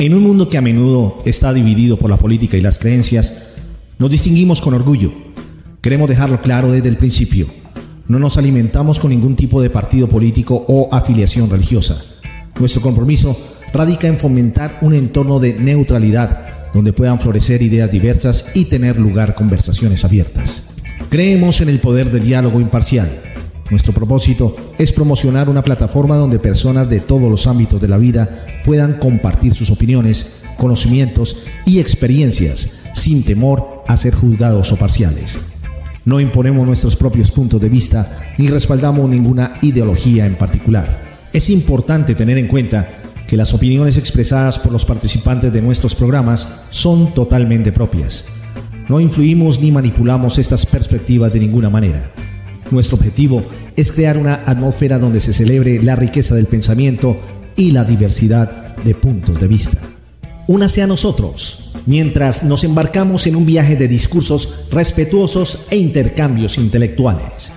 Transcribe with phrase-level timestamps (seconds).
[0.00, 3.34] En un mundo que a menudo está dividido por la política y las creencias,
[3.98, 5.10] nos distinguimos con orgullo.
[5.80, 7.48] Queremos dejarlo claro desde el principio.
[8.06, 12.00] No nos alimentamos con ningún tipo de partido político o afiliación religiosa.
[12.60, 13.36] Nuestro compromiso
[13.72, 19.34] radica en fomentar un entorno de neutralidad donde puedan florecer ideas diversas y tener lugar
[19.34, 20.68] conversaciones abiertas.
[21.08, 23.10] Creemos en el poder del diálogo imparcial.
[23.70, 28.46] Nuestro propósito es promocionar una plataforma donde personas de todos los ámbitos de la vida
[28.64, 35.38] puedan compartir sus opiniones, conocimientos y experiencias sin temor a ser juzgados o parciales.
[36.04, 41.02] No imponemos nuestros propios puntos de vista ni respaldamos ninguna ideología en particular.
[41.34, 42.88] Es importante tener en cuenta
[43.26, 48.24] que las opiniones expresadas por los participantes de nuestros programas son totalmente propias.
[48.88, 52.10] No influimos ni manipulamos estas perspectivas de ninguna manera.
[52.70, 53.42] Nuestro objetivo
[53.76, 57.20] es crear una atmósfera donde se celebre la riqueza del pensamiento
[57.56, 59.78] y la diversidad de puntos de vista.
[60.46, 67.52] Únase a nosotros mientras nos embarcamos en un viaje de discursos respetuosos e intercambios intelectuales.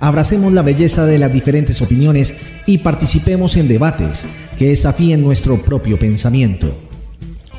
[0.00, 2.34] Abracemos la belleza de las diferentes opiniones
[2.66, 4.26] y participemos en debates
[4.58, 6.74] que desafíen nuestro propio pensamiento.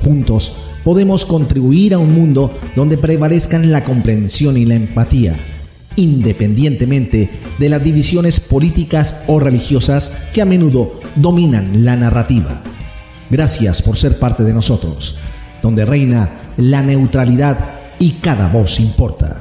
[0.03, 5.35] Juntos podemos contribuir a un mundo donde prevalezcan la comprensión y la empatía,
[5.95, 12.61] independientemente de las divisiones políticas o religiosas que a menudo dominan la narrativa.
[13.29, 15.17] Gracias por ser parte de nosotros,
[15.61, 17.57] donde reina la neutralidad
[17.99, 19.39] y cada voz importa.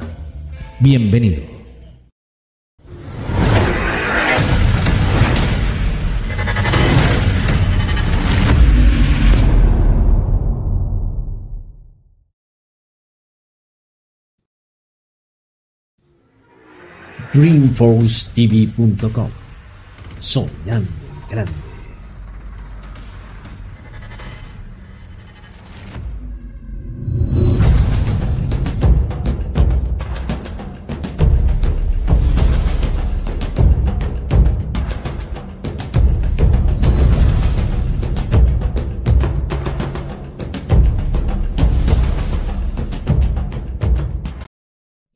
[0.79, 1.54] Bienvenido.
[17.35, 19.29] dreamforcetv.com.
[20.19, 20.89] Soñando
[21.29, 21.51] grande.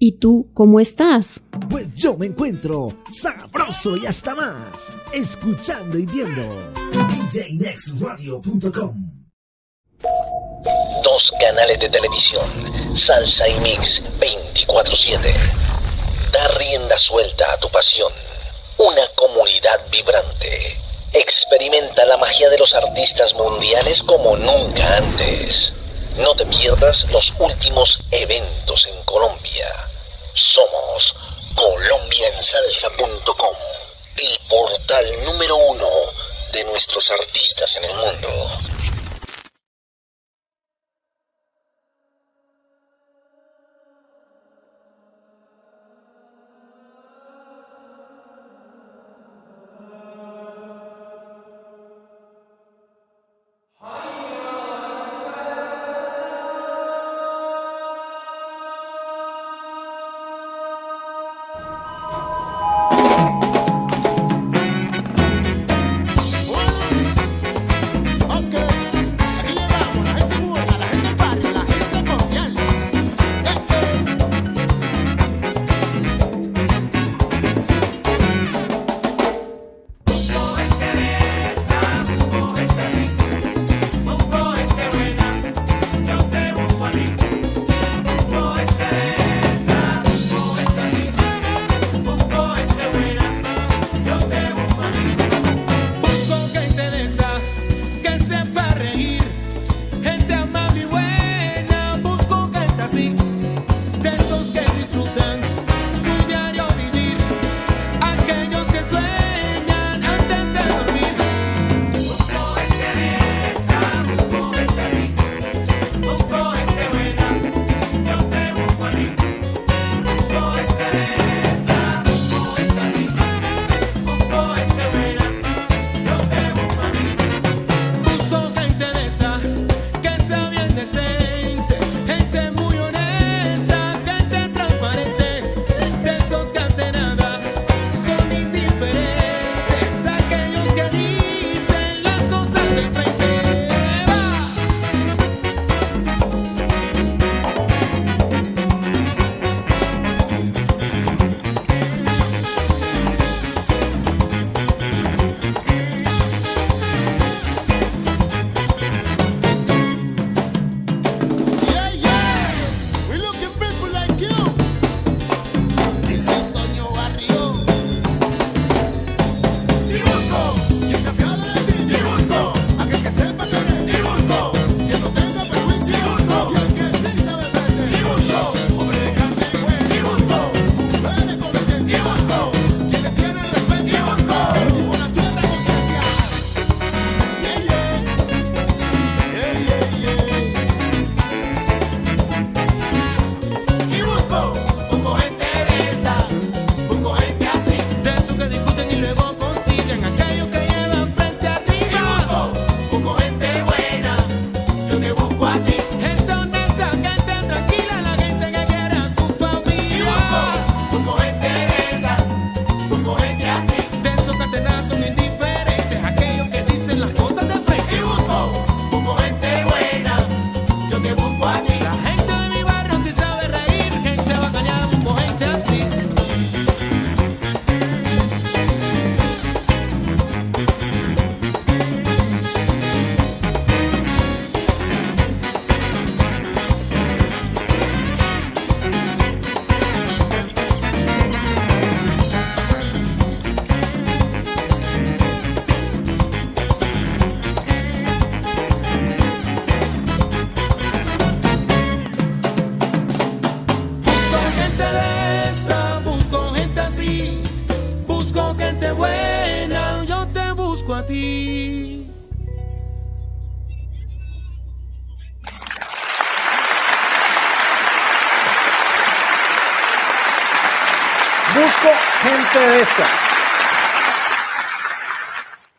[0.01, 1.43] ¿Y tú cómo estás?
[1.69, 6.41] Pues yo me encuentro sabroso y hasta más, escuchando y viendo
[6.91, 8.95] djnextradio.com.
[11.03, 15.31] Dos canales de televisión, Salsa y Mix 24/7.
[16.31, 18.11] Da rienda suelta a tu pasión.
[18.77, 20.81] Una comunidad vibrante.
[21.13, 25.73] Experimenta la magia de los artistas mundiales como nunca antes.
[26.17, 29.67] No te pierdas los últimos eventos en Colombia.
[30.33, 31.15] Somos
[31.59, 33.55] colombiansalsa.com,
[34.15, 35.89] el portal número uno
[36.53, 38.29] de nuestros artistas en el mundo.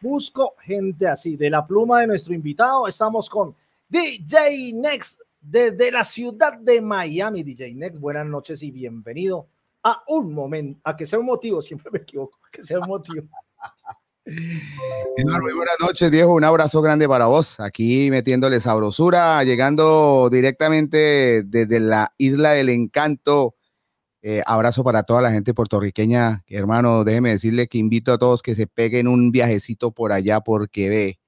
[0.02, 1.36] Busco gente así.
[1.36, 3.54] De la pluma de nuestro invitado, estamos con
[3.88, 7.42] DJ Next desde la ciudad de Miami.
[7.42, 9.46] DJ Next, buenas noches y bienvenido
[9.82, 13.26] a un momento, a que sea un motivo, siempre me equivoco, que sea un motivo.
[14.26, 16.34] Muy buenas noches, viejo.
[16.34, 17.60] Un abrazo grande para vos.
[17.60, 23.54] Aquí metiéndole sabrosura, llegando directamente desde la Isla del Encanto
[24.22, 26.44] eh, abrazo para toda la gente puertorriqueña.
[26.46, 30.88] Hermano, déjeme decirle que invito a todos que se peguen un viajecito por allá porque
[30.88, 31.20] ve,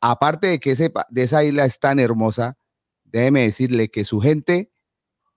[0.00, 2.56] aparte de que ese, de esa isla es tan hermosa,
[3.04, 4.70] déjeme decirle que su gente,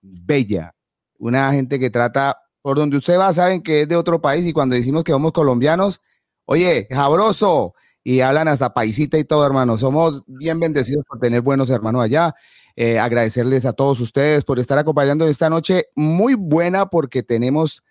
[0.02, 0.74] bella,
[1.18, 4.52] una gente que trata, por donde usted va, saben que es de otro país y
[4.52, 6.00] cuando decimos que somos colombianos,
[6.46, 9.78] oye, jabroso, y hablan hasta paisita y todo, hermano.
[9.78, 12.34] Somos bien bendecidos por tener buenos hermanos allá.
[12.76, 17.82] Eh, agradecerles a todos ustedes por estar acompañando esta noche muy buena porque tenemos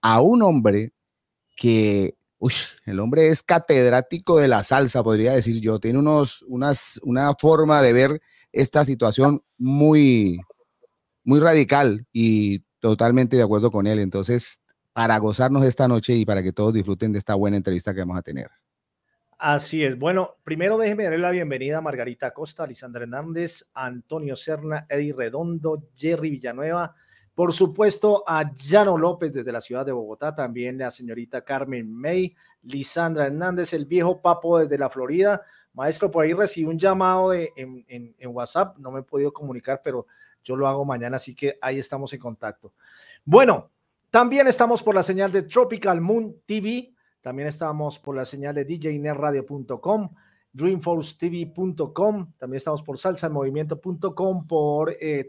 [0.00, 0.92] a un hombre
[1.56, 2.52] que, uy,
[2.86, 5.80] el hombre es catedrático de la salsa, podría decir yo.
[5.80, 8.20] Tiene unos, unas, una forma de ver
[8.52, 10.40] esta situación muy,
[11.24, 13.98] muy radical y totalmente de acuerdo con él.
[13.98, 14.60] Entonces,
[14.92, 18.18] para gozarnos esta noche y para que todos disfruten de esta buena entrevista que vamos
[18.18, 18.50] a tener.
[19.40, 19.96] Así es.
[19.96, 25.84] Bueno, primero déjeme darle la bienvenida a Margarita Costa, Lisandra Hernández, Antonio Serna, Eddie Redondo,
[25.94, 26.96] Jerry Villanueva,
[27.36, 32.34] por supuesto a Llano López desde la ciudad de Bogotá, también la señorita Carmen May,
[32.62, 35.40] Lisandra Hernández, el viejo Papo desde la Florida.
[35.72, 37.54] Maestro, por ahí recibí un llamado en,
[37.86, 40.08] en WhatsApp, no me he podido comunicar, pero
[40.42, 42.72] yo lo hago mañana, así que ahí estamos en contacto.
[43.24, 43.70] Bueno,
[44.10, 48.64] también estamos por la señal de Tropical Moon TV también estamos por la señal de
[48.64, 50.14] djnerradio.com,
[50.52, 55.28] dreamforcetv.com, también estamos por salsamovimiento.com, por eh,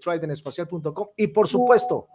[1.17, 2.07] y por supuesto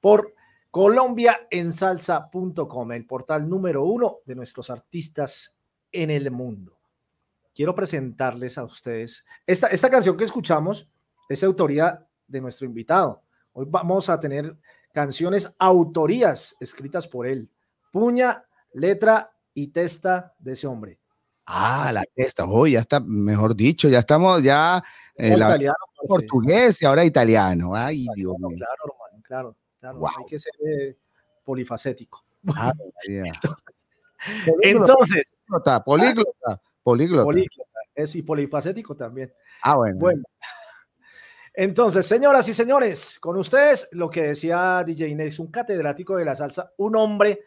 [0.00, 0.34] por
[0.70, 5.56] colombiaensalsa.com, el portal número uno de nuestros artistas
[5.92, 6.78] en el mundo.
[7.54, 10.88] Quiero presentarles a ustedes esta, esta canción que escuchamos
[11.28, 13.20] es autoría de nuestro invitado.
[13.52, 14.56] Hoy vamos a tener
[14.92, 17.50] canciones autorías escritas por él.
[17.92, 20.98] Puña letra y testa de ese hombre.
[21.46, 24.82] Ah, la testa, oh, ya está, mejor dicho, ya estamos ya
[25.16, 25.74] la,
[26.06, 27.74] portugués y ahora italiano.
[27.74, 28.56] Ay, Dios mío.
[28.56, 30.06] Claro, hermano, claro, claro.
[30.18, 30.96] Hay que ser eh,
[31.44, 32.22] polifacético.
[32.56, 32.72] Ah,
[34.62, 37.24] entonces, políglota, políglota, políglota.
[37.24, 37.80] políglota.
[37.94, 39.32] Es y polifacético también.
[39.62, 39.98] Ah, bueno.
[39.98, 40.22] Bueno.
[41.54, 46.34] Entonces, señoras y señores, con ustedes lo que decía DJ Inés, un catedrático de la
[46.34, 47.40] salsa, un hombre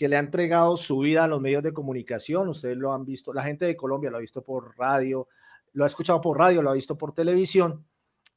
[0.00, 2.48] que le ha entregado su vida a los medios de comunicación.
[2.48, 5.28] Ustedes lo han visto, la gente de Colombia lo ha visto por radio,
[5.74, 7.84] lo ha escuchado por radio, lo ha visto por televisión.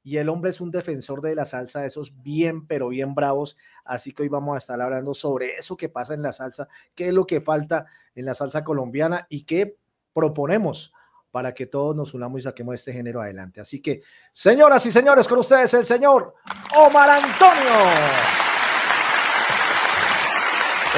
[0.04, 3.56] Y el hombre es un defensor de la salsa, esos bien, pero bien bravos.
[3.86, 7.08] Así que hoy vamos a estar hablando sobre eso que pasa en la salsa, qué
[7.08, 9.78] es lo que falta en la salsa colombiana y qué
[10.12, 10.92] proponemos
[11.32, 13.62] para que todos nos unamos y saquemos este género adelante.
[13.62, 14.02] Así que,
[14.34, 16.34] señoras y señores, con ustedes el señor
[16.76, 17.72] Omar Antonio.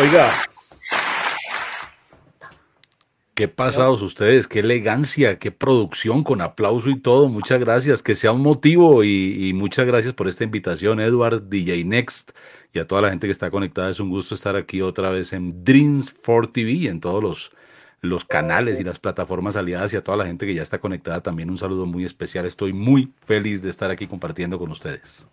[0.02, 0.34] Oiga,
[3.36, 7.28] Qué pasados ustedes, qué elegancia, qué producción con aplauso y todo.
[7.28, 12.32] Muchas gracias, que sea un motivo y, muchas gracias por esta invitación, Edward, DJ Next
[12.72, 13.90] y a toda la gente que está conectada.
[13.90, 17.52] Es un gusto estar aquí otra vez en Dreams for TV y en todos los,
[18.00, 21.20] los canales y las plataformas aliadas y a toda la gente que ya está conectada
[21.20, 22.46] también un saludo muy especial.
[22.46, 25.28] Estoy muy feliz de estar aquí compartiendo con ustedes.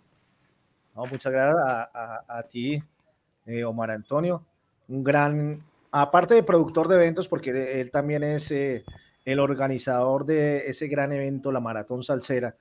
[0.93, 2.83] muchas gracias a, ti,
[3.45, 4.43] eh, Omar Antonio.
[4.89, 8.83] Un gran aparte de productor de eventos, porque él también es eh,
[9.25, 12.55] el organizador de ese gran evento, la Maratón Salsera,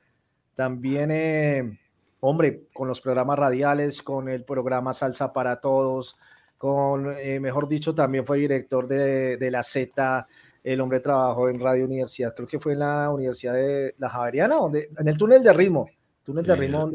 [0.55, 1.79] también, eh,
[2.21, 6.17] hombre, con los programas radiales, con el programa Salsa para Todos,
[6.59, 10.29] con, eh, mejor dicho, también fue director de, la Z,
[10.63, 14.57] el hombre trabajó en Radio Universidad, creo que fue en la Universidad de la Javeriana,
[14.57, 15.89] donde, en el túnel de ritmo,
[16.23, 16.91] túnel de ritmo,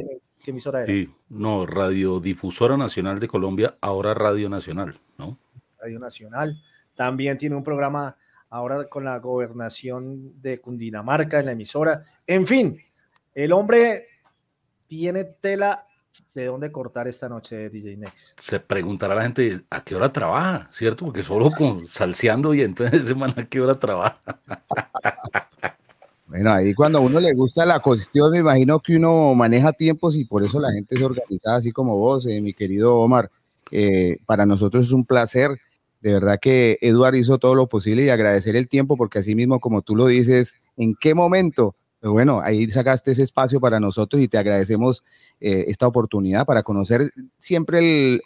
[0.46, 0.94] ¿qué emisora era?
[0.94, 5.39] Sí, no, Radiodifusora Nacional de Colombia, ahora Radio Nacional, ¿no?
[5.79, 6.55] Radio Nacional.
[6.96, 8.17] También tiene un programa
[8.50, 12.03] ahora con la gobernación de Cundinamarca en la emisora.
[12.25, 12.81] En fin,
[13.34, 14.07] el hombre
[14.88, 15.86] tiene tela
[16.34, 18.39] de dónde cortar esta noche DJ Next.
[18.39, 21.05] Se preguntará la gente a qué hora trabaja, ¿cierto?
[21.05, 24.19] Porque solo con salseando y entonces semana a qué hora trabaja.
[26.27, 30.17] Bueno, ahí cuando a uno le gusta la cuestión, me imagino que uno maneja tiempos
[30.17, 33.31] y por eso la gente es organizada así como vos, eh, mi querido Omar.
[33.72, 35.57] Eh, para nosotros es un placer
[36.01, 39.60] De verdad que Eduard hizo todo lo posible y agradecer el tiempo porque así mismo,
[39.60, 41.75] como tú lo dices, ¿en qué momento?
[42.00, 45.04] Pero bueno, ahí sacaste ese espacio para nosotros y te agradecemos
[45.39, 47.01] eh, esta oportunidad para conocer
[47.39, 48.22] siempre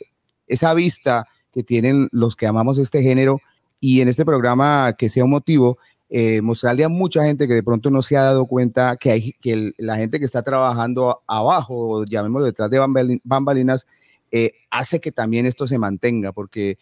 [0.48, 3.40] esa vista que tienen los que amamos este género
[3.80, 5.78] y en este programa que sea un motivo,
[6.10, 9.32] eh, mostrarle a mucha gente que de pronto no se ha dado cuenta que, hay,
[9.42, 12.80] que la gente que está trabajando abajo, llamémoslo detrás de
[13.24, 13.88] bambalinas,
[14.30, 16.78] eh, hace que también esto se mantenga, porque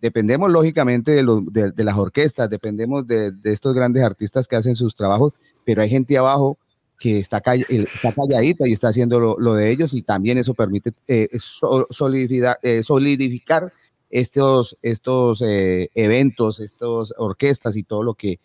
[0.00, 4.94] dependemos lógicamente de, de, las orquestas, dependemos de, de, estos grandes artistas que hacen sus
[4.94, 5.32] trabajos,
[5.64, 6.58] pero hay gente abajo
[6.98, 11.28] que está, está calladita y está haciendo lo, de ellos y también eso permite eh,
[11.38, 13.72] solidificar, eh, solidificar,
[14.10, 18.38] estos, estos eh, eventos, estas orquestas y todo lo que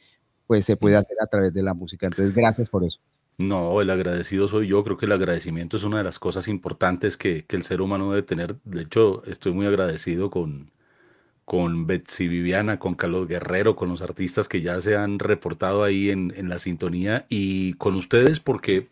[0.48, 2.08] pues se puede hacer a través de la música.
[2.08, 3.00] Entonces, gracias por eso.
[3.38, 4.84] No, el agradecido soy yo.
[4.84, 8.10] Creo que el agradecimiento es una de las cosas importantes que, que el ser humano
[8.10, 8.58] debe tener.
[8.63, 10.72] De hecho, estoy muy agradecido con,
[11.50, 16.12] con Betsy Viviana, con Carlos Guerrero, con los artistas que ya se han reportado ahí
[16.12, 18.89] en, la sintonía y con ustedes porque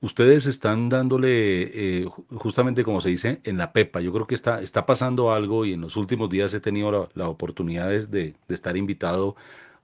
[0.00, 2.04] ustedes están dándole, eh,
[2.34, 4.00] justamente como se dice, en la pepa.
[4.00, 7.08] Yo creo que está, está pasando algo y en los últimos días he tenido la,
[7.14, 9.36] la oportunidad de, de, estar invitado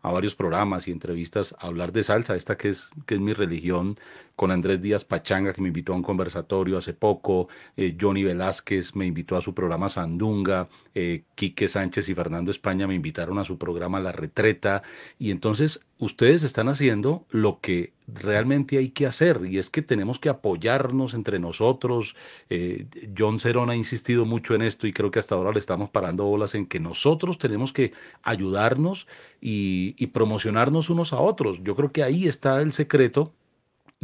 [0.02, 3.34] a varios programas y entrevistas a hablar de salsa, esta que es, que es mi
[3.34, 3.94] religión,
[4.36, 8.96] con Andrés Díaz Pachanga, que me invitó a un conversatorio hace poco, eh, Johnny Velázquez
[8.96, 13.44] me invitó a su programa Sandunga, eh, Quique Sánchez y Fernando España me invitaron a
[13.44, 14.82] su programa La Retreta,
[15.18, 20.18] y entonces ustedes están haciendo lo que realmente hay que hacer, y es que tenemos
[20.18, 22.16] que apoyarnos entre nosotros.
[22.50, 22.86] Eh,
[23.16, 26.24] John Cerón ha insistido mucho en esto y creo que hasta ahora le estamos parando
[26.24, 29.06] bolas en que nosotros tenemos que ayudarnos
[29.40, 31.62] y, y promocionarnos unos a otros.
[31.62, 33.32] Yo creo que ahí está el secreto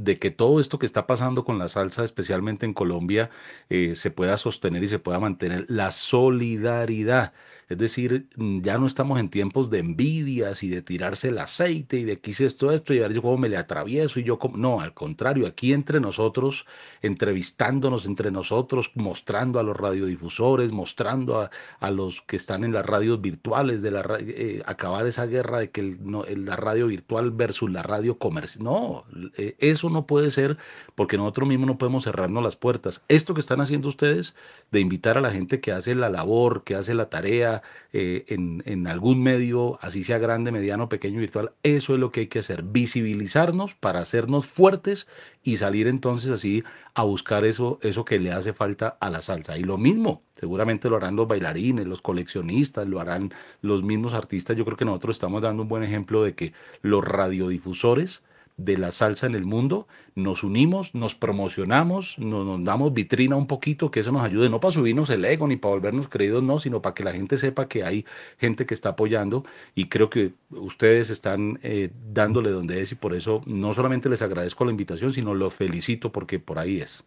[0.04, 3.30] de que todo esto que está pasando con la salsa, especialmente en Colombia,
[3.68, 7.32] eh, se pueda sostener y se pueda mantener la solidaridad.
[7.70, 11.98] Es decir, mm, ya no estamos en tiempos de envidias y de tirarse el aceite
[11.98, 14.40] y de quise esto, esto y a ver yo cómo me le atravieso y yo.
[14.56, 16.66] No, al contrario, aquí entre nosotros,
[17.00, 22.84] entrevistándonos entre nosotros, mostrando a los radiodifusores, mostrando a, a los que están en las
[22.84, 27.70] radios virtuales, de la, eh, acabar esa guerra de que el, la radio virtual versus
[27.70, 28.64] la radio comercial.
[28.64, 29.04] No,
[29.36, 30.58] eh, eso no puede ser
[30.96, 33.04] porque nosotros mismos no podemos cerrarnos las puertas.
[33.06, 34.34] Esto que están haciendo ustedes
[34.72, 37.59] de invitar a la gente que hace la labor, que hace la tarea
[37.92, 42.20] eh, en, en, algún medio, así sea grande, mediano, pequeño, virtual, eso es lo que
[42.20, 45.08] hay que hacer, visibilizarnos para hacernos fuertes
[45.42, 46.62] y salir entonces así
[46.94, 49.56] a buscar eso, eso que le hace falta a la salsa.
[49.58, 54.56] Y lo mismo, seguramente lo harán los bailarines, los coleccionistas, lo harán los mismos artistas.
[54.56, 56.52] Yo creo que nosotros estamos dando un buen ejemplo de que
[56.82, 58.24] los radiodifusores,
[58.64, 63.90] de la salsa en el mundo, nos unimos, nos promocionamos, nos, damos vitrina un poquito,
[63.90, 66.82] que eso nos ayude, no para subirnos el ego ni para volvernos creídos, no, sino
[66.82, 68.04] para que la gente sepa que hay
[68.38, 73.14] gente que está apoyando y creo que ustedes están eh, dándole donde es y por
[73.14, 77.02] eso no solamente les agradezco la invitación, sino los felicito porque por ahí es.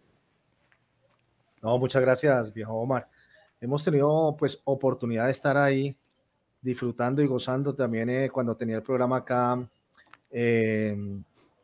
[1.61, 3.07] No, muchas gracias, viejo Omar.
[3.61, 5.95] Hemos tenido pues oportunidad de estar ahí
[6.61, 9.69] disfrutando y gozando también eh, cuando tenía el programa acá.
[10.31, 10.95] Eh,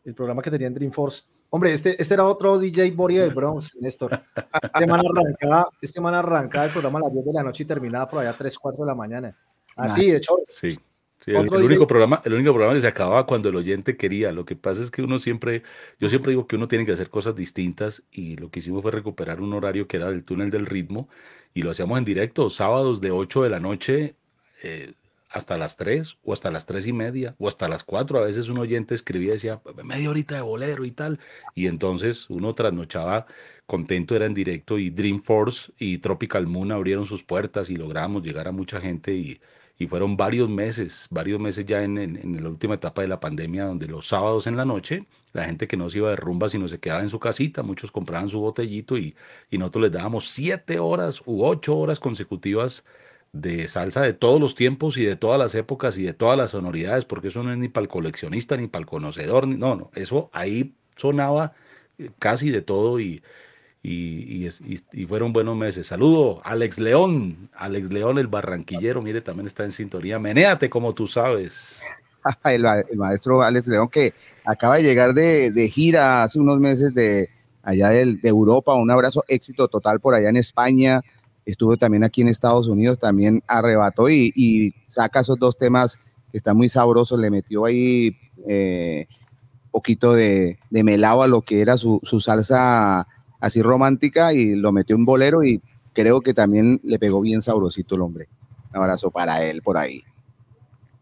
[0.10, 1.26] el programa que tenía en Dreamforce.
[1.52, 4.22] Hombre, este, este era otro DJ Boria del Bronx, Néstor.
[4.62, 7.66] Este man, arrancaba, este man arrancaba el programa a las 10 de la noche y
[7.66, 9.38] terminaba por allá a 3, 4 de la mañana.
[9.76, 10.36] Así, de hecho.
[10.48, 10.78] Sí.
[11.20, 14.32] Sí, el, único programa, el único programa que se acababa cuando el oyente quería.
[14.32, 15.64] Lo que pasa es que uno siempre,
[16.00, 18.92] yo siempre digo que uno tiene que hacer cosas distintas y lo que hicimos fue
[18.92, 21.10] recuperar un horario que era del túnel del ritmo
[21.54, 24.16] y lo hacíamos en directo, sábados de 8 de la noche,
[24.64, 24.94] eh,
[25.30, 28.20] hasta las 3 o hasta las 3 y media o hasta las 4.
[28.20, 31.20] A veces un oyente escribía y decía, media horita de bolero y tal.
[31.56, 33.28] Y entonces uno trasnochaba
[33.66, 38.48] contento, era en directo y Dreamforce y Tropical Moon abrieron sus puertas y logramos llegar
[38.48, 39.40] a mucha gente y,
[39.78, 43.66] y fueron varios meses, varios meses ya en, en, la última etapa de la pandemia,
[43.66, 46.68] donde los sábados en la noche, la gente que no se iba de rumba, sino
[46.68, 49.16] se quedaba en su casita, muchos compraban su botellito y,
[49.52, 52.84] y nosotros les dábamos siete horas u ocho horas consecutivas
[53.32, 56.52] de salsa de todos los tiempos y de todas las épocas y de todas las
[56.52, 59.92] sonoridades, porque eso no es ni para el coleccionista ni para el conocedor, no, no,
[59.96, 61.54] eso ahí sonaba
[61.98, 63.22] eh, casi de todo y,
[63.84, 64.48] y,
[64.92, 65.88] y, fueron buenos meses.
[65.88, 70.20] Saludo, Alex León, Alex León, el barranquillero, mire, también está en sintonía.
[70.20, 71.82] Menéate como tú sabes.
[72.44, 72.66] el,
[72.98, 77.30] maestro Alex León que acaba de llegar de, de gira hace unos meses de
[77.64, 81.02] allá de, de Europa, un abrazo, éxito total por allá en España
[81.50, 85.98] estuvo también aquí en Estados Unidos, también arrebató y, saca esos dos temas
[86.32, 88.16] que están muy sabrosos, le metió ahí
[88.48, 89.08] eh,
[89.72, 93.08] poquito de, de, a lo que era su, salsa
[93.40, 95.62] así romántica y lo metió en bolero y
[95.94, 98.28] creo que también le pegó bien sabrosito el hombre.
[98.72, 100.04] Un abrazo para él por ahí.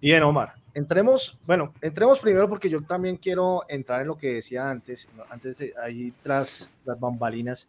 [0.02, 0.54] Bien, Omar.
[0.74, 5.58] Entremos, bueno, entremos primero porque yo también quiero entrar en lo que decía antes, antes
[5.58, 7.68] de ahí tras las bambalinas,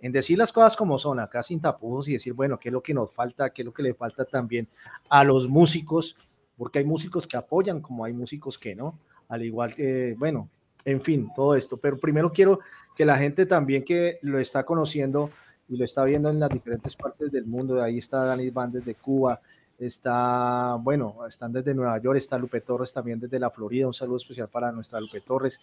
[0.00, 2.82] en decir las cosas como son, acá sin tapujos y decir, bueno, qué es lo
[2.82, 4.68] que nos falta, qué es lo que le falta también
[5.08, 6.16] a los músicos,
[6.56, 8.98] porque hay músicos que apoyan como hay músicos que no,
[9.28, 10.48] al igual que, bueno,
[10.84, 11.76] en fin, todo esto.
[11.78, 12.60] Pero primero quiero
[12.94, 15.30] que la gente también que lo está conociendo
[15.68, 18.94] y lo está viendo en las diferentes partes del mundo, ahí está Dani Van desde
[18.94, 19.40] Cuba,
[19.78, 24.18] está, bueno, están desde Nueva York, está Lupe Torres también desde la Florida, un saludo
[24.18, 25.58] especial para nuestra Lupe Torres,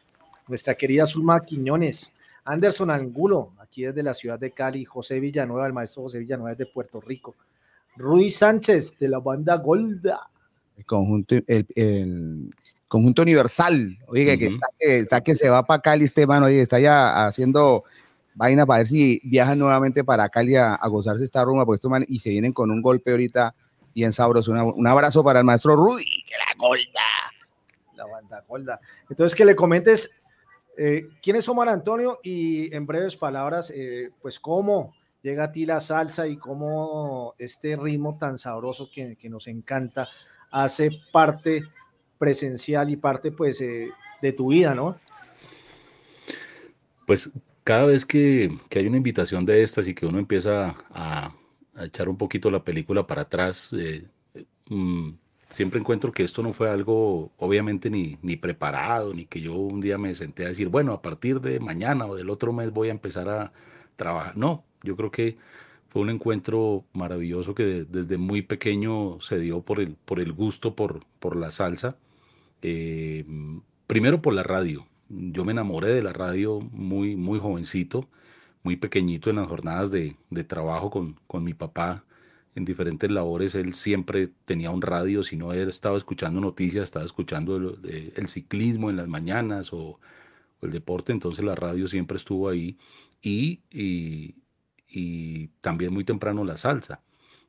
[0.47, 2.13] nuestra querida Zulma Quiñones,
[2.45, 6.65] Anderson Angulo, aquí desde la ciudad de Cali, José Villanueva, el maestro José Villanueva de
[6.65, 7.36] Puerto Rico,
[7.95, 10.30] Ruiz Sánchez de la banda Golda.
[10.77, 12.51] El conjunto, el,
[12.88, 17.84] conjunto universal, oiga, que, está, que, se va para Cali, Esteban, oye, está ya haciendo
[18.34, 22.32] vaina para ver si viajan nuevamente para Cali a, gozarse esta rumba, pues y se
[22.32, 23.56] vienen con un golpe ahorita
[23.93, 24.51] bien sabroso.
[24.51, 27.01] un abrazo para el maestro Rudy, que la golda.
[27.95, 28.80] La banda golda.
[29.10, 30.15] Entonces, que le comentes
[30.77, 35.65] eh, quién es Omar Antonio y en breves palabras, eh, pues cómo llega a ti
[35.65, 40.07] la salsa y cómo este ritmo tan sabroso que, nos encanta
[40.49, 41.63] hace parte
[42.17, 43.89] presencial y parte pues eh,
[44.21, 44.99] de tu vida, ¿no?
[47.05, 47.29] Pues
[47.63, 51.36] cada vez que, hay una invitación de estas y que uno empieza a,
[51.75, 54.05] a echar un poquito la película para atrás, eh,
[54.69, 55.12] mm,
[55.51, 59.81] siempre encuentro que esto no fue algo obviamente ni, ni preparado, ni que yo un
[59.81, 62.89] día me senté a decir, bueno, a partir de mañana o del otro mes voy
[62.89, 63.53] a empezar a
[63.95, 64.37] trabajar.
[64.37, 65.37] No, yo creo que
[65.87, 70.75] fue un encuentro maravilloso que desde muy pequeño se dio por el, por el gusto
[70.75, 71.97] por, por la salsa.
[72.61, 73.25] Eh,
[73.87, 74.87] primero por la radio.
[75.09, 78.07] Yo me enamoré de la radio muy, muy jovencito
[78.63, 80.15] muy pequeñito en las jornadas de,
[80.47, 82.03] trabajo con, con, mi papá
[82.55, 83.55] en diferentes labores.
[83.55, 88.89] Él siempre tenía un radio, si no él estaba escuchando noticias, estaba escuchando el, ciclismo
[88.89, 89.99] en las mañanas o,
[90.61, 92.77] el deporte, entonces la radio siempre estuvo ahí
[93.19, 97.01] y, y, también muy temprano la salsa.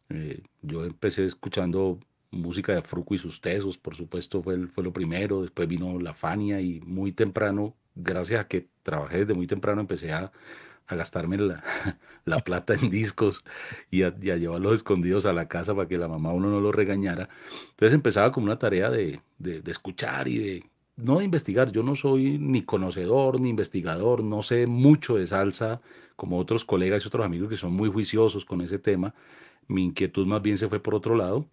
[0.08, 4.94] Eh, yo empecé escuchando música de Fruco y sus tesos, por supuesto, fue, fue lo
[4.94, 9.82] primero, después vino la Fania y muy temprano, gracias a que trabajé desde muy temprano,
[9.82, 10.32] empecé a,
[10.92, 11.62] a gastarme la,
[12.24, 13.44] la plata en discos
[13.90, 17.28] y a, llevarlos escondidos a la casa para que la mamá uno no lo regañara.
[17.70, 20.64] Entonces empezaba como una tarea de, de, escuchar y de,
[20.96, 21.72] no de investigar.
[21.72, 25.80] Yo no soy ni conocedor ni investigador, no sé mucho de salsa
[26.16, 29.14] como otros colegas y otros amigos que son muy juiciosos con ese tema.
[29.68, 31.46] Mi inquietud más bien se fue por otro lado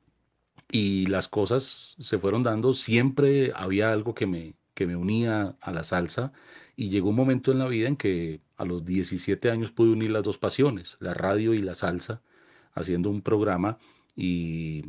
[0.71, 2.73] y las cosas se fueron dando.
[2.73, 6.31] Siempre había algo que me, que me unía a la salsa
[6.75, 10.11] y llegó un momento en la vida en que a los 17 años pude unir
[10.11, 12.21] las dos pasiones, la radio y la salsa,
[12.73, 13.79] haciendo un programa
[14.15, 14.83] y,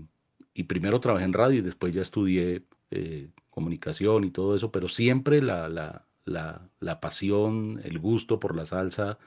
[0.66, 5.40] primero trabajé en radio y después ya estudié eh, comunicación y todo eso, pero siempre
[5.40, 9.18] la, la, la, pasión, el gusto por la salsa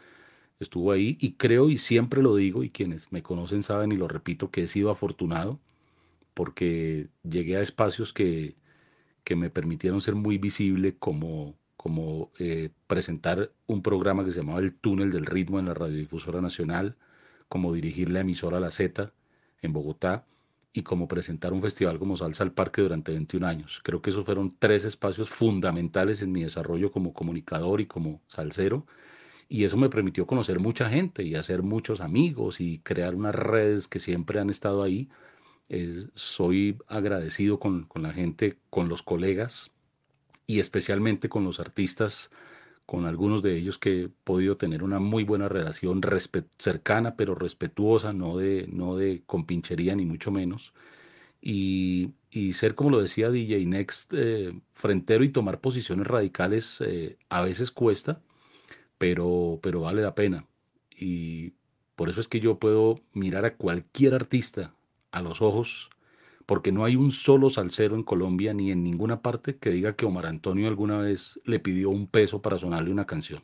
[0.60, 4.08] estuvo ahí y creo y siempre lo digo y quienes me conocen saben y lo
[4.08, 5.60] repito que he sido afortunado
[6.34, 8.56] porque llegué a espacios que,
[9.24, 14.62] que me permitieron ser muy visible como como eh, presentar un programa que se llamaba
[14.62, 16.96] El Túnel del Ritmo en la Radiodifusora Nacional,
[17.50, 19.12] como dirigir la emisora La Z
[19.62, 20.26] en Bogotá
[20.72, 23.82] y como presentar un festival como Salsa al Parque durante 21 años.
[23.84, 28.88] Creo que esos fueron tres espacios fundamentales en mi desarrollo como comunicador y como salsero.
[29.50, 33.90] Y eso me permitió conocer mucha gente y hacer muchos amigos y crear unas redes
[33.90, 35.10] que siempre han estado ahí.
[36.16, 39.73] soy agradecido con, con la gente, con los colegas,
[40.48, 42.32] y especialmente con los artistas,
[42.86, 46.02] con algunos de ellos que he podido tener una muy buena relación
[46.58, 50.74] cercana pero respetuosa, no de, no de compinchería ni mucho menos.
[51.42, 57.18] Y, y ser, como lo decía DJ Next, eh, frentero y tomar posiciones radicales eh,
[57.30, 58.22] a veces cuesta,
[58.98, 60.48] pero, pero vale la pena.
[60.98, 61.54] Y
[61.96, 64.76] por eso es que yo puedo mirar a cualquier artista
[65.12, 65.90] a los ojos
[66.46, 70.06] porque no hay un solo salsero en Colombia ni en ninguna parte que diga que
[70.06, 73.44] Omar Antonio alguna vez le pidió un peso para sonarle una canción.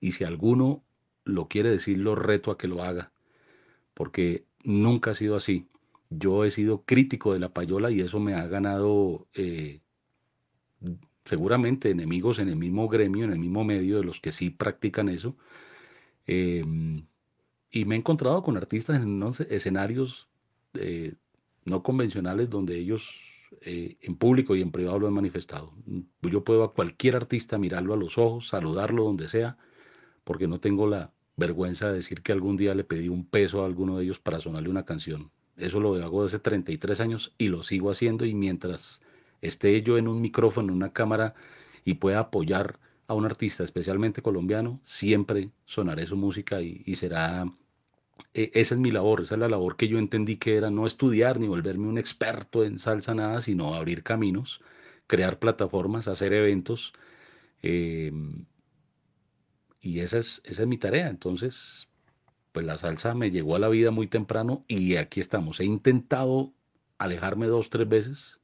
[0.00, 0.84] Y si alguno
[1.24, 3.12] lo quiere decir, lo reto a que lo haga,
[3.94, 5.66] porque nunca ha sido así.
[6.10, 9.80] Yo he sido crítico de la payola y eso me ha ganado eh,
[11.24, 15.08] seguramente enemigos en el mismo gremio, en el mismo medio de los que sí practican
[15.08, 15.36] eso.
[16.26, 17.06] Em,
[17.70, 20.28] y me he encontrado con artistas en escenarios
[20.74, 21.14] eh,
[21.66, 23.14] no convencionales donde ellos
[23.60, 25.72] eh, en público y en privado lo han manifestado.
[26.22, 29.58] Yo puedo a cualquier artista mirarlo a los ojos, saludarlo donde sea,
[30.24, 33.66] porque no tengo la vergüenza de decir que algún día le pedí un peso a
[33.66, 35.30] alguno de ellos para sonarle una canción.
[35.56, 39.00] Eso lo hago hace 33 años y lo sigo haciendo y mientras
[39.40, 41.34] esté yo en un micrófono, en una cámara
[41.84, 47.46] y pueda apoyar a un artista, especialmente colombiano, siempre sonaré su música y, será...
[48.34, 50.86] E, esa es mi labor, esa es la labor que yo entendí que era no
[50.86, 54.60] estudiar ni volverme un experto en salsa nada, sino abrir caminos,
[55.06, 56.92] crear plataformas, hacer eventos.
[57.62, 58.46] Em,
[59.80, 61.08] y esa es, esa es mi tarea.
[61.08, 61.88] Entonces,
[62.52, 65.60] pues la salsa me llegó a la vida muy temprano y aquí estamos.
[65.60, 66.52] He intentado
[66.98, 68.40] alejarme dos, tres veces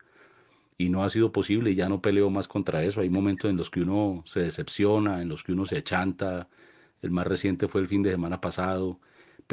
[0.79, 3.01] y no ha sido posible y ya no peleo más contra eso.
[3.01, 6.49] Hay momentos en los que uno se decepciona, en los que uno se achanta.
[7.03, 9.01] El más reciente fue el fin de semana pasado,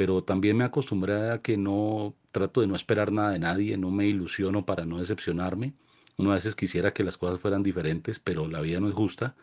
[0.00, 3.90] pero también me acostumbré a que no trato de no esperar nada de nadie, no
[3.90, 5.74] me ilusiono para no decepcionarme.
[6.16, 9.36] Uno a veces quisiera que las cosas fueran diferentes, pero la vida no es justa.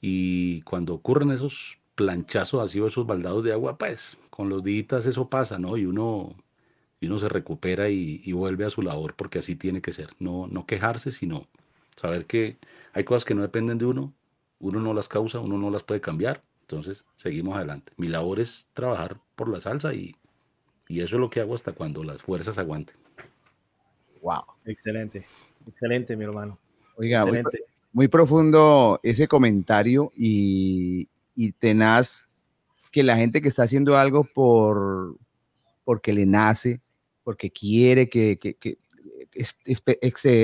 [0.00, 5.04] Y cuando ocurren esos planchazos así o esos baldados de agua, pues con los días
[5.04, 5.76] eso pasa, ¿no?
[5.76, 6.36] Y uno
[7.00, 10.14] y uno se recupera y, vuelve a su labor porque así tiene que ser.
[10.18, 11.48] No, no quejarse, sino
[11.96, 12.56] saber que
[12.94, 14.14] hay cosas que no dependen de uno,
[14.58, 16.47] uno no las causa, uno no las puede cambiar.
[16.70, 17.92] Entonces, seguimos adelante.
[17.96, 20.14] Mi labor es trabajar por la salsa y,
[20.86, 22.94] y eso es lo que hago hasta cuando las fuerzas aguanten.
[24.20, 24.42] Wow.
[24.66, 25.26] Excelente,
[25.66, 26.58] excelente, mi hermano.
[26.96, 27.24] Oiga,
[27.92, 32.26] Muy, profundo ese comentario y, y tenaz
[32.90, 35.16] que la gente que está haciendo algo por
[35.84, 36.82] porque le nace,
[37.24, 38.38] porque quiere que,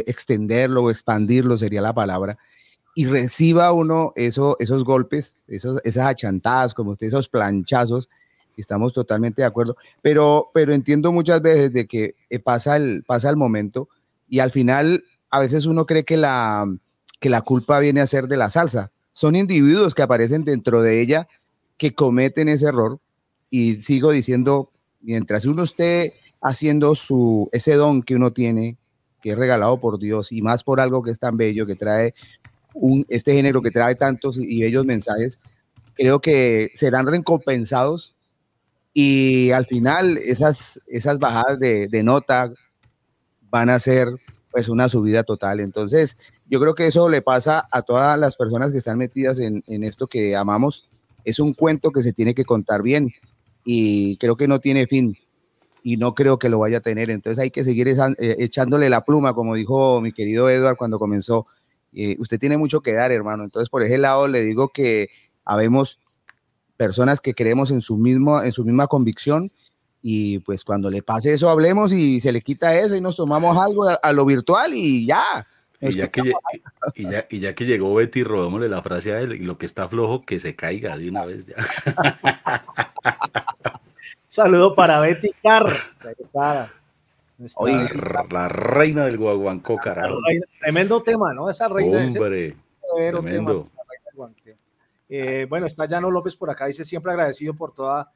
[0.06, 2.38] extenderlo o expandirlo sería la palabra,
[2.94, 8.08] y reciba uno eso, esos golpes, esos, esas achantadas, como usted, esos planchazos,
[8.56, 13.30] estamos totalmente de acuerdo, pero, pero entiendo muchas veces de que eh, pasa el, pasa
[13.30, 13.88] el momento
[14.28, 16.66] y al final a veces uno cree que la,
[17.18, 18.92] que la culpa viene a ser de la salsa.
[19.12, 21.26] Son individuos que aparecen dentro de ella
[21.76, 23.00] que cometen ese error
[23.50, 28.76] y sigo diciendo, mientras uno esté haciendo su, ese don que uno tiene,
[29.20, 32.14] que es regalado por Dios, y más por algo que es tan bello, que trae
[32.74, 35.38] un, este género que trae tantos y bellos mensajes,
[35.94, 38.14] creo que serán recompensados
[38.92, 42.52] y al final esas, esas bajadas de, de nota
[43.50, 44.08] van a ser
[44.50, 45.60] pues una subida total.
[45.60, 49.64] Entonces, yo creo que eso le pasa a todas las personas que están metidas en,
[49.66, 50.88] en esto que amamos.
[51.24, 53.12] Es un cuento que se tiene que contar bien
[53.64, 55.16] y creo que no tiene fin
[55.82, 57.10] y no creo que lo vaya a tener.
[57.10, 57.96] Entonces hay que seguir eh,
[58.38, 61.46] echándole la pluma, como dijo mi querido Edward cuando comenzó.
[61.94, 63.44] Eh, usted tiene mucho que dar, hermano.
[63.44, 65.08] Entonces por ese lado le digo que
[65.44, 66.00] habemos
[66.76, 69.52] personas que creemos en su, mismo, en su misma convicción
[70.02, 73.56] y pues cuando le pase eso hablemos y se le quita eso y nos tomamos
[73.56, 75.46] algo a, lo virtual y ya.
[75.80, 76.32] Y ya, que,
[76.94, 79.66] y, ya, y ya que llegó Betty, robémosle la frase a él y lo que
[79.66, 81.56] está flojo, que se caiga de una vez ya.
[84.26, 85.76] Saludo para Betty Carr.
[88.30, 90.16] la reina del Guaguancó, carajo.
[90.60, 91.50] tremendo tema, ¿no?
[91.50, 92.06] Esa reina.
[92.06, 92.56] Hombre,
[93.10, 93.70] tremendo.
[95.08, 98.12] Eh, bueno, está Llano López por acá, dice siempre agradecido por toda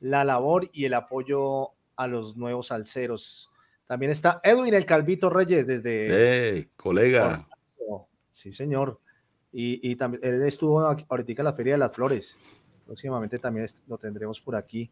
[0.00, 3.50] la labor y el apoyo a los nuevos alceros.
[3.86, 6.54] También está Edwin el Calvito Reyes desde...
[6.54, 7.46] Hey, colega!
[8.32, 9.00] Sí, señor.
[9.52, 12.36] Y, y, también él estuvo ahorita en la Feria de las Flores.
[12.84, 14.90] Próximamente también lo tendremos por aquí.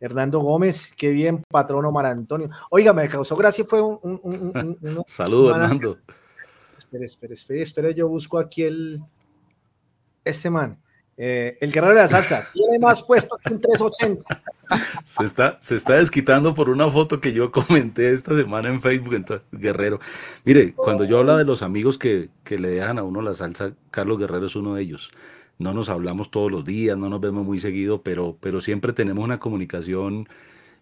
[0.00, 2.50] Hernando Gómez, qué bien, patrono Mar Antonio.
[2.70, 3.98] Oiga, me causó gracia, fue un...
[4.02, 5.98] un, Saludos, Hernando.
[6.76, 9.02] Espere, espere, espere, espere, yo busco aquí el...
[10.24, 10.78] Este man.
[11.18, 14.42] Eh, el guerrero de la salsa tiene más puesto que un 380.
[15.04, 19.14] Se está, se está desquitando por una foto que yo comenté esta semana en Facebook.
[19.14, 20.00] Entonces, Guerrero,
[20.44, 23.74] mire, cuando yo hablo de los amigos que, que le dejan a uno la salsa,
[23.92, 25.12] Carlos Guerrero es uno de ellos
[25.58, 29.24] no nos hablamos todos los días, no nos vemos muy seguido, pero, pero siempre tenemos
[29.24, 30.28] una comunicación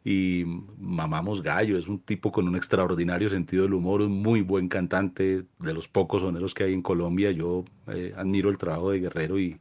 [0.05, 0.45] y
[0.79, 5.45] mamamos gallo, es un tipo con un extraordinario sentido del humor, un muy buen cantante,
[5.59, 9.39] de los pocos soneros que hay en Colombia, yo eh, admiro el trabajo de Guerrero
[9.39, 9.59] y,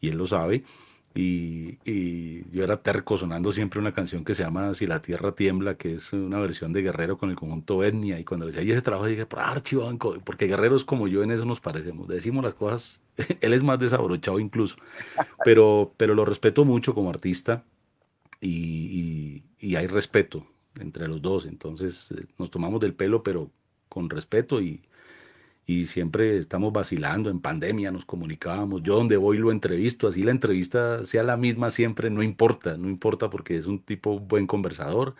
[0.00, 0.64] y él lo sabe.
[1.14, 1.78] Y,
[2.50, 5.94] yo era terco sonando siempre una canción que se llama Si la tierra tiembla, que
[5.94, 8.18] es una versión de Guerrero con el conjunto Etnia.
[8.18, 11.30] Y cuando decía, y ese trabajo dije, por archivanco, porque Guerrero es como yo, en
[11.30, 12.08] eso nos parecemos.
[12.08, 13.00] Decimos las cosas,
[13.40, 14.76] él es más desabrochado incluso,
[15.44, 17.64] pero, pero lo respeto mucho como artista
[18.40, 20.46] y, y hay respeto
[20.80, 21.46] entre los dos.
[21.46, 23.50] Entonces eh, nos tomamos del pelo, pero
[23.88, 24.82] con respeto y,
[25.66, 30.30] y siempre estamos vacilando, en pandemia nos comunicábamos, yo donde voy lo entrevisto, así la
[30.30, 35.14] entrevista sea la misma siempre, no importa, no importa porque es un tipo buen conversador,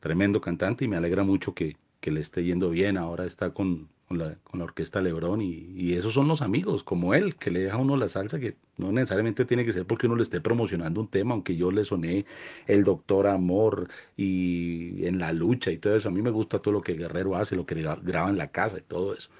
[0.00, 3.88] tremendo cantante y me alegra mucho que, que le esté yendo bien, ahora está con,
[4.08, 7.50] con la, con la orquesta Lebrón y, y, esos son los amigos, como él, que
[7.50, 10.22] le deja a uno la salsa, que no necesariamente tiene que ser porque uno le
[10.22, 12.26] esté promocionando un tema, aunque yo le soné
[12.66, 16.08] el doctor Amor y en la lucha y todo eso.
[16.08, 18.78] A mí me gusta todo lo que Guerrero hace, lo que graba en la casa
[18.78, 19.30] y todo eso.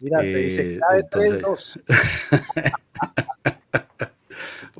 [0.00, 1.82] Mira, te dice eh, clave 3-2.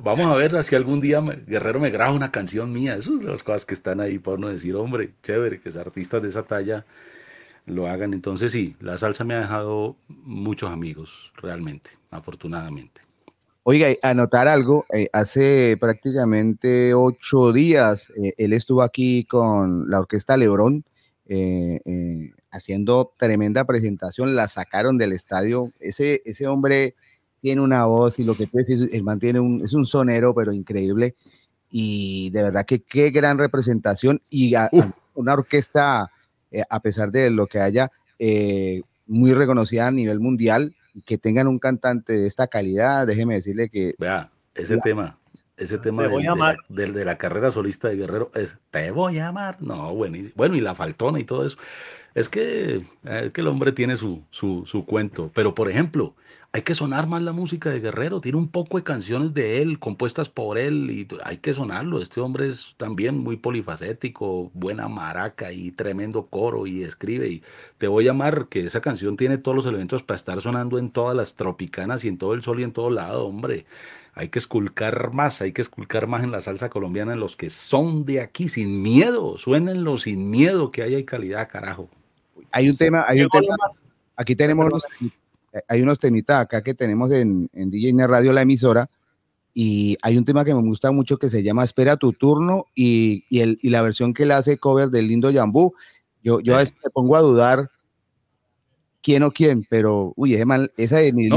[0.03, 2.93] Vamos a ver si algún día Guerrero me graba una canción mía.
[2.93, 6.21] Esas son las cosas que están ahí por no decir, hombre, chévere, que es artistas
[6.21, 6.85] de esa talla
[7.71, 8.13] lo hagan.
[8.13, 13.01] Entonces sí, la salsa me ha dejado muchos amigos, realmente, afortunadamente.
[13.63, 20.35] Oiga, anotar algo, eh, hace prácticamente ocho días eh, él estuvo aquí con la orquesta
[20.35, 20.83] Lebrón
[21.27, 21.79] eh,
[22.49, 26.95] haciendo tremenda presentación, la sacaron del estadio, ese, ese hombre
[27.39, 30.51] tiene una voz y lo que tú decís, él mantiene un, es un sonero, pero
[30.51, 31.15] increíble,
[31.69, 34.53] y de verdad que qué gran representación y
[35.13, 36.11] una orquesta
[36.51, 41.47] eh, a pesar de lo que haya, eh, muy reconocida a nivel mundial, que tengan
[41.47, 43.95] un cantante de esta calidad, déjeme decirle que...
[43.97, 45.17] Vea, ese tema,
[45.57, 49.61] ese tema de, la, de, la, carrera solista de Guerrero es Te voy a amar.
[49.61, 50.33] No, buenísimo.
[50.35, 51.57] Bueno, y la faltona y todo eso.
[52.13, 55.31] Es que, es que el hombre tiene su, su, su cuento.
[55.33, 56.15] Pero, por ejemplo,
[56.53, 58.19] hay que sonar más la música de Guerrero.
[58.19, 62.01] Tiene un poco de canciones de él, compuestas por él, y hay que sonarlo.
[62.01, 67.29] Este hombre es también muy polifacético, buena maraca y tremendo coro, y escribe.
[67.29, 67.43] Y
[67.77, 70.91] te voy a llamar que esa canción tiene todos los elementos para estar sonando en
[70.91, 73.65] todas las tropicanas y en todo el sol y en todo lado, hombre.
[74.13, 77.49] Hay que esculcar más, hay que esculcar más en la salsa colombiana, en los que
[77.49, 79.37] son de aquí, sin miedo.
[79.37, 81.89] Suénenlo sin miedo, que haya calidad, carajo.
[82.51, 83.55] Hay un tema, hay un tema.
[84.17, 84.85] Aquí tenemos
[85.67, 88.89] hay unos temitas acá que tenemos en, en DJ Radio, la emisora,
[89.53, 93.25] y hay un tema que me gusta mucho que se llama Espera tu turno y,
[93.29, 95.73] y, el, y la versión que le hace cover del lindo Yambú.
[96.23, 97.69] Yo, yo a veces me pongo a dudar
[99.01, 100.39] quién o quién, pero uy,
[100.77, 101.29] esa de mi...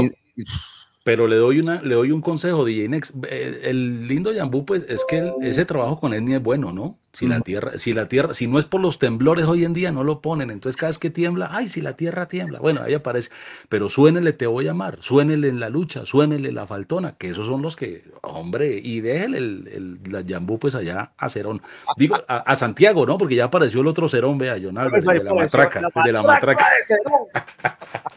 [1.03, 3.15] Pero le doy, una, le doy un consejo, DJ Next.
[3.29, 6.97] Eh, el lindo Yambú, pues es que ese trabajo con etnia es bueno, ¿no?
[7.15, 9.89] Si la tierra, si la tierra, si no es por los temblores hoy en día,
[9.93, 10.51] no lo ponen.
[10.51, 12.59] Entonces, cada vez que tiembla, ay, si la tierra tiembla.
[12.59, 13.29] Bueno, ahí aparece.
[13.69, 14.97] Pero suénele, te voy a amar.
[14.99, 19.37] Suénele en la lucha, suénele la faltona, que esos son los que, hombre, y déjele
[19.37, 19.69] el,
[20.03, 21.61] el, la Yambú, pues allá a Cerón.
[21.95, 23.17] Digo, a, Santiago, ¿no?
[23.17, 25.81] Porque ya apareció el otro Cerón, vea, John Albert, de la matraca.
[26.03, 26.65] De la matraca.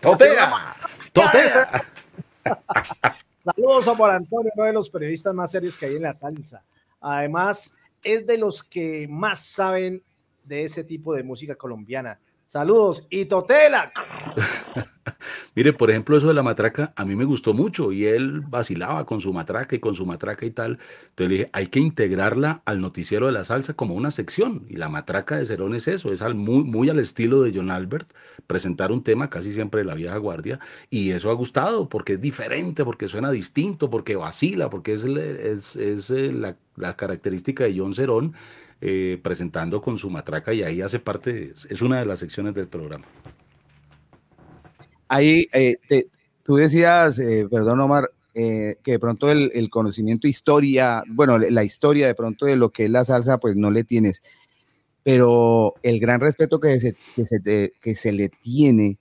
[0.01, 0.77] Totea.
[1.13, 1.85] Totea.
[3.45, 6.65] Saludos a Juan Antonio, uno de los periodistas más serios que hay en la salsa.
[7.01, 10.03] Además, es de los que más saben
[10.45, 12.21] de ese tipo de música colombiana.
[12.49, 13.93] Saludos y Totela.
[15.55, 19.05] Mire, por ejemplo, eso de la matraca, a mí me gustó mucho y él vacilaba
[19.05, 20.79] con su matraca y con su matraca y tal.
[21.11, 24.65] Entonces le dije, hay que integrarla al noticiero de la salsa como una sección.
[24.71, 28.09] Y la matraca de Cerón es eso, es muy, muy al estilo de John Albert,
[28.47, 30.59] presentar un tema casi siempre de la vieja guardia.
[30.89, 35.77] Y eso ha gustado porque es diferente, porque suena distinto, porque vacila, porque es, es,
[35.77, 38.33] es eh, la, la característica de John Cerón
[38.81, 42.69] eh, presentando con su matraca y ahí hace parte, es una de las secciones del
[42.69, 43.07] programa.
[45.09, 45.79] Ahí, eh,
[46.45, 52.15] tú decías, eh, perdón Omar, que de pronto el, conocimiento historia, bueno, la historia de
[52.15, 54.23] pronto de lo que es la salsa, pues no le tienes,
[55.03, 59.01] pero el gran respeto que se, que se, que se le tiene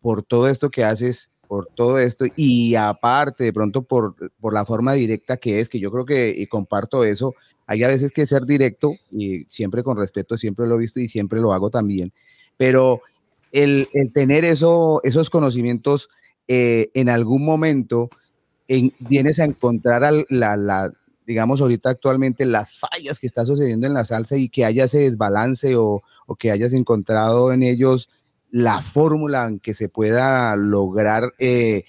[0.00, 4.66] por todo esto que haces, por todo esto, y aparte de pronto por, por la
[4.66, 8.26] forma directa que es, que yo creo que y comparto eso, hay a veces que
[8.26, 12.12] ser directo y siempre con respeto, siempre lo he visto y siempre lo hago también,
[12.56, 13.02] pero
[13.52, 16.08] el, tener eso, esos conocimientos
[16.48, 18.10] eh, en algún momento
[19.00, 20.92] vienes a encontrar la,
[21.26, 25.00] digamos ahorita actualmente las fallas que está sucediendo en la salsa y que haya ese
[25.00, 26.02] desbalance o,
[26.38, 28.08] que hayas encontrado en ellos
[28.50, 31.84] la fórmula en que se pueda lograr eh,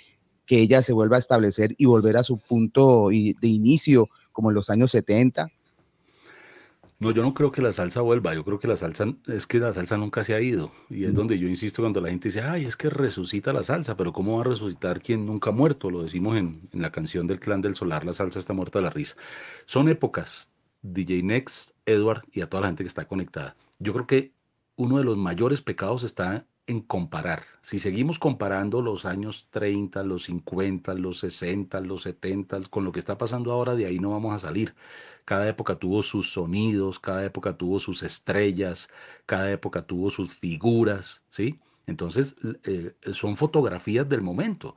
[0.46, 4.56] que ella se vuelva a establecer y volver a su punto de inicio como en
[4.56, 5.50] los años 70
[7.04, 9.60] no, yo no creo que la salsa vuelva, yo creo que la salsa es que
[9.60, 10.72] la salsa nunca se ha ido.
[10.90, 13.98] Y es donde yo insisto cuando la gente dice, ay, es que resucita la salsa,
[13.98, 15.92] pero ¿cómo va a resucitar quien nunca ha muerto?
[15.92, 18.84] Lo decimos en, en la canción del clan del solar, la salsa está muerta de
[18.84, 19.16] la risa.
[19.66, 23.56] Son épocas, DJ Next, Edward y a toda la gente que está conectada.
[23.80, 24.34] Yo creo que
[24.76, 27.44] uno de los mayores pecados está en comparar.
[27.62, 33.00] Si seguimos comparando los años 30, los 50, los 60, los 70, con lo que
[33.00, 34.74] está pasando ahora, de ahí no vamos a salir.
[35.26, 38.90] Cada época tuvo sus sonidos, cada época tuvo sus estrellas,
[39.26, 41.60] cada época tuvo sus figuras, ¿sí?
[41.88, 44.76] Entonces, eh, son fotografías del momento.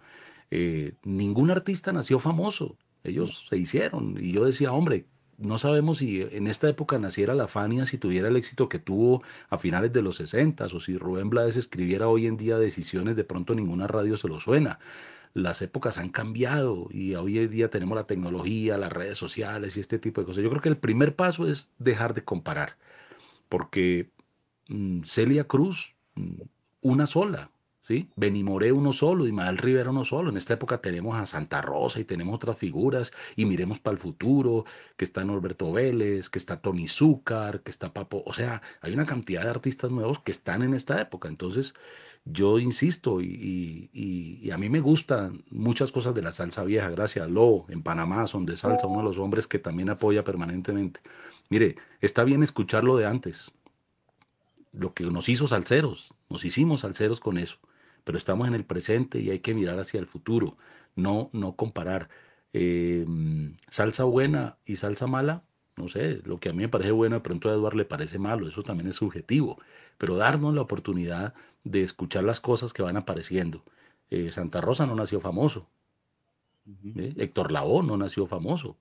[0.51, 4.17] Eh, ningún artista nació famoso, ellos se hicieron.
[4.21, 5.07] Y yo decía, hombre,
[5.39, 9.23] no sabemos si en esta época naciera la Fania, si tuviera el éxito que tuvo
[9.51, 13.25] a finales de los 60 o si Rubén Blades escribiera hoy en día decisiones, de
[13.25, 14.79] pronto ninguna radio se lo suena.
[15.37, 19.81] Las épocas han cambiado y hoy en día tenemos la tecnología, las redes sociales y
[19.81, 20.43] este tipo de cosas.
[20.43, 22.79] Yo creo que el primer paso es dejar de comparar,
[23.51, 24.09] porque
[24.69, 26.41] mm, Celia Cruz, mm,
[26.81, 27.51] una sola,
[27.83, 28.09] ¿sí?
[28.17, 30.31] Benimoré uno solo, Ismael Rivera uno solo.
[30.31, 33.99] En esta época tenemos a Santa Rosa y tenemos otras figuras y miremos para el
[33.99, 34.65] futuro,
[34.97, 38.23] que está Norberto Vélez, que está Tony Zúcar, que está Papo.
[38.25, 41.29] O sea, hay una cantidad de artistas nuevos que están en esta época.
[41.29, 41.75] Entonces,
[42.27, 46.91] yo insisto y, a mí me gustan muchas cosas de la salsa vieja.
[46.91, 50.23] Gracias a Lo en Panamá, son de salsa, uno de los hombres que también apoya
[50.23, 51.01] permanentemente.
[51.49, 53.53] Mire, está bien escuchar lo de antes,
[54.73, 57.59] lo que nos hizo salseros, nos hicimos salseros con eso
[58.07, 60.57] pero estamos en el presente y hay que mirar hacia el futuro,
[60.95, 62.09] no, no comparar.
[62.53, 65.43] Em, salsa buena y salsa mala,
[65.77, 68.19] no sé, lo que a mí me parece bueno de pronto a Eduardo le parece
[68.19, 69.59] malo, eso también es subjetivo,
[69.99, 71.35] pero darnos la oportunidad
[71.65, 73.63] de escuchar las cosas que van apareciendo.
[74.11, 75.69] Eh, Santa Rosa no nació famoso,
[76.97, 77.15] ¿eh?
[77.17, 78.77] Héctor Lavoe no nació famoso,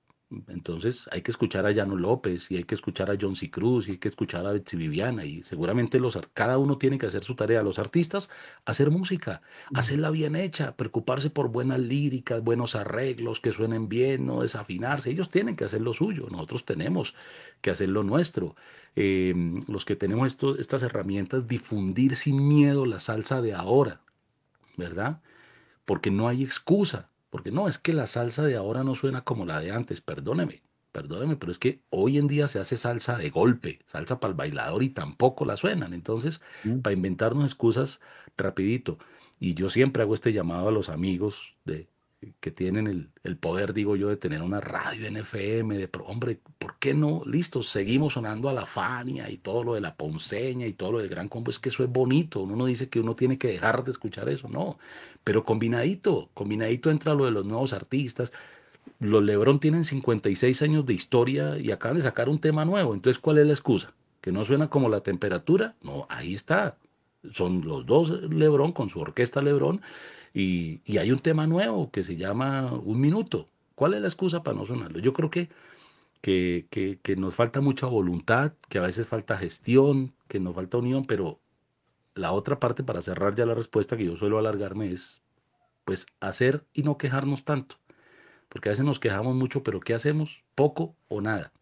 [0.47, 3.51] entonces hay que escuchar a Llano López y hay que escuchar a John C.
[3.51, 7.05] Cruz y hay que escuchar a Betsy Viviana y seguramente los, cada uno tiene que
[7.05, 7.61] hacer su tarea.
[7.61, 8.29] Los artistas,
[8.65, 9.41] hacer música,
[9.73, 15.11] hacerla bien hecha, preocuparse por buenas líricas, buenos arreglos, que suenen bien, no desafinarse.
[15.11, 17.13] Ellos tienen que hacer lo suyo, nosotros tenemos
[17.61, 18.55] que hacer lo nuestro.
[18.95, 24.01] Em, los que tenemos estas herramientas, difundir sin miedo la salsa de ahora,
[24.75, 25.21] ¿verdad?
[25.85, 27.09] Porque no hay excusa.
[27.35, 30.63] Porque no, es que la salsa de ahora no suena como la de antes, perdóneme,
[30.93, 34.37] perdóneme, pero es que hoy en día se hace salsa de golpe, salsa para el
[34.37, 35.93] bailador y tampoco la suenan.
[35.93, 36.79] Entonces, mm.
[36.79, 37.99] para inventarnos excusas
[38.37, 38.99] rapidito.
[39.37, 41.89] Y yo siempre hago este llamado a los amigos de,
[42.39, 46.77] que tienen el, poder, digo yo, de tener una radio en FM, de, hombre, ¿por
[46.79, 47.21] qué no?
[47.25, 50.99] Listo, seguimos sonando a la Fania y todo lo de la Ponceña y todo lo
[50.99, 53.49] del Gran Combo, es que eso es bonito, uno no dice que uno tiene que
[53.49, 54.77] dejar de escuchar eso, no,
[55.23, 58.31] pero combinadito, combinadito entra lo de los nuevos artistas,
[58.99, 63.19] los Lebron tienen 56 años de historia y acaban de sacar un tema nuevo, entonces
[63.19, 63.93] ¿cuál es la excusa?
[64.21, 65.75] ¿Que no suena como la temperatura?
[65.81, 66.77] No, ahí está,
[67.31, 69.81] son los dos Lebron con su orquesta Lebron
[70.35, 73.47] y, hay un tema nuevo que se llama Un Minuto.
[73.73, 74.99] ¿Cuál es la excusa para no sonarlo?
[74.99, 75.49] Yo creo que,
[76.21, 76.67] que,
[77.01, 81.39] que, nos falta mucha voluntad, que a veces falta gestión, que nos falta unión, pero
[82.15, 85.21] la otra parte para cerrar ya la respuesta que yo suelo alargarme es
[85.85, 87.77] pues hacer y no quejarnos tanto.
[88.49, 90.43] Porque a veces nos quejamos mucho, pero ¿qué hacemos?
[90.53, 91.53] Poco o nada.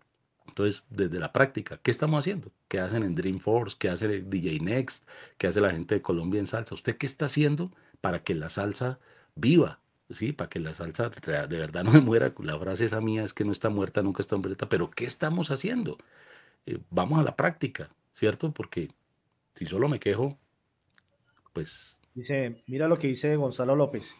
[0.48, 2.52] Entonces, desde la práctica, ¿qué estamos haciendo?
[2.68, 3.78] ¿Qué hacen en Dreamforce?
[3.78, 5.08] ¿Qué hace DJ Next?
[5.38, 6.74] ¿Qué hace la gente de Colombia en salsa?
[6.74, 7.72] ¿Usted qué está haciendo
[8.04, 9.00] para que la salsa
[9.34, 9.80] viva,
[10.10, 10.34] ¿sí?
[10.34, 12.34] Para que la salsa de verdad no me muera.
[12.40, 15.52] La frase esa mía es que no está muerta, nunca está muerta, pero ¿qué estamos
[15.52, 15.98] haciendo?
[16.66, 18.52] Eh, vamos a la práctica, ¿cierto?
[18.52, 18.92] Porque
[19.56, 20.38] si solo me quejo,
[21.54, 21.98] pues...
[22.14, 24.18] Dice, mira lo que dice Gonzalo López.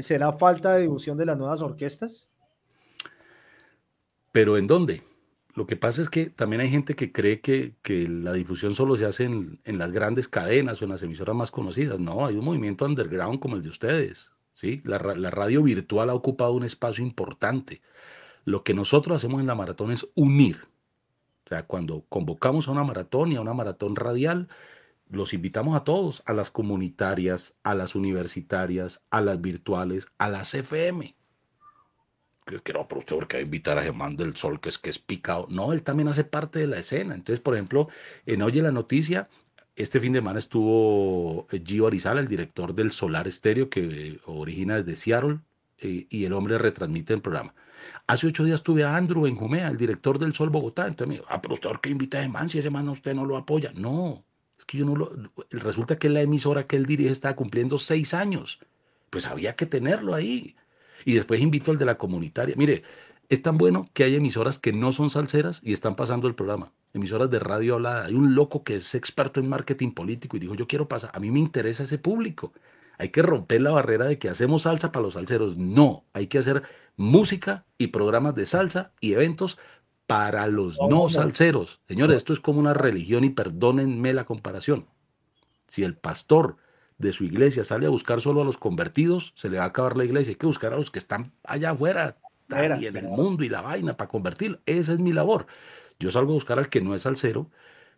[0.00, 2.26] ¿Será falta de difusión de las nuevas orquestas?
[4.32, 5.02] ¿Pero en dónde?
[5.54, 7.74] Lo que pasa es que también hay gente que cree que,
[8.08, 11.98] la difusión solo se hace en, las grandes cadenas o en las emisoras más conocidas.
[11.98, 14.30] No, hay un movimiento underground como el de ustedes.
[14.54, 14.80] ¿sí?
[14.84, 17.82] La, la radio virtual ha ocupado un espacio importante.
[18.44, 20.68] Lo que nosotros hacemos en la maratón es unir.
[21.46, 24.48] O sea, cuando convocamos a una maratón y a una maratón radial,
[25.08, 30.54] los invitamos a todos, a las comunitarias, a las universitarias, a las virtuales, a las
[30.54, 31.16] FM
[32.58, 34.90] que, no, pero usted porque va a invitar a Germán del Sol, que es que
[34.90, 35.46] es picado.
[35.50, 37.14] No, él también hace parte de la escena.
[37.14, 37.88] Entonces, por ejemplo,
[38.26, 39.28] en Oye la Noticia,
[39.76, 44.76] este fin de semana estuvo eh, Gio Arizala, el director del Solar Estéreo, que origina
[44.76, 45.38] desde Seattle,
[45.78, 47.54] eh, y el hombre retransmite el programa.
[48.06, 50.86] Hace ocho días tuve a Andrew en Jumea, el director del Sol Bogotá.
[50.86, 53.14] Entonces me dijo, ah, pero usted, ¿por qué invita a Germán si ese man usted
[53.14, 53.72] no lo apoya?
[53.74, 54.24] No,
[54.58, 55.12] es que yo no lo.
[55.50, 58.60] Resulta que la emisora que él dirige está cumpliendo seis años.
[59.08, 60.54] Pues había que tenerlo ahí.
[61.04, 62.54] Y después invito al de la comunitaria.
[62.56, 62.82] Mire,
[63.28, 66.72] es tan bueno que hay emisoras que no son salseras y están pasando el programa.
[66.92, 68.06] Emisoras de radio hablada.
[68.06, 71.20] Hay un loco que es experto en marketing político y dijo, yo quiero pasar, a
[71.20, 72.52] mí me interesa ese público.
[72.98, 75.56] Hay que romper la barrera de que hacemos salsa para los salseros.
[75.56, 76.64] No, hay que hacer
[76.96, 79.58] música y programas de salsa y eventos
[80.06, 81.80] para los no salseros.
[81.86, 84.86] Señores, esto es como una religión y perdónenme la comparación.
[85.68, 86.56] Si el pastor
[87.00, 89.96] de su iglesia sale a buscar solo a los convertidos, se le va a acabar
[89.96, 90.32] la iglesia.
[90.32, 92.16] Hay que buscar a los que están allá afuera
[92.78, 94.58] y en el mundo y la vaina para convertirlo.
[94.66, 95.46] Esa es mi labor.
[95.98, 97.50] Yo salgo a buscar al que no es salsero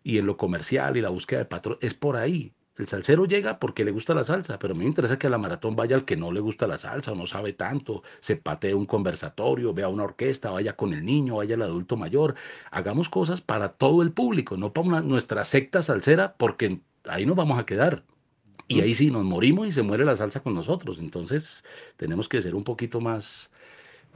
[0.03, 2.53] y en lo comercial y la búsqueda de patrón es por ahí.
[2.75, 5.29] El salsero llega porque le gusta la salsa, pero a mí me interesa que a
[5.29, 8.35] la maratón vaya el que no le gusta la salsa o no sabe tanto, se
[8.35, 12.33] patee un conversatorio, vea una orquesta, vaya con el niño, vaya el adulto mayor.
[12.71, 17.59] Hagamos cosas para todo el público, no para nuestra secta salsera, porque ahí nos vamos
[17.59, 18.03] a quedar.
[18.67, 20.99] Y ahí sí, nos morimos y se muere la salsa con nosotros.
[20.99, 21.63] Entonces
[21.97, 23.51] tenemos que ser un poquito más,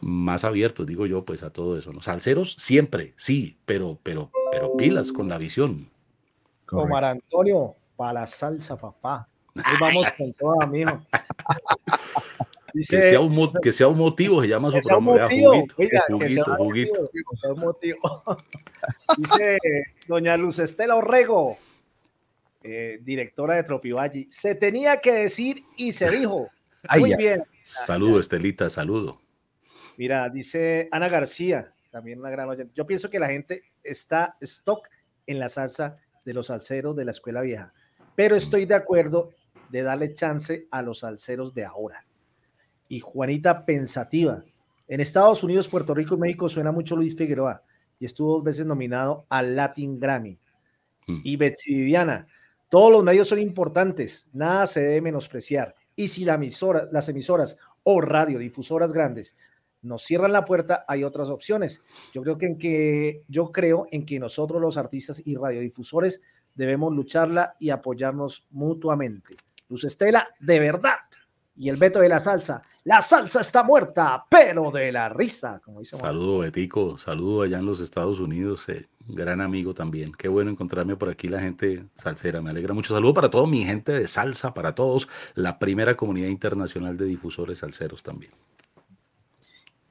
[0.01, 1.93] más abiertos, digo yo, pues a todo eso.
[1.93, 2.01] ¿no?
[2.01, 5.89] Salseros siempre, sí, pero, pero, pero pilas con la visión.
[6.71, 9.27] Omar Antonio, para la salsa, papá.
[9.63, 10.99] Ahí vamos con toda, mijo.
[12.73, 15.29] Dice, que, sea un, que sea un motivo, se llama su programa.
[15.29, 17.09] Juguito, oiga, juguito, juguito.
[17.55, 17.97] motivo.
[19.17, 19.57] Dice
[20.07, 21.57] doña Luz Estela Orrego,
[22.68, 26.49] eh, directora de Tropivalli, se tenía que decir y se dijo.
[26.99, 27.43] Muy bien.
[27.63, 29.22] Saludo, Estelita, saludo.
[29.97, 32.74] Mira, dice Ana García, también una gran oyente.
[32.76, 34.88] Yo pienso que la gente está stock
[35.26, 37.74] en la salsa de los salseros de la escuela vieja,
[38.15, 39.32] pero estoy de acuerdo
[39.70, 42.05] de darle chance a los salseros de ahora.
[42.89, 44.43] Y Juanita pensativa.
[44.88, 47.63] En Estados Unidos, Puerto Rico y México suena mucho Luis Figueroa
[47.99, 50.39] y estuvo dos veces nominado al Latin Grammy.
[51.07, 51.22] Mm.
[51.24, 52.28] Y Betsy Viviana,
[52.70, 55.76] todos los medios son importantes, nada se debe menospreciar.
[55.95, 59.38] Y si la emisora, las emisoras o radiodifusoras grandes
[59.82, 61.82] nos cierran la puerta, hay otras opciones.
[62.13, 66.22] Yo creo que, en que yo creo en que nosotros los artistas y radiodifusores
[66.55, 69.36] debemos lucharla y apoyarnos mutuamente.
[69.70, 70.97] Luz Estela, de verdad.
[71.58, 72.62] Y el veto de la salsa.
[72.84, 75.97] La salsa está muerta, pero de la risa, como dice.
[75.97, 76.97] Saludo, Betico.
[76.97, 78.70] Saludo allá en los Estados Unidos.
[78.70, 80.12] Eh, gran amigo también.
[80.14, 82.41] Qué bueno encontrarme por aquí la gente salsera.
[82.41, 82.93] Me alegra mucho.
[82.93, 85.08] Saludo para toda mi gente de salsa, para todos.
[85.34, 88.32] La primera comunidad internacional de difusores salseros también.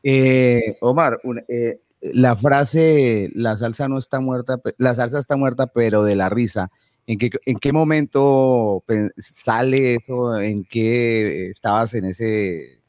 [0.03, 6.05] Eh, Omar, eh, la frase la salsa no está muerta, la salsa está muerta, pero
[6.05, 6.71] de la risa.
[7.07, 8.82] ¿En qué, en qué momento
[9.16, 10.40] sale eso?
[10.40, 12.80] ¿En qué estabas en ese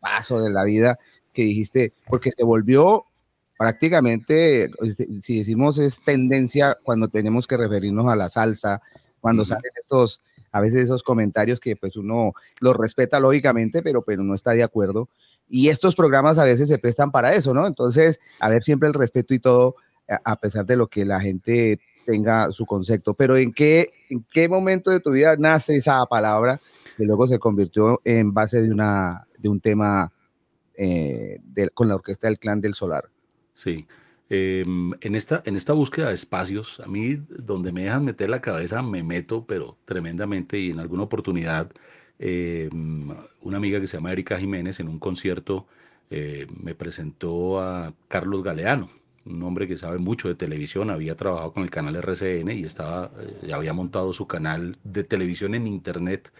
[0.00, 0.98] paso de la vida
[1.32, 1.92] que dijiste?
[2.06, 3.06] Porque se volvió
[3.58, 4.70] prácticamente,
[5.22, 8.80] si decimos es tendencia cuando tenemos que referirnos a la salsa,
[9.20, 10.20] cuando salen estos,
[10.52, 14.62] a veces esos comentarios que pues uno los respeta lógicamente, pero, pero no está de
[14.62, 15.08] acuerdo.
[15.48, 17.66] Y estos programas a veces se prestan para eso, ¿no?
[17.66, 21.80] Entonces, a ver siempre el respeto y todo, a pesar de lo que la gente
[22.04, 23.14] tenga su concepto.
[23.14, 26.60] Pero ¿en qué, en qué momento de tu vida nace esa palabra
[26.96, 30.12] que luego se convirtió en base de, una, de un tema
[30.76, 31.38] eh,
[31.74, 33.04] con la orquesta del Clan del Solar?
[33.54, 33.86] Sí.
[34.30, 38.40] Em, en, esta, en esta búsqueda de espacios, a mí donde me dejan meter la
[38.40, 41.70] cabeza me meto, pero tremendamente y en alguna oportunidad
[42.18, 43.08] Em,
[43.42, 45.66] una amiga que se llama Erika Jiménez en un concierto
[46.10, 48.88] eh, me presentó a Carlos Galeano,
[49.26, 53.10] un hombre que sabe mucho de televisión, había trabajado con el canal RCN y estaba,
[53.42, 56.32] eh, había montado su canal de televisión en internet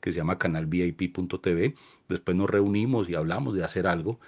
[0.00, 1.74] que se llama canalvip.tv.
[2.08, 4.20] Después nos reunimos y hablamos de hacer algo.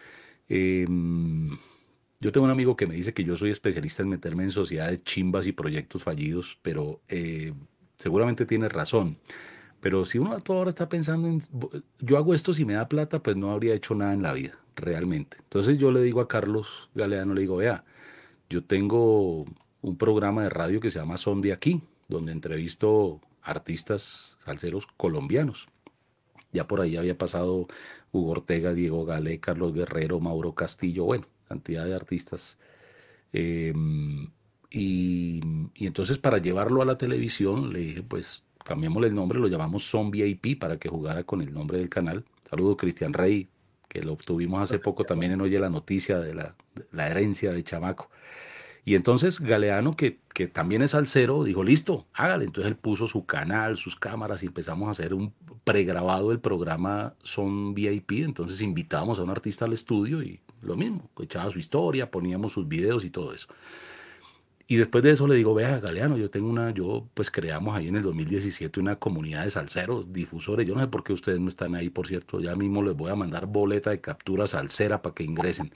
[0.48, 1.56] Em,
[2.18, 5.02] yo tengo un amigo que me dice que yo soy especialista en meterme en sociedades
[5.04, 7.54] chimbas y proyectos fallidos, pero eh,
[7.98, 9.18] seguramente tiene razón.
[9.80, 11.40] Pero si uno a toda está pensando en,
[12.00, 14.58] yo hago esto si me da plata, pues no habría hecho nada en la vida,
[14.76, 15.38] realmente.
[15.38, 17.84] Entonces yo le digo a Carlos Galeano, le digo, vea,
[18.50, 19.46] yo tengo
[19.80, 25.68] un programa de radio que se llama Son de Aquí, donde entrevisto artistas salseros colombianos.
[26.52, 27.68] Ya por ahí había pasado
[28.10, 32.58] Hugo Ortega, Diego Gale, Carlos Guerrero, Mauro Castillo, bueno, cantidad de artistas.
[33.32, 34.28] Em,
[34.68, 35.40] y,
[35.76, 40.26] entonces para llevarlo a la televisión le dije, pues cambiémosle el nombre, lo llamamos Zombie
[40.26, 42.24] IP para que jugara con el nombre del canal.
[42.48, 43.48] Saludo Cristian Rey,
[43.90, 46.54] que lo obtuvimos hace poco también en Oye la Noticia de la,
[46.92, 48.08] la herencia de Chamaco.
[48.84, 52.44] Y entonces Galeano, que, que también es salsero, dijo, listo, hágale.
[52.44, 55.34] Entonces él puso su canal, sus cámaras y empezamos a hacer un
[55.64, 58.12] pregrabado del programa Son VIP.
[58.12, 62.68] Entonces invitábamos a un artista al estudio y lo mismo, echaba su historia, poníamos sus
[62.68, 63.48] videos y todo eso.
[64.70, 67.88] Y después de eso le digo, vea, Galeano, yo tengo una, yo pues creamos ahí
[67.88, 70.64] en el 2017 una comunidad de salseros, difusores.
[70.64, 72.38] Yo no sé por qué ustedes no están ahí, por cierto.
[72.38, 75.72] Ya mismo les voy a mandar boleta de captura salsera para que ingresen.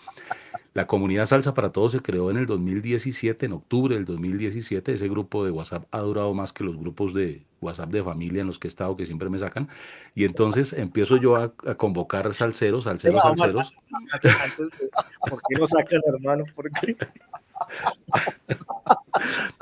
[0.75, 4.95] La comunidad Salsa para Todos se creó en el 2017, en octubre del 2017.
[4.95, 8.49] Ese grupo de WhatsApp ha durado más que los grupos de WhatsApp de familia en
[8.49, 9.69] los que he estado, que siempre me sacan.
[10.17, 13.73] Y entonces empiezo yo a, convocar salseros, salseros, salseros.
[15.31, 16.43] ¿Por qué no sacan, hermano?
[16.55, 16.97] ¿Por qué?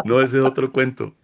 [0.05, 1.15] No, ese es otro cuento.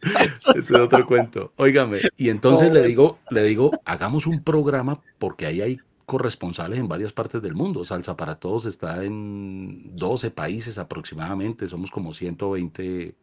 [0.54, 1.52] Ese es otro cuento.
[1.56, 6.88] Óigame, y entonces le digo, le digo, hagamos un programa porque ahí hay corresponsales en
[6.88, 7.84] varias partes del mundo.
[7.84, 13.14] Salsa para Todos está en 12 países aproximadamente, somos como 120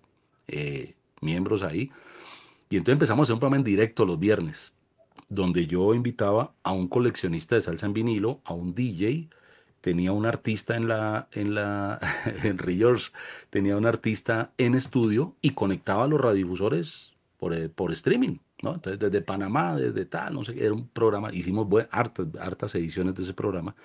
[0.48, 1.90] eh, miembros ahí.
[2.70, 4.76] Y entonces empezamos a hacer un programa en directo los viernes,
[5.30, 9.30] donde yo invitaba a un coleccionista de salsa en vinilo, a un DJ,
[9.82, 12.00] tenía un artista en la, en la,
[12.44, 13.10] en George,
[13.50, 18.76] tenía un artista en estudio y conectaba los radiodifusores por, eh, por streaming, ¿no?
[18.76, 23.16] Entonces, desde Panamá, desde tal, no sé qué, era un programa, hicimos hartas, hartas ediciones
[23.16, 23.76] de ese programa.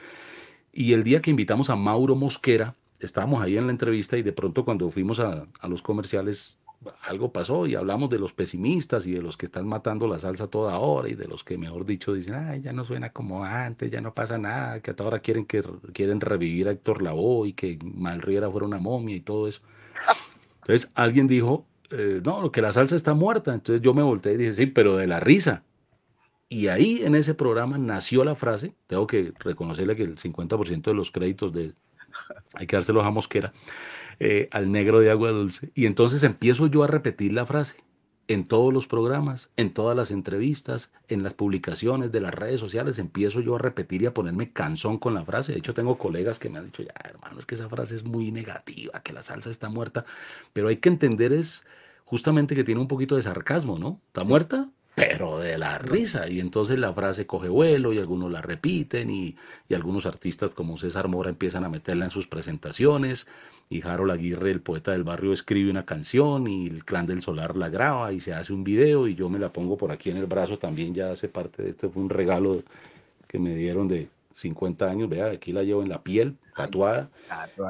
[0.73, 4.33] Y el día que invitamos a Mauro Mosquera, estábamos ahí en la entrevista y de
[4.33, 6.59] pronto cuando fuimos a, los comerciales
[7.03, 10.47] algo pasó y hablamos de los pesimistas y de los que están matando la salsa
[10.47, 13.91] toda hora y de los que, mejor dicho, dicen, ay, ya no suena como antes,
[13.91, 17.53] ya no pasa nada, que a toda hora quieren, quieren revivir a Héctor Lavoe y
[17.53, 19.61] que Mal Riera fuera una momia y todo eso.
[20.63, 23.55] Entonces alguien dijo, eh, no, que la salsa está muerta.
[23.55, 25.65] Entonces yo me volteé y dije, sí, pero de la risa.
[26.49, 30.95] Y ahí en ese programa nació la frase, tengo que reconocerle que el 50% de
[30.95, 31.75] los créditos de,
[32.55, 33.53] hay que dárselos a Mosquera,
[34.19, 35.71] eh, al negro de agua dulce.
[35.75, 37.77] Y entonces empiezo yo a repetir la frase
[38.27, 42.99] en todos los programas, en todas las entrevistas, en las publicaciones de las redes sociales,
[42.99, 45.53] empiezo yo a repetir y a ponerme cansón con la frase.
[45.53, 48.05] De hecho, tengo colegas que me han dicho, ya, hermano, es que esa frase es
[48.05, 50.05] muy negativa, que la salsa está muerta.
[50.53, 51.65] Pero hay que entender es
[52.11, 54.01] justamente que tiene un poquito de sarcasmo, ¿no?
[54.09, 54.69] ¿Está muerta?
[54.97, 56.29] pero de la risa.
[56.29, 59.37] Y entonces la frase coge vuelo y algunos la repiten y,
[59.67, 63.27] y, algunos artistas como César Mora empiezan a meterla en sus presentaciones
[63.71, 67.57] y Harold Aguirre, el poeta del barrio, escribe una canción y el Clan del Solar
[67.57, 70.19] la graba y se hace un video y yo me la pongo por aquí en
[70.19, 72.63] el brazo también, ya hace parte de esto, fue un regalo
[73.29, 74.09] que me dieron de
[74.41, 77.11] 50 años, vea, aquí la llevo en la piel, tatuada.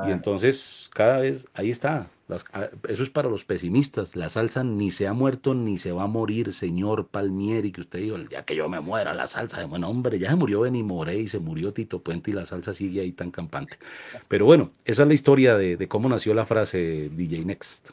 [0.06, 2.10] Y entonces cada vez, ahí está,
[2.52, 4.16] Ah, eso es para los pesimistas.
[4.16, 8.00] La salsa ni se ha muerto ni se va a morir, señor Palmieri, que usted
[8.00, 10.60] dijo, el día que yo me muera, la salsa de buen hombre, ya se murió
[10.60, 13.78] Benny Moré y se murió Tito Puente y la salsa sigue ahí tan campante.
[14.28, 17.90] Pero bueno, esa es la historia de, cómo nació la frase DJ Next.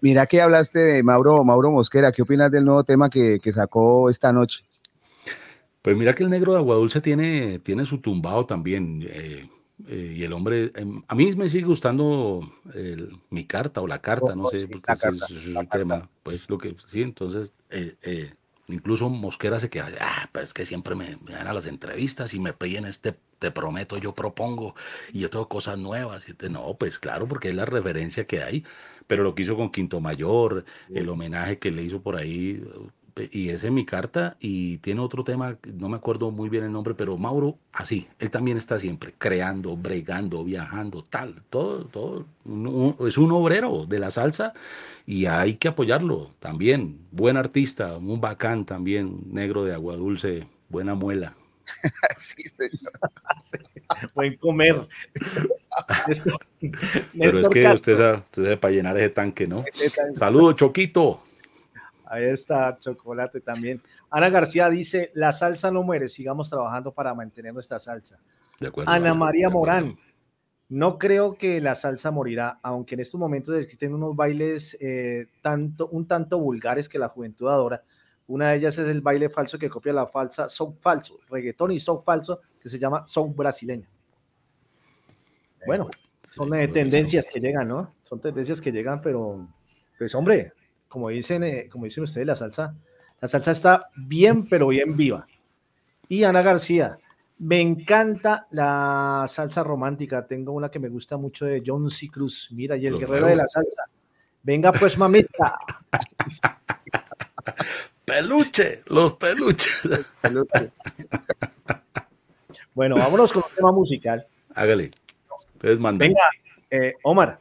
[0.00, 4.32] Mira, que hablaste de Mauro, Mauro Mosquera, ¿qué opinas del nuevo tema que, sacó esta
[4.32, 4.64] noche?
[5.84, 9.06] Pues mira que el negro de Aguadulce tiene, tiene su tumbado también.
[9.06, 9.50] Eh,
[9.86, 12.40] eh, y el hombre, em, a mí me sigue gustando
[13.28, 16.56] mi carta o la carta, oh, no oh, sé, porque es, un tema, pues lo
[16.56, 18.32] que sí, entonces, eh,
[18.68, 22.40] incluso Mosquera se queda, ah, pero es que siempre me, dan a las entrevistas y
[22.40, 24.74] me piden este, te prometo, yo propongo,
[25.12, 28.64] y yo tengo cosas nuevas, y no, pues claro, porque es la referencia que hay,
[29.06, 32.64] pero lo que hizo con Quinto Mayor, el homenaje que le hizo por ahí,
[33.16, 36.72] y ese es mi carta y tiene otro tema, no me acuerdo muy bien el
[36.72, 42.26] nombre, pero Mauro, así, él también está siempre creando, bregando, viajando, tal, todo, todo,
[43.06, 44.52] es un obrero de la salsa
[45.06, 50.94] y hay que apoyarlo también, buen artista, un bacán también, negro de agua dulce, buena
[50.94, 51.34] muela.
[52.16, 52.92] sí, señor.
[54.14, 54.88] Buen comer.
[57.18, 59.64] pero es que usted sabe, usted para llenar ese tanque, ¿no?
[60.14, 61.22] Saludos, Choquito.
[62.14, 63.82] Ahí está, chocolate también.
[64.08, 68.20] Ana García dice, la salsa no muere, sigamos trabajando para mantener nuestra salsa.
[68.60, 69.98] De acuerdo, Ana María Morán,
[70.68, 75.88] no creo que la salsa morirá, aunque en estos momentos existen unos bailes eh, tanto,
[75.88, 77.82] un tanto vulgares que la juventud adora.
[78.28, 81.80] Una de ellas es el baile falso que copia la falsa son falso, reggaetón y
[81.80, 83.88] son falso, que se llama son brasileño.
[85.66, 85.88] Bueno,
[86.30, 87.94] son tendencias que llegan, ¿no?
[88.04, 89.48] Son tendencias que llegan, pero
[89.98, 90.52] pues hombre,
[90.94, 92.72] como dicen, eh, como dicen ustedes, la salsa,
[93.20, 95.26] la salsa está bien, pero bien viva.
[96.08, 97.00] Y Ana García,
[97.36, 100.24] me encanta la salsa romántica.
[100.24, 102.08] Tengo una que me gusta mucho de John C.
[102.10, 102.48] Cruz.
[102.52, 103.86] Mira, y el guerrero de la salsa.
[104.44, 105.58] Venga, pues, mamita.
[108.04, 109.82] Peluche, los peluches.
[112.72, 114.24] bueno, vámonos con un tema musical.
[114.54, 114.92] Hágale.
[115.54, 116.06] Ustedes mandan.
[116.06, 116.22] Venga,
[116.70, 117.40] eh, Omar,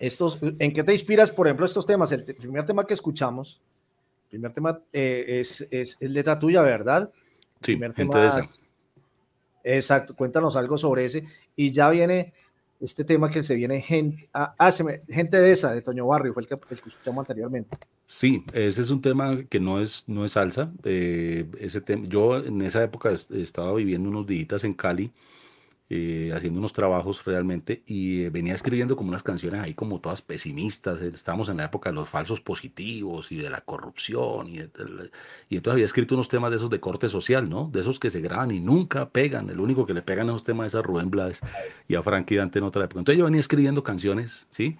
[0.00, 2.10] estos, ¿En qué te inspiras, por ejemplo, estos temas?
[2.10, 3.60] El, primer tema que escuchamos,
[4.24, 7.12] el primer tema eh, es, es, letra tuya, ¿verdad?
[7.62, 8.46] Sí, primer tema,
[9.62, 11.26] Exacto, cuéntanos algo sobre ese.
[11.54, 12.32] Y ya viene
[12.80, 14.70] este tema que se viene gente, ah, ah
[15.06, 17.76] gente de esa, de Toño Barrio, fue el que, escuchamos anteriormente.
[18.06, 20.72] Sí, ese es un tema que no es, no es salsa.
[20.82, 25.12] Eh, ese yo en esa época estaba viviendo unos días en Cali
[25.92, 30.22] eh, haciendo unos trabajos realmente y eh, venía escribiendo como unas canciones ahí como todas
[30.22, 31.02] pesimistas.
[31.02, 35.56] Eh, estábamos en la época de los falsos positivos y de la corrupción y, y
[35.56, 37.68] entonces había escrito unos temas de esos de corte social, ¿no?
[37.72, 39.50] De esos que se graban y nunca pegan.
[39.50, 41.40] El único que le pegan esos temas es a Rubén Blades
[41.88, 43.00] y a Frankie Dante en otra época.
[43.00, 44.78] Entonces yo venía escribiendo canciones, ¿sí?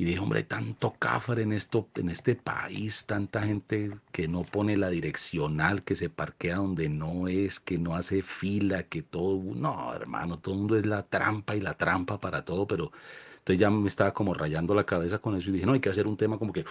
[0.00, 4.78] Y dije, hombre, tanto cafre en, esto, en este país, tanta gente que no pone
[4.78, 9.92] la direccional, que se parquea donde no es, que no hace fila, que todo, no,
[9.92, 12.92] hermano, todo el mundo es la trampa y la trampa para todo, pero
[13.40, 15.90] Entonces ya me estaba como rayando la cabeza con eso y dije, no, hay que
[15.90, 16.64] hacer un tema como que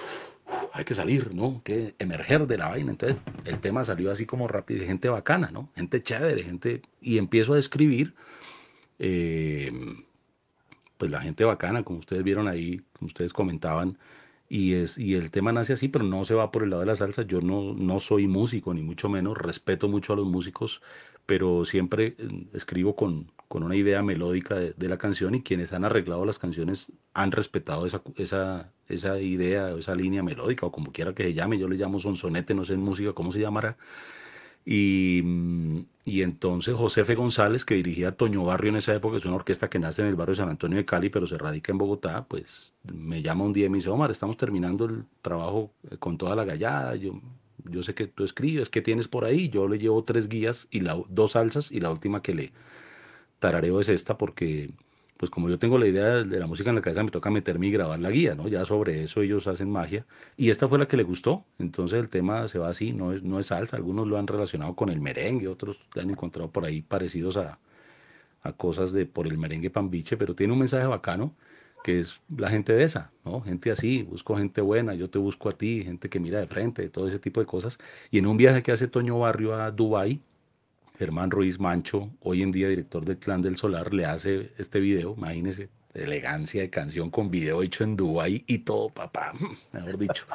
[0.74, 1.62] hay que salir, ¿no?
[1.64, 2.90] Que emerger de la vaina.
[2.90, 5.70] Entonces el tema salió así como rápido, gente bacana, ¿no?
[5.76, 6.82] Gente chévere, gente...
[7.00, 8.16] Y empiezo a describir,
[8.98, 9.72] eh,
[11.00, 13.98] pues la gente bacana, como ustedes vieron ahí, como ustedes comentaban,
[14.50, 16.88] y, es, y el tema nace así, pero no se va por el lado de
[16.88, 17.22] la salsa.
[17.24, 20.82] Yo no, no soy músico, ni mucho menos, respeto mucho a los músicos,
[21.26, 25.86] pero siempre eh, escribo con, con una idea melódica de, la canción y quienes han
[25.86, 31.14] arreglado las canciones han respetado esa, esa, esa idea, esa línea melódica, o como quiera
[31.16, 33.78] que se llame, yo le llamo sonsonete, no sé en música cómo se llamará.
[34.66, 39.36] Y, mm, y, entonces Josefe González, que dirigía Toño Barrio en esa época, es una
[39.36, 42.26] orquesta que nace en el barrio San Antonio de Cali, pero se radica en Bogotá,
[42.28, 46.18] pues me llama un día y me dice, Omar, estamos terminando el trabajo eh, con
[46.18, 47.22] toda la gallada, yo,
[47.66, 49.50] yo sé que tú escribes, ¿qué tienes por ahí?
[49.50, 52.54] Yo le llevo tres guías y la, dos salsas y la última que le
[53.40, 54.72] tarareo es esta porque
[55.20, 57.68] pues como yo tengo la idea de la música en la cabeza, me toca meterme
[57.68, 58.48] y grabar la guía, ¿no?
[58.48, 60.06] Ya sobre eso ellos hacen magia.
[60.38, 61.44] Y esta fue la que le gustó.
[61.60, 63.76] Entonces el tema se va así, no es, no es salsa.
[63.76, 67.60] Algunos lo han relacionado con el merengue, otros le han encontrado por ahí parecidos a,
[68.44, 71.36] a cosas de por el merengue pambiche, pero tiene un mensaje bacano
[71.84, 73.42] que es la gente de esa, ¿no?
[73.42, 76.90] Gente así, busco gente buena, yo te busco a ti, gente que mira de frente,
[76.90, 77.78] todo ese tipo de cosas.
[78.12, 80.22] Y en un viaje que hace Toño Barrio a Dubái,
[81.00, 85.16] Germán Ruiz Mancho, hoy en día director del Clan del Solar, le hace este video,
[85.16, 89.32] imagínense, elegancia de canción con video hecho en Dubái y todo, papá,
[89.72, 90.26] mejor dicho.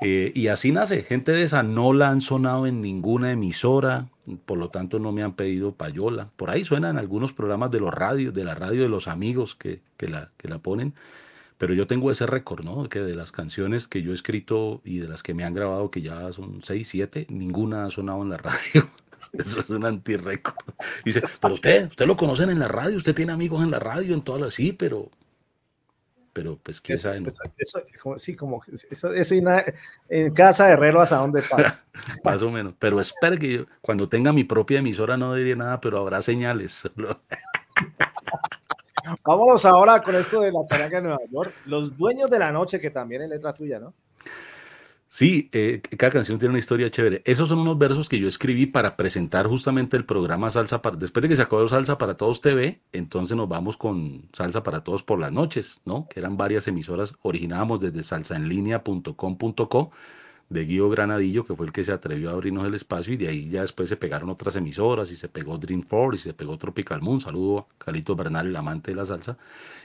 [0.00, 4.08] Eh, y así nace, gente de esa no la han sonado en ninguna emisora,
[4.46, 6.30] por lo tanto no me han pedido payola.
[6.36, 9.82] Por ahí suenan algunos programas de los radios, de la radio de los amigos que,
[9.98, 10.94] que, la, que la ponen,
[11.58, 12.88] pero yo tengo ese récord, ¿no?
[12.88, 15.90] Que de las canciones que yo he escrito y de las que me han grabado,
[15.90, 18.88] que ya son seis, siete, ninguna ha sonado en la radio.
[19.32, 20.56] Eso es un antirrécord.
[21.04, 24.14] Dice, pero usted, usted lo conocen en la radio, usted tiene amigos en la radio,
[24.14, 25.10] en todas las, sí, pero,
[26.32, 27.22] pero pues quién sabe.
[27.56, 27.82] Eso,
[28.16, 29.34] sí, como eso, eso
[30.08, 31.84] en casa de Herrero hasta dónde pasa.
[32.24, 32.74] Más o menos.
[32.78, 36.88] Pero espero que yo, cuando tenga mi propia emisora no diría nada, pero habrá señales.
[39.24, 41.52] Vámonos ahora con esto de la charanga de Nueva York.
[41.66, 43.94] Los dueños de la noche, que también es letra tuya, ¿no?
[45.12, 47.20] Sí, eh, cada canción tiene una historia chévere.
[47.24, 50.96] Esos son unos versos que yo escribí para presentar justamente el programa Salsa para...
[50.96, 54.84] Después de que se acabó Salsa para Todos TV, entonces nos vamos con Salsa para
[54.84, 56.06] Todos por las noches, ¿no?
[56.08, 59.90] Que eran varias emisoras, originábamos desde salsaenlinea.com.co
[60.50, 63.28] de Guido Granadillo, que fue el que se atrevió a abrirnos el espacio, y de
[63.28, 66.58] ahí ya después se pegaron otras emisoras, y se pegó Dream Four, y se pegó
[66.58, 69.38] Tropical Moon, saludo a Calito Bernal, el amante de la salsa,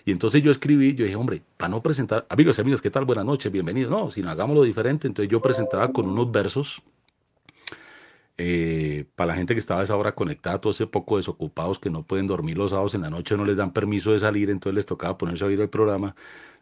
[0.05, 3.05] y entonces yo escribí, yo dije, hombre, para no presentar, amigos y amigas, ¿qué tal?
[3.05, 6.81] Buenas noches, bienvenidos, no, sino hagámoslo diferente, entonces yo presentaba con unos versos,
[8.37, 11.89] eh, para la gente que estaba a esa hora conectada, todo ese poco desocupados que
[11.89, 14.75] no pueden dormir los sábados en la noche, no les dan permiso de salir, entonces
[14.75, 16.15] les tocaba ponerse a oír el programa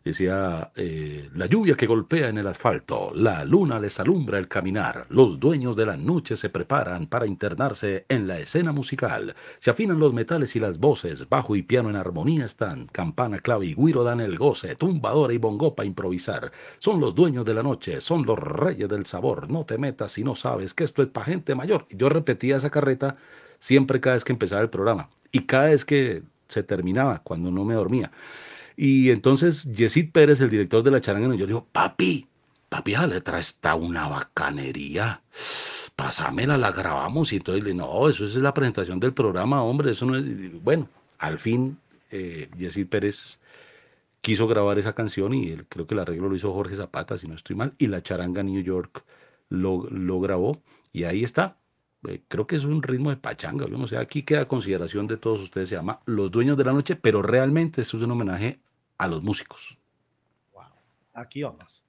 [0.10, 5.06] decía, eh, la lluvia que golpea en el asfalto, la luna les alumbra el caminar,
[5.10, 10.00] los dueños de la noche se preparan para internarse en la escena musical, se afinan
[10.00, 14.04] los metales y las voces, bajo y piano en armonía están, campana, clave y guiro
[14.04, 18.26] dan el goce, tumbadora y bongo para improvisar, son los dueños de la noche, son
[18.26, 21.56] los reyes del sabor, no te metas si no sabes que esto es para gente
[21.56, 21.86] mayor.
[21.90, 23.16] Yo repetía esa carreta
[23.60, 27.64] siempre cada vez que empezaba el programa y cada vez que se terminaba, cuando no
[27.64, 28.12] me dormía.
[28.76, 32.28] Y entonces Yesid Pérez, el director de la charanga, yo le digo, papi,
[32.70, 35.22] papi, la letra está una bacanería.
[35.96, 37.34] Pásamela, la grabamos.
[37.34, 39.92] Y entonces le digo, no, eso es la presentación del programa, hombre.
[39.92, 40.64] Eso no es.
[40.64, 41.78] Bueno, al fin,
[42.12, 42.50] eh,
[42.90, 43.40] Pérez
[44.22, 47.36] quiso grabar esa canción y creo que el arreglo lo hizo Jorge Zapata, si no
[47.36, 49.04] estoy mal, y la charanga New York
[49.50, 50.62] lo, lo grabó.
[50.94, 51.58] Y ahí está.
[52.08, 55.18] Eh, creo que es un ritmo de pachanga, yo no sé, aquí queda consideración de
[55.18, 58.60] todos ustedes, se llama Los Dueños de la Noche, pero realmente esto es un homenaje
[58.98, 59.78] a los músicos.
[60.54, 60.64] Wow.
[61.14, 61.84] Aquí vamos.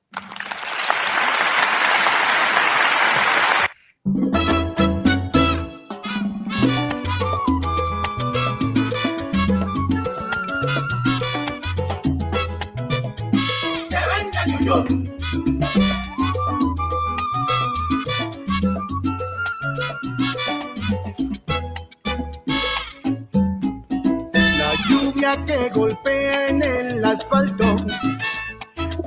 [25.46, 27.76] Que golpea en el asfalto,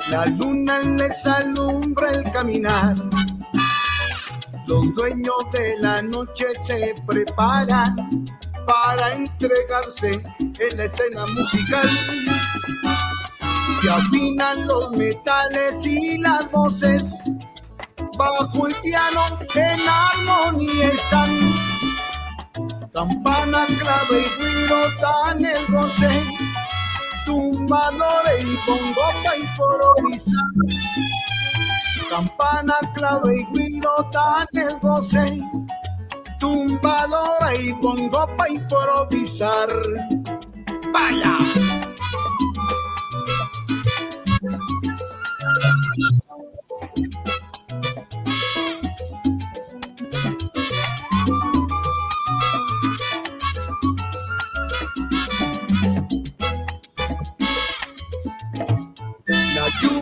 [0.09, 2.95] la luna les alumbra el caminar.
[4.67, 8.25] Los dueños de la noche se preparan
[8.65, 11.89] para entregarse en la escena musical.
[13.81, 17.17] Se afinan los metales y las voces,
[18.17, 19.21] bajo el piano
[19.55, 21.66] en armonía están
[22.97, 26.09] campana, clave y ruido dan el goce,
[27.27, 30.41] tumbadores y pongo pa' improvisar.
[32.09, 35.39] Campana, clave y guiro dan el goce,
[36.39, 39.69] tumbadora y pongo pa' improvisar.
[40.91, 41.37] ¡Vaya!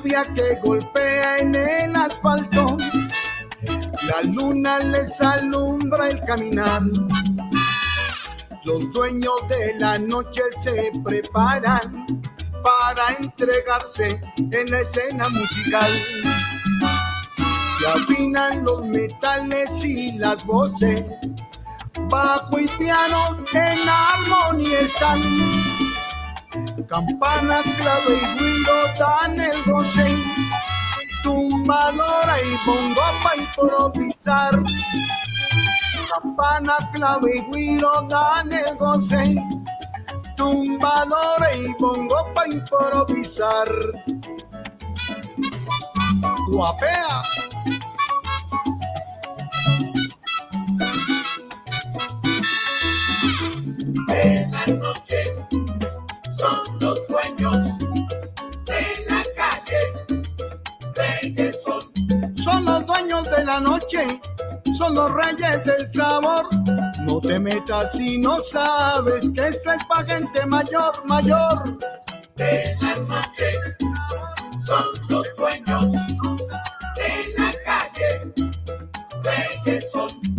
[0.05, 2.77] Lluvia que golpea en el asfalto,
[4.03, 6.83] la luna les alumbra el caminar.
[8.63, 12.05] Los dueños de la noche se preparan
[12.63, 15.91] para entregarse en la escena musical.
[17.79, 21.03] Se afinan los metales y las voces,
[22.09, 25.74] bajo y piano en armonía están.
[26.87, 30.07] Campana, clave y ruido dan el goce,
[31.23, 34.63] tumbadora y bongo para improvisar.
[36.11, 39.35] Campana, clave y guiro dan el goce,
[40.37, 43.67] tumbadora y bongo para improvisar.
[46.51, 47.23] Guapea.
[54.09, 55.64] En la noche
[56.45, 57.57] son los dueños
[58.65, 59.79] de la calle.
[60.95, 61.81] Reyes son,
[62.37, 64.21] Son los dueños de la noche,
[64.77, 66.47] son los reyes del sabor.
[66.99, 71.77] No te metas si no sabes que esto es pa' gente mayor, mayor.
[72.35, 73.51] de la noche
[74.65, 75.91] son los dueños
[76.95, 78.33] de la calle.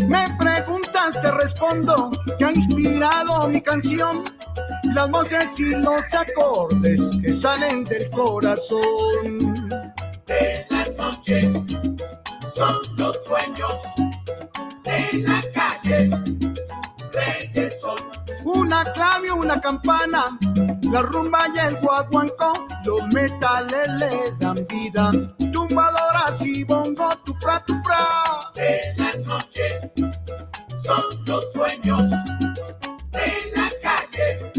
[0.06, 4.24] Me preguntas, te respondo, que ha inspirado mi canción.
[4.94, 9.82] Las voces y los acordes que salen del corazón.
[10.26, 11.52] de la noche
[12.54, 13.74] son los dueños
[14.84, 16.10] de la calle.
[18.46, 20.38] Una clave, una campana,
[20.88, 22.52] la rumba y el guaguancó,
[22.84, 25.10] los metales le dan vida.
[25.52, 28.52] Tumbadoras y bongo, tu pra, tu pra.
[28.54, 29.90] de la noche
[30.80, 32.02] son los dueños
[33.10, 34.52] de la calle.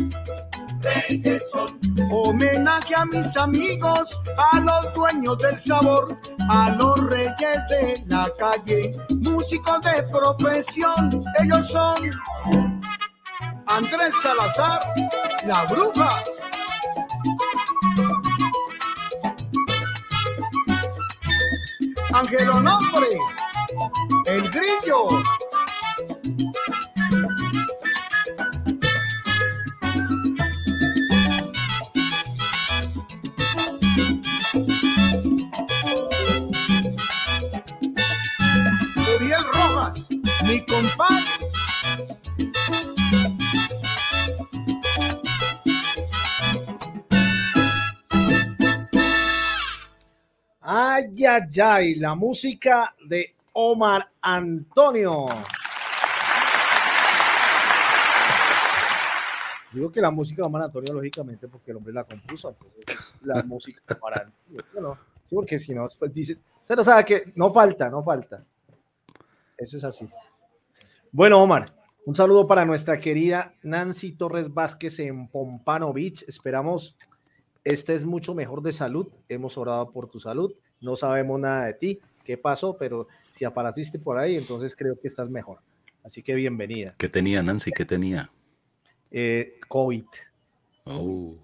[0.82, 1.80] Reyes son,
[2.12, 4.20] Homenaje a mis amigos,
[4.52, 6.20] a los dueños del sabor,
[6.50, 12.77] a los reyes de la calle, músicos de profesión, ellos son
[13.68, 14.80] Andrés Salazar,
[15.46, 16.24] la bruja.
[22.14, 23.08] Ángel Nombre,
[24.26, 25.24] el grillo.
[51.18, 55.26] Ay, ay, ay, la música de Omar Antonio.
[59.74, 63.42] Digo que la música de Omar Antonio, lógicamente, porque el hombre la compuso, entonces la
[63.48, 64.64] música de Omar Antonio.
[64.72, 68.46] Bueno, sí, porque si no, pues dice, se lo sabe que no falta, no falta.
[69.58, 70.08] Eso es así.
[71.12, 71.66] Bueno, Omar,
[72.06, 76.26] un saludo para nuestra querida Nancy Torres Vázquez en Pompano Beach.
[76.28, 76.96] Esperamos
[77.64, 79.08] estés mucho mejor de salud.
[79.30, 80.54] Hemos orado por tu salud.
[80.82, 85.08] No sabemos nada de ti, qué pasó, pero si apareciste por ahí, entonces creo que
[85.08, 85.60] estás mejor.
[86.04, 86.96] Así que bienvenida.
[86.98, 87.72] ¿Qué tenía Nancy?
[87.72, 88.32] ¿Qué tenía?
[89.12, 90.06] Eh, COVID.
[90.86, 91.36] Oh,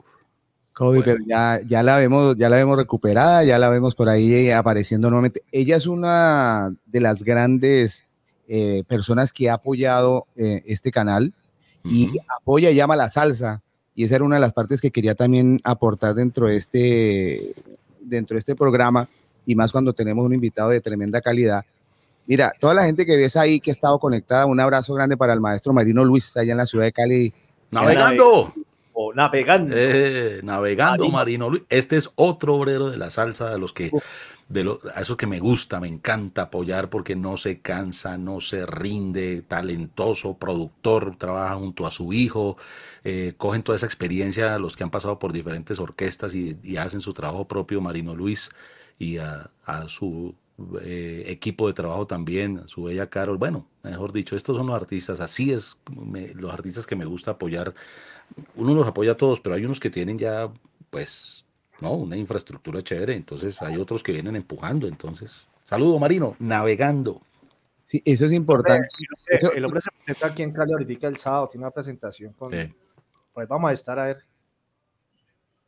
[0.79, 1.01] Bueno.
[1.03, 4.53] pero ya, ya la vemos, ya la vemos recuperada, ya la vemos por ahí eh,
[4.53, 5.43] apareciendo nuevamente.
[5.51, 8.05] Ella es una de las grandes
[8.47, 11.33] eh, personas que ha apoyado eh, este canal
[11.85, 13.61] y apoya y llama la salsa.
[13.95, 17.53] Y esa era una de las partes que quería también aportar dentro de este,
[17.99, 19.09] dentro de este programa,
[19.45, 21.63] y más cuando tenemos un invitado de tremenda calidad.
[22.25, 25.33] Mira, toda la gente que ves ahí que ha estado conectada, un abrazo grande para
[25.33, 27.33] el maestro Marino Luis, allá en la ciudad de Cali.
[27.71, 28.53] ¡Navegando!
[28.93, 29.75] O navegando.
[29.75, 31.17] Eh, navegando, Marino.
[31.17, 31.63] Marino Luis.
[31.69, 33.91] Este es otro obrero de la salsa, de los que,
[34.47, 38.39] de lo, a esos que me gusta, me encanta apoyar porque no se cansa, no
[38.39, 42.55] se rinde, talentoso, productor, trabaja junto a su hijo,
[43.03, 47.01] eh, cogen toda esa experiencia, los que han pasado por diferentes orquestas y, y hacen
[47.01, 48.51] su trabajo propio, Marino Luis,
[48.99, 50.35] y a, a su
[50.81, 53.37] eh, equipo de trabajo también, a su bella Carol.
[53.37, 57.31] Bueno, mejor dicho, estos son los artistas, así es, me- los artistas que me gusta
[57.31, 57.73] apoyar
[58.55, 60.51] uno los apoya a todos, pero hay unos que tienen ya
[60.89, 61.45] pues,
[61.81, 63.15] no, una infraestructura chévere.
[63.15, 64.87] Entonces hay otros que vienen empujando.
[64.87, 67.21] Entonces, saludo Marino, navegando.
[67.83, 68.87] Sí, eso es importante.
[68.97, 69.07] El
[69.43, 72.51] hombre, el hombre se presenta aquí en Cali ahorita el sábado, tiene una presentación con...
[72.51, 72.73] Sí.
[73.33, 74.23] Pues vamos a estar a ver.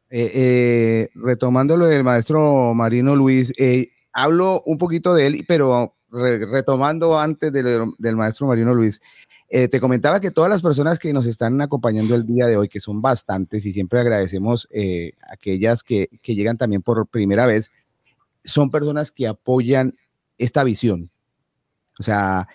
[0.10, 5.96] Eh, eh, retomando lo del maestro Marino Luis, eh, hablo un poquito de él, pero
[6.12, 9.02] re- retomando antes del maestro Marino Luis,
[9.50, 12.68] eh, te comentaba que todas las personas que nos están acompañando el día de hoy,
[12.68, 17.72] que son bastantes y siempre agradecemos eh, aquellas que, que llegan también por primera vez,
[18.44, 19.96] son personas que apoyan
[20.38, 21.10] esta visión.
[22.00, 22.48] O sea,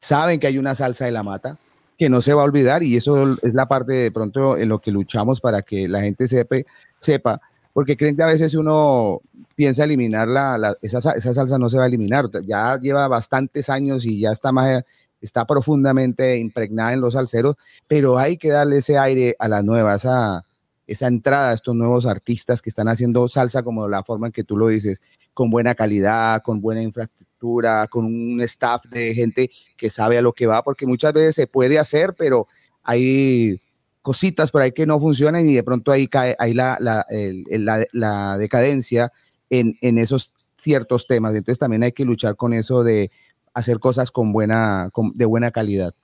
[0.00, 1.58] saben que hay una salsa de la mata,
[1.98, 4.80] que no se va a olvidar y eso es la parte de pronto en lo
[4.80, 6.56] que luchamos para que la gente sepa,
[7.00, 7.40] sepa
[7.72, 9.20] porque creen que a veces uno
[9.56, 13.06] piensa eliminar la, la- esa, sa- esa salsa no se va a eliminar, ya lleva
[13.08, 14.82] bastantes años y ya está más
[15.20, 17.56] está profundamente impregnada en los salseros,
[17.88, 20.44] pero hay que darle ese aire a la nueva, esa,
[20.86, 24.44] esa entrada a estos nuevos artistas que están haciendo salsa como la forma en que
[24.44, 25.00] tú lo dices,
[25.34, 30.32] con buena calidad, con buena infraestructura, con un staff de gente que sabe a lo
[30.32, 32.46] que va, porque muchas veces se puede hacer, pero
[32.82, 33.60] hay
[34.00, 37.44] cositas por ahí que no funcionan y de pronto ahí cae ahí la, la, el-
[37.50, 39.12] el- la- la decadencia
[39.50, 41.34] en, en esos ciertos temas.
[41.34, 43.10] Entonces también hay que luchar con eso de
[43.54, 45.94] hacer cosas con buena, con- de buena calidad.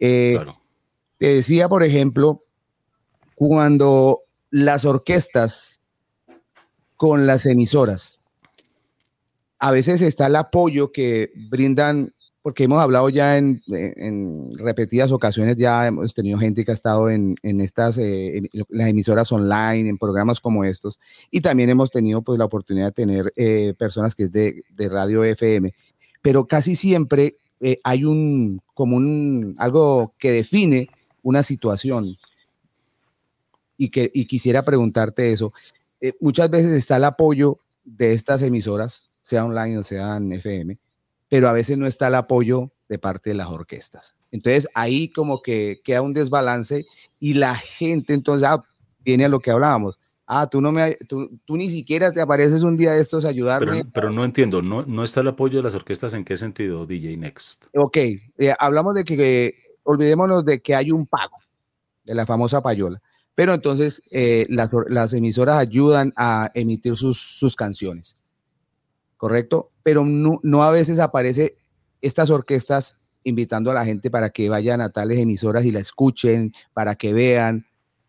[0.00, 0.60] Eh, claro.
[1.18, 2.42] te decía, por ejemplo,
[3.34, 4.20] cuando
[4.50, 5.80] las orquestas
[6.96, 8.20] con las emisoras,
[9.64, 12.12] a veces está el apoyo que brindan,
[12.42, 13.62] porque hemos hablado ya en,
[14.58, 19.88] repetidas ocasiones, ya hemos tenido gente que ha estado en, estas, eh, las emisoras online,
[19.88, 21.00] en programas como estos,
[21.30, 24.88] y también hemos tenido pues la oportunidad de tener eh, personas que es de, de
[24.90, 25.72] radio FM,
[26.20, 30.90] pero casi siempre eh, hay un, como un, algo que define
[31.22, 32.18] una situación.
[33.78, 35.54] Y, que, y quisiera preguntarte eso.
[36.20, 40.78] Muchas veces está el apoyo de estas emisoras, sea online o sea en FM,
[41.28, 44.14] pero a veces no está el apoyo de parte de las orquestas.
[44.30, 46.86] Entonces ahí como que queda un desbalance
[47.18, 48.62] y la gente entonces ah,
[49.00, 49.98] viene a lo que hablábamos.
[50.26, 53.28] Ah, tú no me, tú, tú ni siquiera te apareces un día de estos a
[53.28, 53.72] ayudarme.
[53.72, 56.86] Pero, pero no entiendo, no, no está el apoyo de las orquestas en qué sentido,
[56.86, 57.64] DJ Next.
[57.74, 61.36] Ok, eh, hablamos de que, olvidémonos de que hay un pago
[62.04, 63.02] de la famosa payola,
[63.34, 68.16] pero entonces eh, las, las emisoras ayudan a emitir sus, sus canciones,
[69.16, 69.70] ¿correcto?
[69.82, 71.56] Pero no, a veces aparece
[72.00, 76.52] estas orquestas invitando a la gente para que vayan a tales emisoras y la escuchen,
[76.72, 77.66] para que vean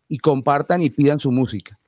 [0.08, 1.78] y compartan y pidan su música.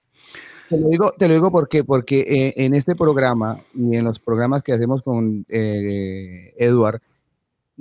[0.69, 4.19] Te lo digo, te lo digo porque, porque eh, en este programa y en los
[4.21, 7.01] programas que hacemos con eh, Eduard,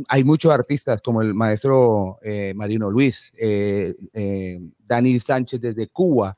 [0.07, 3.95] hay muchos artistas como el maestro eh, Marino Luis, eh,
[4.85, 6.37] Dani Sánchez desde Cuba,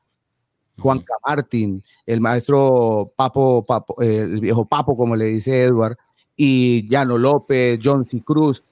[0.79, 5.97] Juan Martín, el maestro Papo, Papo, el viejo Papo, como le dice Edward,
[6.35, 8.21] y Llano López, John C.
[8.23, 8.63] Cruz,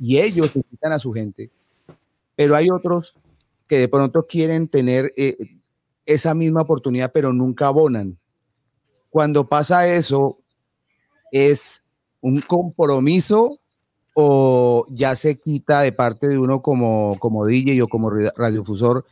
[0.00, 1.50] y ellos invitan a su gente.
[2.36, 3.14] Pero hay otros
[3.68, 5.36] que de pronto quieren tener eh,
[6.06, 8.18] esa misma oportunidad, pero nunca abonan.
[9.10, 10.38] Cuando pasa eso,
[11.30, 11.82] es
[12.20, 13.58] un compromiso
[14.14, 19.04] o ya se quita de parte de uno como, como DJ o como ra- radiodifusor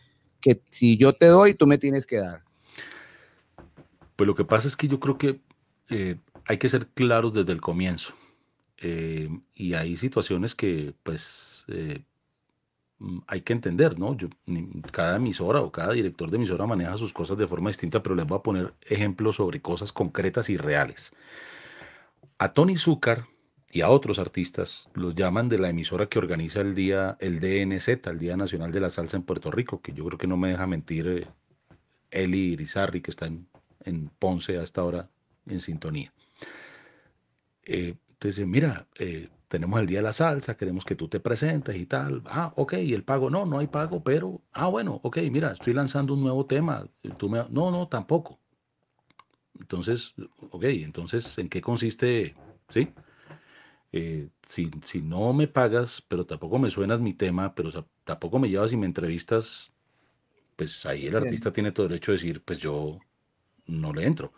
[0.43, 2.43] que si yo te doy, tú me tienes que dar.
[4.17, 5.41] Pues lo que pasa es que yo creo que
[5.89, 8.13] eh, hay que ser claros desde el comienzo.
[8.79, 12.03] Eh, y hay situaciones que pues eh,
[13.29, 14.17] hay que entender, ¿no?
[14.17, 14.29] Yo,
[14.91, 18.27] cada emisora o cada director de emisora maneja sus cosas de forma distinta, pero les
[18.27, 21.13] voy a poner ejemplos sobre cosas concretas y reales.
[22.39, 23.27] A Tony Zúcar
[23.75, 28.07] y a otros artistas los llaman de la emisora que organiza el día, el DNZ,
[28.07, 30.51] el Día Nacional de la Salsa en Puerto Rico, que yo creo que no me
[30.51, 31.27] deja mentir eh,
[32.11, 33.49] Eli Irizarry, que está en,
[33.85, 35.09] en Ponce a esta hora
[35.47, 36.13] en sintonía.
[37.65, 41.75] Eh, entonces, mira, eh, tenemos el Día de la Salsa, queremos que tú te presentes
[41.75, 42.23] y tal.
[42.27, 45.73] Ah, ok, y el pago, no, no hay pago, pero, ah, bueno, ok, mira, estoy
[45.73, 46.87] lanzando un nuevo tema.
[47.17, 48.39] Tú me, no, no, tampoco.
[49.59, 50.15] Entonces,
[50.51, 52.35] ok, entonces, ¿en qué consiste?
[52.69, 52.93] ¿Sí?
[53.93, 58.39] Eh, si, si no me pagas, pero tampoco me suenas mi tema, pero sa- tampoco
[58.39, 59.73] me llevas y me entrevistas,
[60.57, 61.25] pues ahí el Bien.
[61.25, 62.99] artista tiene todo derecho a decir, pues yo
[63.67, 64.33] no le entro.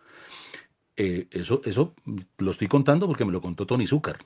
[0.97, 1.95] Eh, eso, eso
[2.39, 4.19] lo estoy contando porque me lo contó Tony Zúcar,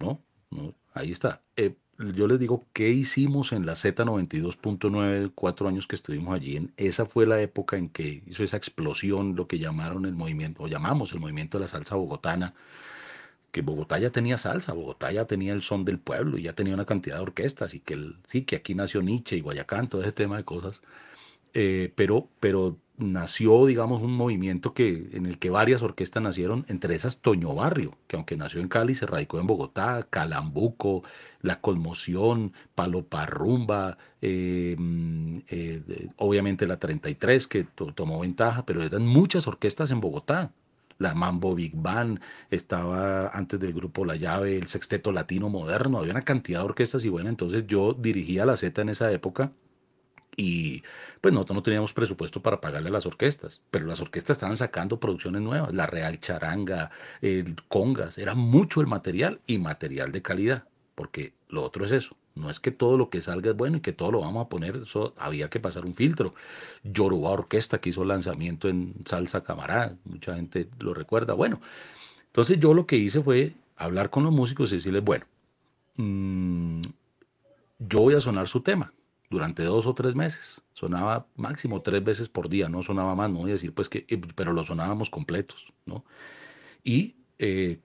[0.00, 0.20] ¿no?
[0.50, 0.74] ¿No?
[0.94, 1.42] Ahí está.
[1.56, 1.76] Eh,
[2.14, 6.56] yo les digo, ¿qué hicimos en la Z92.9, cuatro años que estuvimos allí?
[6.56, 10.64] En, esa fue la época en que hizo esa explosión, lo que llamaron el movimiento,
[10.64, 12.54] o llamamos el movimiento de la salsa bogotana,
[13.52, 16.74] que Bogotá ya tenía salsa, Bogotá ya tenía el son del pueblo y ya tenía
[16.74, 20.12] una cantidad de orquestas y que sí, que aquí nació Nietzsche y Guayacán, todo ese
[20.12, 20.82] tema de cosas.
[21.54, 26.94] Eh, pero, pero nació, digamos, un movimiento que, en el que varias orquestas nacieron, entre
[26.94, 31.02] esas Toño Barrio, que aunque nació en Cali, se radicó en Bogotá, Calambuco,
[31.42, 38.82] La Conmoción, Palo Parrumba, eh, mm, eh, obviamente la 33, que to- tomó ventaja, pero
[38.82, 40.52] eran muchas orquestas en Bogotá.
[41.00, 42.20] La Mambo Big Band,
[42.50, 47.04] estaba antes del grupo La Llave, el Sexteto Latino Moderno, había una cantidad de orquestas
[47.04, 49.52] y bueno, entonces yo dirigía la Z en esa época
[50.36, 50.82] y
[51.20, 55.00] pues nosotros no teníamos presupuesto para pagarle a las orquestas, pero las orquestas estaban sacando
[55.00, 56.90] producciones nuevas, la Real Charanga,
[57.20, 62.16] el Congas, era mucho el material y material de calidad, porque lo otro es eso,
[62.34, 64.48] no es que todo lo que salga es bueno y que todo lo vamos a
[64.48, 66.34] poner, eso había que pasar un filtro.
[66.84, 71.60] Yoruba Orquesta que hizo lanzamiento en Salsa Camarada, mucha gente lo recuerda, bueno,
[72.26, 75.26] entonces yo lo que hice fue hablar con los músicos y decirles, bueno,
[75.96, 76.80] mm,
[77.80, 78.92] yo voy a sonar su tema
[79.30, 80.62] durante dos o tres meses.
[80.74, 84.04] Sonaba máximo tres veces por día, no sonaba más, no voy a decir pues que,
[84.08, 86.04] eh, pero lo sonábamos completos, ¿no?
[86.84, 87.80] Y, eh,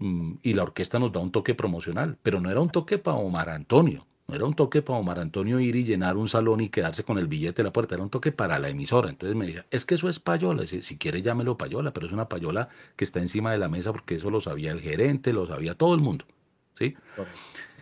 [0.00, 3.50] y la orquesta nos da un toque promocional, pero no era un toque para Omar
[3.50, 7.02] Antonio, no era un toque para Omar Antonio ir y llenar un salón y quedarse
[7.02, 9.08] con el billete de la puerta, era un toque para la emisora.
[9.08, 12.12] Entonces me decía, es que eso es payola, si, si quiere llámelo payola, pero es
[12.12, 15.46] una payola que está encima de la mesa porque eso lo sabía el gerente, lo
[15.46, 16.26] sabía todo el mundo,
[16.74, 16.94] ¿sí?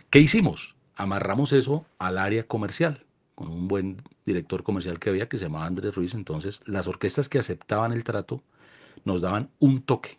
[0.09, 0.75] ¿Qué hicimos?
[0.95, 3.03] Amarramos eso al área comercial,
[3.35, 6.15] con un buen director comercial que había que se llamaba Andrés Ruiz.
[6.15, 8.41] Entonces, las orquestas que aceptaban el trato
[9.03, 10.17] nos daban un toque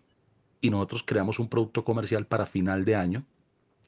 [0.60, 3.24] y nosotros creamos un producto comercial para final de año,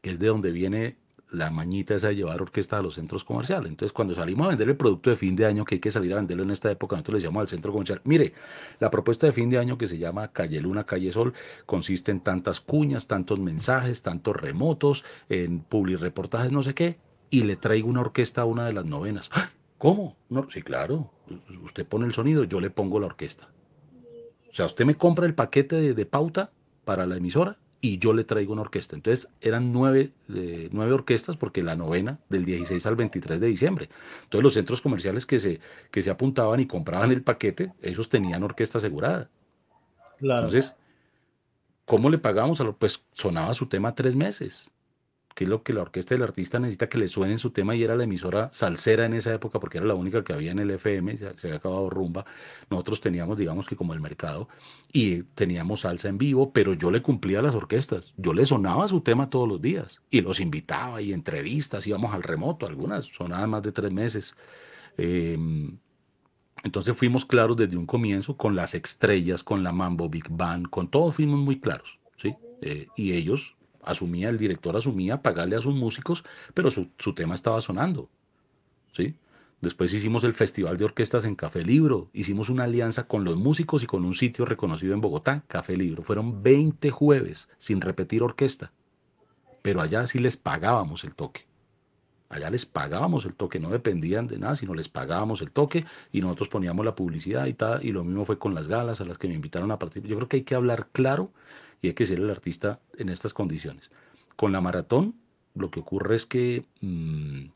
[0.01, 0.97] que es de donde viene
[1.31, 3.71] la mañita esa de llevar orquesta a los centros comerciales.
[3.71, 6.13] Entonces, cuando salimos a vender el producto de fin de año, que hay que salir
[6.13, 8.33] a venderlo en esta época, nosotros le llamamos al centro comercial, mire,
[8.79, 11.33] la propuesta de fin de año que se llama Calle Luna, Calle Sol,
[11.67, 16.99] consiste en tantas cuñas, tantos mensajes, tantos remotos, en publireportajes, no sé qué,
[17.31, 19.31] y le traigo una orquesta a una de las novenas.
[19.33, 19.51] ¡Ah!
[19.79, 20.17] ¿Cómo?
[20.29, 21.11] No, sí, claro.
[21.65, 23.49] Usted pone el sonido, yo le pongo la orquesta.
[24.51, 26.51] O sea, usted me compra el paquete de pauta
[26.91, 28.97] para la emisora y yo le traigo una orquesta.
[28.97, 33.89] Entonces eran nueve, eh, nueve orquestas porque la novena del 16 al 23 de diciembre.
[34.25, 35.61] Entonces los centros comerciales que se,
[35.93, 39.31] que se apuntaban y compraban el paquete, ellos tenían orquesta asegurada.
[40.19, 40.49] Claro.
[40.49, 40.75] Entonces,
[41.85, 42.61] ¿cómo le pagamos?
[42.61, 44.69] A lo, pues sonaba su tema tres meses,
[45.35, 47.83] que es lo que la orquesta del artista necesita que le suene su tema y
[47.83, 50.71] era la emisora salsera en esa época porque era la única que había en el
[50.71, 52.25] FM, se, se había acabado rumba.
[52.69, 54.49] Nosotros teníamos, digamos que como el mercado,
[54.93, 58.89] y teníamos salsa en vivo, pero yo le cumplía a las orquestas, yo le sonaba
[58.89, 63.51] su tema todos los días y los invitaba y entrevistas, íbamos al remoto, algunas sonaban
[63.51, 64.35] más de tres meses.
[64.99, 65.39] Eh,
[66.63, 70.89] entonces fuimos claros desde un comienzo con las estrellas, con la Mambo Big Band, con
[70.89, 72.35] todo fuimos muy claros, ¿sí?
[72.61, 76.25] Eh, y ellos asumía, el director asumía pagarle a sus músicos,
[76.55, 78.09] pero su, su tema estaba sonando,
[78.93, 79.15] ¿sí?
[79.61, 83.83] Después hicimos el Festival de Orquestas en Café Libro, hicimos una alianza con los músicos
[83.83, 86.03] y con un sitio reconocido en Bogotá, Café Libro.
[86.03, 88.73] Fueron 20 jueves sin repetir orquesta,
[89.61, 91.43] pero allá sí les pagábamos el toque.
[92.31, 96.23] Allá les pagábamos el toque, no dependían de nada, sino les pagábamos el toque y
[96.23, 97.85] nosotros poníamos la publicidad y tal.
[97.85, 100.11] Y lo mismo fue con las galas a las que me invitaron a participar.
[100.11, 101.33] Yo creo que hay que hablar claro
[101.83, 103.91] y hay que ser el artista en estas condiciones.
[104.37, 105.15] Con la maratón,
[105.55, 107.47] lo que ocurre es que mmm,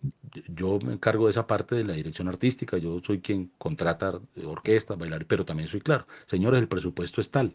[0.49, 4.99] yo me encargo de esa parte de la dirección artística, yo soy quien contrata orquestas,
[4.99, 7.55] bailar, pero también soy claro, señores, el presupuesto es tal.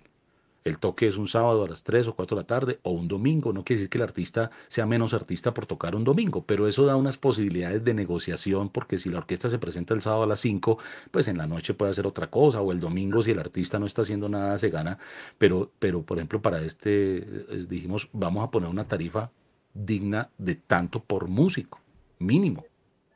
[0.66, 3.07] El toque es un sábado a las 3 o 4 de la tarde o un
[3.07, 3.53] domingo.
[3.53, 6.86] No quiere decir que el artista sea menos artista por tocar un domingo, pero eso
[6.86, 10.41] da unas posibilidades de negociación porque si la orquesta se presenta el sábado a las
[10.41, 10.78] 5,
[11.12, 13.86] pues en la noche puede hacer otra cosa o el domingo si el artista no
[13.86, 14.97] está haciendo nada se gana.
[15.38, 17.26] Pero, pero por ejemplo, para este
[17.68, 19.32] dijimos, vamos a poner una tarifa
[19.74, 21.80] digna de tanto por músico,
[22.20, 22.66] mínimo.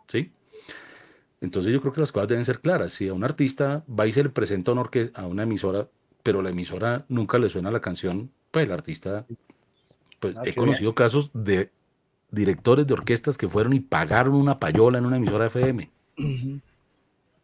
[0.07, 0.31] ¿Sí?
[1.41, 2.93] Entonces yo creo que las cosas deben ser claras.
[2.93, 5.89] Si a un artista va y se le presenta a una, a una emisora
[6.23, 9.25] pero la emisora nunca le suena la canción, pues el artista,
[10.19, 10.95] pues ah, he conocido bien.
[10.95, 11.69] casos de
[12.31, 16.61] directores de orquestas que fueron y pagaron una payola en una emisora FM uh -huh.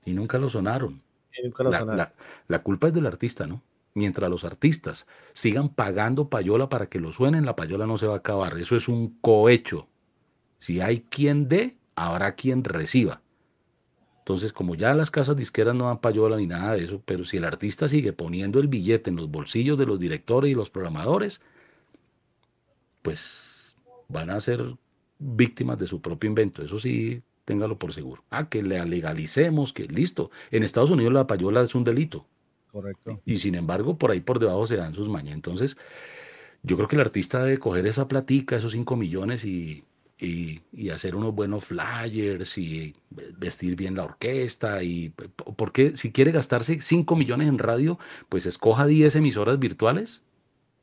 [0.06, 1.02] y nunca lo sonaron.
[1.44, 1.98] Nunca lo la, sonaron.
[1.98, 2.14] La,
[2.48, 3.62] la, culpa es del artista, ¿no?
[3.94, 8.16] Mientras los artistas sigan pagando payola para que lo suenen, la payola no se va
[8.16, 8.58] a acabar.
[8.58, 9.88] Eso es un cohecho.
[10.60, 13.22] Si hay quien dé, habrá quien reciba.
[14.30, 17.38] Entonces, como ya las casas disqueras no dan payola ni nada de eso, pero si
[17.38, 21.42] el artista sigue poniendo el billete en los bolsillos de los directores y los programadores,
[23.02, 23.76] pues
[24.08, 24.76] van a ser
[25.18, 26.62] víctimas de su propio invento.
[26.62, 28.24] Eso sí, téngalo por seguro.
[28.30, 30.30] Ah, que le legalicemos, que listo.
[30.52, 32.28] En Estados Unidos la payola es un delito.
[32.72, 33.20] Correcto.
[33.26, 35.34] Y sin embargo, por ahí por debajo se dan sus mañas.
[35.34, 35.76] Entonces,
[36.62, 39.86] yo creo que el artista debe coger esa platica, esos 5 millones y,
[40.20, 42.96] y, hacer unos buenos flyers y
[43.38, 44.84] vestir bien la orquesta.
[44.84, 45.14] y
[45.56, 47.98] Porque si quiere gastarse 5 millones en radio,
[48.28, 50.24] pues escoja 10 emisoras virtuales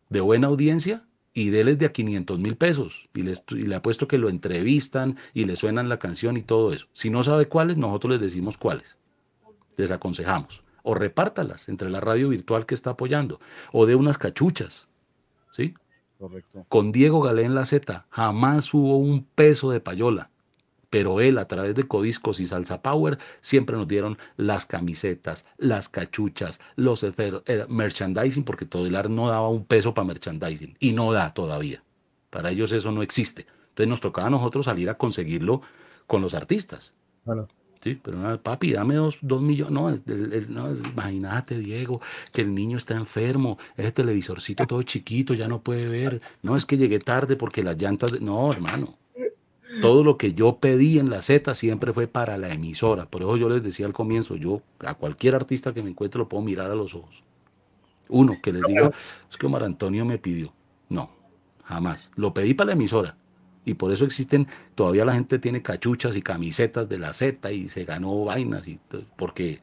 [0.08, 4.08] de buena audiencia y déles de a 500 mil pesos y, les, y le apuesto
[4.08, 6.86] que lo entrevistan y le suenan la canción y todo eso.
[6.92, 8.96] Si no sabe cuáles, nosotros les decimos cuáles.
[9.76, 10.62] Les aconsejamos.
[10.82, 13.40] O repártalas entre la radio virtual que está apoyando.
[13.72, 14.88] O de unas cachuchas.
[16.18, 16.64] Correcto.
[16.68, 20.30] Con Diego Galé en la Z jamás hubo un peso de payola
[20.90, 25.88] pero él a través de Codiscos y Salsa Power siempre nos dieron las camisetas, las
[25.88, 27.04] cachuchas, los
[27.68, 31.82] merchandising, porque Todelar no daba un peso para merchandising y no da todavía.
[32.30, 33.46] Para ellos eso no existe.
[33.70, 35.62] Entonces nos tocaba a nosotros salir a conseguirlo
[36.06, 36.94] con los artistas.
[37.24, 37.48] Bueno.
[37.86, 40.02] Sí, pero no, papi, dame dos, dos millones.
[40.48, 42.00] No, imagínate, Diego,
[42.32, 46.20] que el niño está enfermo, ese televisorcito todo chiquito, ya no puede ver.
[46.42, 48.20] No, es que llegué tarde porque las llantas.
[48.20, 48.98] No, hermano.
[49.80, 53.06] Todo lo que yo pedí en la Z siempre fue para la emisora.
[53.06, 56.28] Por eso yo les decía al comienzo, yo a cualquier artista que me encuentre lo
[56.28, 57.22] puedo mirar a los ojos.
[58.08, 58.90] Uno, que les diga,
[59.30, 60.52] es que Omar Antonio me pidió.
[60.88, 61.08] No,
[61.62, 62.10] jamás.
[62.16, 63.16] Lo pedí para la emisora.
[63.66, 64.46] Y por eso existen,
[64.76, 68.78] todavía la gente tiene cachuchas y camisetas de la Z y se ganó vainas, y,
[69.16, 69.60] porque,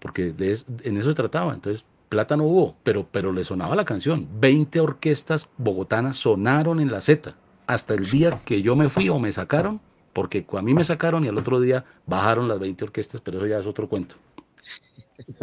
[0.00, 0.34] porque
[0.82, 1.52] en eso se trataba.
[1.52, 4.26] Entonces, plata no hubo, pero, pero le sonaba la canción.
[4.40, 7.34] 20 orquestas bogotanas sonaron en la Z
[7.66, 9.78] hasta el día que yo me fui o me sacaron,
[10.14, 13.46] porque a mí me sacaron y al otro día bajaron las 20 orquestas, pero eso
[13.46, 14.16] ya es otro cuento.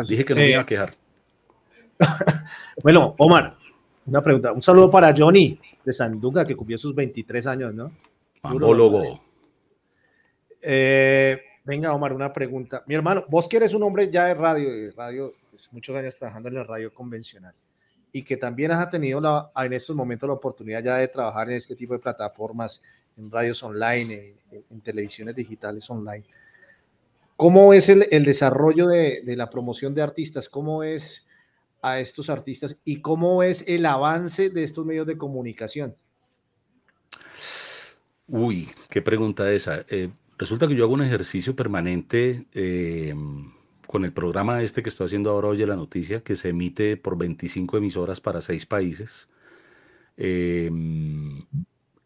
[0.10, 0.96] Dije que no me iba a quejar.
[2.84, 3.58] bueno, Omar,
[4.06, 4.52] una pregunta.
[4.52, 7.92] Un saludo para Johnny de Sanduga, que cumplió sus 23 años, ¿no?
[8.44, 9.22] Ambólogo.
[10.62, 12.84] Eh, venga, Omar, una pregunta.
[12.88, 16.16] Mi hermano, vos que eres un hombre ya de radio, de radio, pues, muchos años
[16.16, 17.54] trabajando en la radio convencional
[18.12, 21.58] y que también has tenido la, en estos momentos la oportunidad ya de trabajar en
[21.58, 22.82] este tipo de plataformas,
[23.18, 24.36] en radios online,
[24.70, 26.24] en, televisiones digitales online.
[27.36, 30.48] ¿Cómo es el, el desarrollo de, de, la promoción de artistas?
[30.48, 31.28] ¿Cómo es
[31.86, 35.96] a estos artistas y cómo es el avance de estos medios de comunicación?
[38.28, 39.86] Uy, qué pregunta esa.
[39.90, 42.46] Eh, resulta que yo hago un ejercicio permanente.
[42.54, 43.14] Eh,
[43.88, 47.18] con el programa este que estoy haciendo ahora, Oye la Noticia, que se emite por
[47.18, 49.30] 25 emisoras para seis países.
[50.18, 51.46] Em,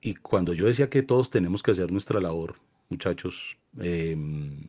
[0.02, 2.56] y cuando yo decía que todos tenemos que hacer nuestra labor,
[2.90, 4.68] muchachos, em,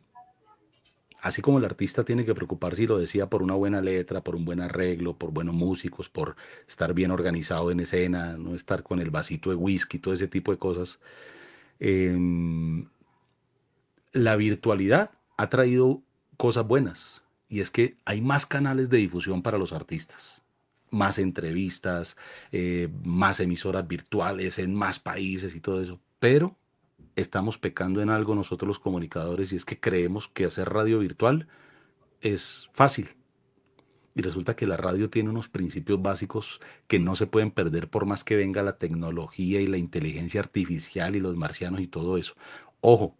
[1.21, 4.35] así como el artista tiene que preocuparse, y lo decía, por una buena letra, por
[4.35, 6.35] un buen arreglo, por buenos músicos, por
[6.67, 10.51] estar bien organizado en escena, no estar con el vasito de whisky, todo ese tipo
[10.51, 10.99] de cosas.
[11.79, 12.87] Em,
[14.13, 16.01] la virtualidad ha traído
[16.37, 20.41] cosas buenas y es que hay más canales de difusión para los artistas,
[20.89, 22.17] más entrevistas,
[22.51, 26.55] eh, más emisoras virtuales en más países y todo eso, pero
[27.15, 31.47] estamos pecando en algo nosotros los comunicadores y es que creemos que hacer radio virtual
[32.21, 33.09] es fácil.
[34.13, 38.05] Y resulta que la radio tiene unos principios básicos que no se pueden perder por
[38.05, 42.35] más que venga la tecnología y la inteligencia artificial y los marcianos y todo eso.
[42.81, 43.15] Ojo,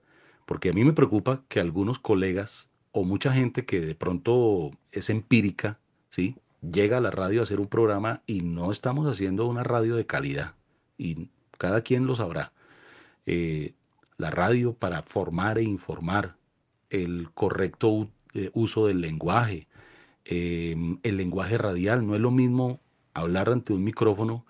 [0.45, 5.09] porque a mí me preocupa que algunos colegas o mucha gente que de pronto es
[5.09, 6.35] empírica, ¿sí?
[6.61, 10.05] Llega a la radio a hacer un programa y no estamos haciendo una radio de
[10.05, 10.55] calidad.
[10.97, 12.51] Y cada quien lo sabrá.
[13.26, 13.76] Eh,
[14.22, 16.38] la radio para formar e informar,
[16.89, 19.68] el correcto eh, uso del lenguaje,
[20.26, 22.06] em, el lenguaje radial.
[22.06, 22.80] No es lo mismo
[23.14, 24.45] hablar ante un micrófono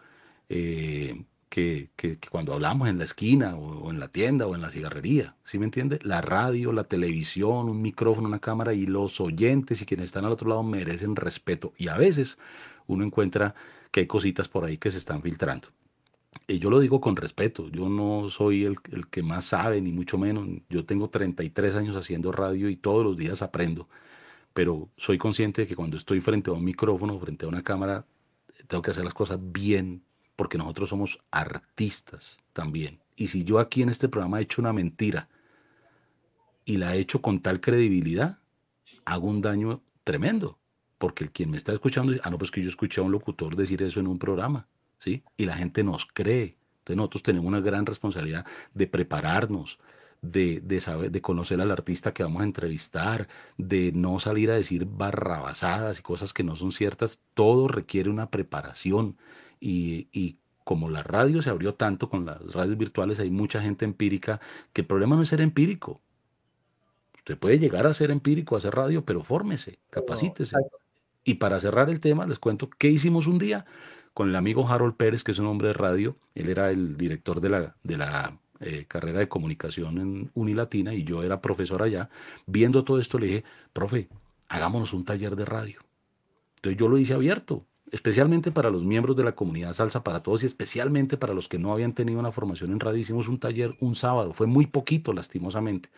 [0.49, 1.89] eh, que,
[2.29, 5.65] cuando hablamos en la esquina o, en la tienda o en la cigarrería, ¿sí me
[5.65, 5.99] entiende?
[6.03, 10.31] La radio, la televisión, un micrófono, una cámara y los oyentes y quienes están al
[10.31, 12.37] otro lado merecen respeto y a veces
[12.87, 13.55] uno encuentra
[13.91, 15.69] que hay cositas por ahí que se están filtrando.
[16.47, 19.91] Y yo lo digo con respeto, yo no soy el, el que más sabe, ni
[19.91, 20.47] mucho menos.
[20.69, 23.89] Yo tengo 33 años haciendo radio y todos los días aprendo,
[24.53, 28.05] pero soy consciente de que cuando estoy frente a un micrófono, frente a una cámara,
[28.67, 30.03] tengo que hacer las cosas bien
[30.35, 32.99] porque nosotros somos artistas también.
[33.15, 35.29] Y si yo aquí en este programa he hecho una mentira
[36.65, 38.39] y la he hecho con tal credibilidad,
[39.05, 40.57] hago un daño tremendo.
[40.97, 43.11] Porque el quien me está escuchando dice, ah, no, pues que yo escuché a un
[43.11, 44.67] locutor decir eso en un programa,
[45.01, 45.23] ¿sí?
[45.37, 46.57] Y la gente nos cree.
[46.79, 49.79] Entonces nosotros tenemos una gran responsabilidad de prepararnos,
[50.21, 54.55] de, de, saber, de conocer al artista que vamos a entrevistar, de no salir a
[54.55, 57.19] decir barrabasadas y cosas que no son ciertas.
[57.33, 59.17] Todo requiere una preparación.
[59.59, 64.39] Y, como la radio se abrió tanto con las radios virtuales, hay mucha gente empírica,
[64.73, 65.99] que el problema no es ser empírico.
[67.17, 70.55] Usted puede llegar a ser empírico, a hacer radio, pero fórmese, capacítese.
[71.23, 73.65] y para cerrar el tema, les cuento qué hicimos un día
[74.13, 76.17] con el amigo Harold Pérez, que es un hombre de radio.
[76.35, 81.03] Él era el director de la, de la eh, carrera de comunicación en Unilatina y
[81.03, 82.09] yo era profesor allá.
[82.45, 83.43] Viendo todo esto le dije,
[83.73, 84.09] profe,
[84.49, 85.79] hagámonos un taller de radio.
[86.57, 90.43] Entonces yo lo hice abierto, especialmente para los miembros de la comunidad Salsa para Todos
[90.43, 92.99] y especialmente para los que no habían tenido una formación en radio.
[92.99, 95.89] Hicimos un taller un sábado, fue muy poquito lastimosamente,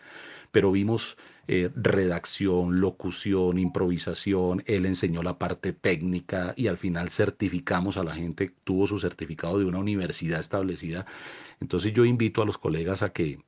[0.54, 1.18] pero vimos
[1.48, 8.14] eh, redacción, locución, improvisación, él enseñó la parte técnica y al final certificamos a la
[8.14, 11.06] gente, tuvo su certificado de una universidad establecida.
[11.60, 13.40] Entonces yo invito a los colegas a que,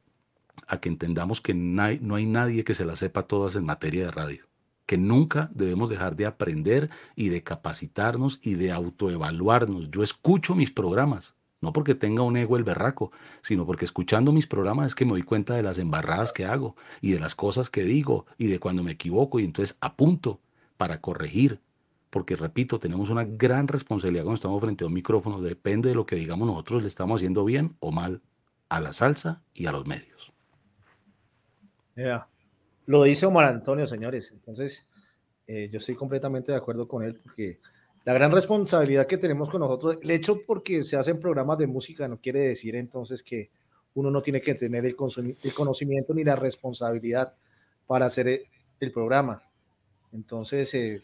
[0.67, 4.11] a que entendamos que no hay nadie que se la sepa todas en materia de
[4.11, 4.45] radio
[4.85, 9.91] que nunca debemos dejar de aprender y de capacitarnos y de autoevaluarnos.
[9.91, 13.13] Yo escucho mis programas, no porque tenga un ego el berraco,
[13.43, 16.77] sino porque escuchando mis programas es que me doy cuenta de las embarradas que hago
[17.01, 20.41] y de las cosas que digo y de cuando me equivoco y entonces apunto
[20.77, 21.61] para corregir.
[22.11, 25.41] Porque repito, tenemos una gran responsabilidad cuando estamos frente a un micrófono.
[25.41, 28.23] Depende de lo que digamos nosotros, le estamos haciendo bien o mal
[28.69, 30.33] a la salsa y a los medios.
[32.87, 34.31] Lo dice Omar Antonio, señores.
[34.31, 34.87] Entonces,
[35.47, 37.61] eh, yo estoy completamente de acuerdo con él porque
[38.07, 42.07] la gran responsabilidad que tenemos con nosotros, el hecho porque se hacen programas de música
[42.07, 43.51] no quiere decir entonces que
[43.95, 44.95] uno no tiene que tener el,
[45.43, 47.35] el conocimiento ni la responsabilidad
[47.85, 48.43] para hacer el,
[48.79, 49.43] el programa.
[50.13, 51.03] Entonces, eh,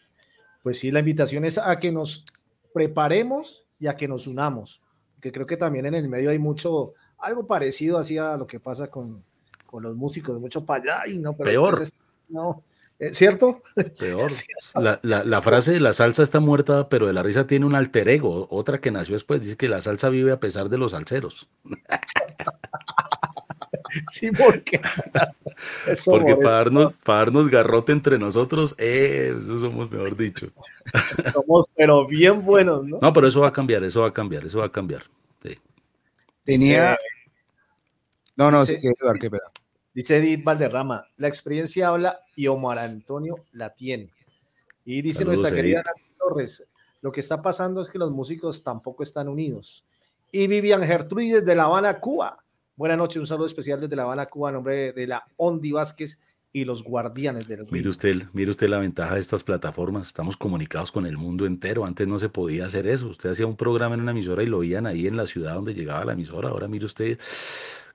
[0.63, 2.25] pues sí, la invitación es a que nos
[2.73, 4.81] preparemos y a que nos unamos,
[5.21, 8.61] que creo que también en el medio hay mucho, algo parecido así a lo que
[8.61, 9.25] pasa con,
[9.67, 11.79] con los músicos, mucho para allá y no, pero Peor.
[11.79, 11.93] Pues,
[12.29, 12.63] no,
[13.11, 13.63] ¿cierto?
[13.99, 14.31] Peor.
[14.75, 17.75] La, la, la, frase de la salsa está muerta, pero de la risa tiene un
[17.75, 20.93] alter ego, otra que nació después, dice que la salsa vive a pesar de los
[20.93, 21.49] salseros.
[24.09, 24.81] Sí, porque.
[25.87, 30.49] Eso porque para darnos, para darnos, garrote entre nosotros, eh, eso somos, mejor dicho.
[31.33, 32.99] Somos, pero bien buenos, ¿no?
[33.01, 35.05] No, pero eso va a cambiar, eso va a cambiar, eso va a cambiar.
[35.45, 35.59] Sí.
[36.43, 36.97] Tenía.
[38.35, 39.43] No, no, sí, eso, qué pena.
[39.95, 44.11] Dice Edith Valderrama, la experiencia habla y Omar Antonio la tiene.
[44.85, 46.67] Y dice Saludos, nuestra querida Nancy Torres,
[47.03, 49.85] lo que está pasando es que los músicos tampoco están unidos.
[50.31, 52.43] Y Vivian Gertrudis de La Habana, Cuba.
[52.75, 56.23] Buenas noches, un saludo especial desde La Habana, Cuba, en nombre de la Ondi Vázquez
[56.53, 60.09] y los guardianes del mire usted, mire usted la ventaja de estas plataformas.
[60.09, 61.85] Estamos comunicados con el mundo entero.
[61.85, 63.09] Antes no se podía hacer eso.
[63.09, 65.75] Usted hacía un programa en una emisora y lo oían ahí en la ciudad donde
[65.75, 66.51] llegaba la emisora.
[66.51, 67.19] Ahora mire usted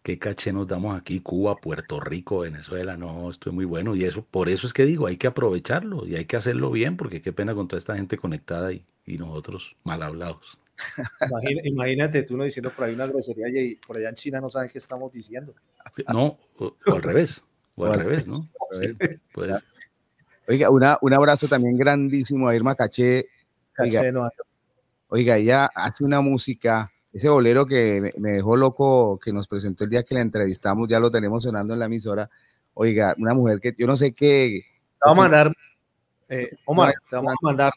[0.02, 4.06] qué caché nos damos aquí, Cuba, Puerto Rico, Venezuela, no, esto es muy bueno y
[4.06, 7.22] eso, por eso es que digo, hay que aprovecharlo y hay que hacerlo bien, porque
[7.22, 10.58] qué pena con toda esta gente conectada y, y nosotros mal hablados.
[11.30, 14.50] Imagínate, imagínate tú no diciendo por ahí una grosería y por allá en China no
[14.50, 15.54] saben qué estamos diciendo.
[16.14, 17.44] No, o, o al revés,
[17.78, 18.50] o al revés, ¿no?
[19.34, 19.64] Pues,
[20.50, 23.28] Oiga, una, un abrazo también grandísimo a Irma Caché.
[23.78, 24.30] Oiga, Caché no.
[25.10, 29.90] oiga, ella hace una música ese bolero que me dejó loco, que nos presentó el
[29.90, 32.30] día que la entrevistamos, ya lo tenemos sonando en la emisora.
[32.76, 34.62] Oiga, una mujer que yo no sé qué.
[34.64, 35.54] Te vamos a mandar,
[36.30, 37.74] eh, Omar, te vamos a mandar,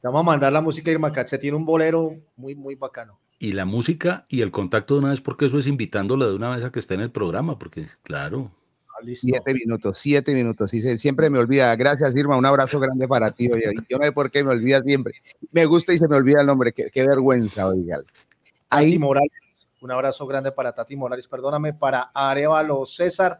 [0.00, 3.18] te vamos a mandar la música de Irma Caché, tiene un bolero muy, muy bacano.
[3.38, 6.54] Y la música y el contacto de una vez, porque eso es invitándola de una
[6.54, 8.52] vez a que esté en el programa, porque claro.
[9.14, 10.70] Siete minutos, siete minutos.
[10.70, 11.74] Sí, siempre me olvida.
[11.76, 12.36] Gracias, Irma.
[12.36, 13.50] Un abrazo grande para ti.
[13.50, 13.72] Oye.
[13.88, 15.14] Yo no sé por qué me olvida siempre.
[15.52, 16.72] Me gusta y se me olvida el nombre.
[16.72, 17.98] Qué, qué vergüenza, oiga.
[18.68, 18.98] Tati.
[18.98, 23.38] Morales, un abrazo grande para Tati Morales, perdóname, para Arevalo César.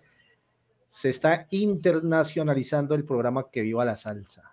[0.86, 4.50] Se está internacionalizando el programa Que Viva la Salsa.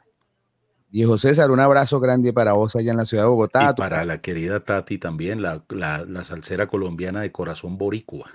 [0.90, 3.74] Viejo César, un abrazo grande para vos allá en la ciudad de Bogotá.
[3.78, 8.32] Y para la querida Tati también, la, la, la salsera colombiana de corazón boricua.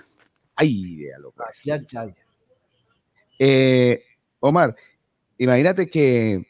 [0.55, 1.33] Ay, véalo.
[1.35, 2.07] Gracias, ya.
[3.39, 4.03] Eh,
[4.39, 4.75] Omar,
[5.37, 6.47] imagínate que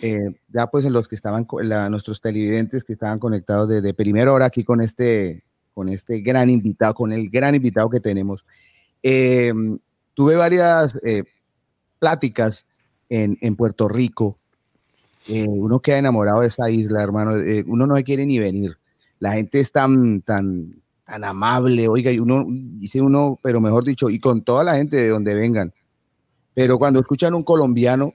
[0.00, 4.32] eh, ya pues en los que estaban, la, nuestros televidentes que estaban conectados desde primera
[4.32, 5.42] hora aquí con este,
[5.74, 8.44] con este gran invitado, con el gran invitado que tenemos.
[9.02, 9.52] Eh,
[10.14, 10.98] tuve varias
[11.98, 12.66] pláticas
[13.08, 14.38] en, en, Puerto Rico.
[15.28, 17.32] uno queda enamorado de esa isla, hermano.
[17.66, 18.78] uno no quiere ni venir.
[19.20, 24.10] La gente es tan, tan, tan amable, oiga, y uno, dice uno, pero mejor dicho,
[24.10, 25.72] y con toda la gente de donde vengan.
[26.58, 28.14] Pero cuando escuchan un colombiano,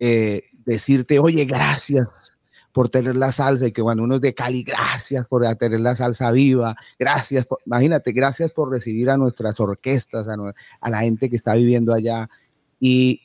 [0.00, 2.32] eh, decirte, oye, gracias
[2.72, 5.94] por tener la salsa y que cuando uno es de Cali, gracias por tener la
[5.94, 10.34] salsa viva, gracias, imagínate, gracias por recibir a nuestras orquestas, a,
[10.80, 12.28] a la gente que está viviendo allá.
[12.80, 13.20] Y,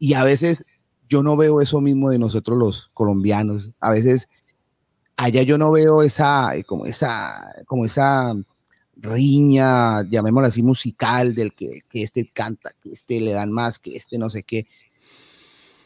[0.00, 0.64] y, a veces
[1.08, 4.28] yo no veo eso mismo de nosotros los colombianos, a veces
[5.16, 8.34] allá yo no veo esa, como esa, como esa
[8.96, 13.96] riña, llamémosla así, musical, del que, que este canta, que este le dan más, que
[13.96, 14.66] este no sé qué.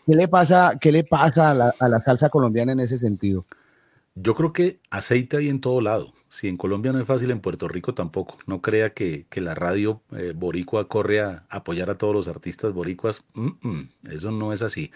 [0.07, 3.47] ¿Qué le pasa, qué le pasa a la, a la, salsa colombiana en ese sentido?
[4.15, 6.13] Yo creo que aceite hay en todo lado.
[6.29, 8.39] Si en Colombia no es fácil, en Puerto Rico tampoco.
[8.47, 12.73] No crea que, que la radio eh, boricua corre a apoyar a todos los artistas
[12.73, 13.25] boricuas.
[14.09, 14.93] Eso no es así.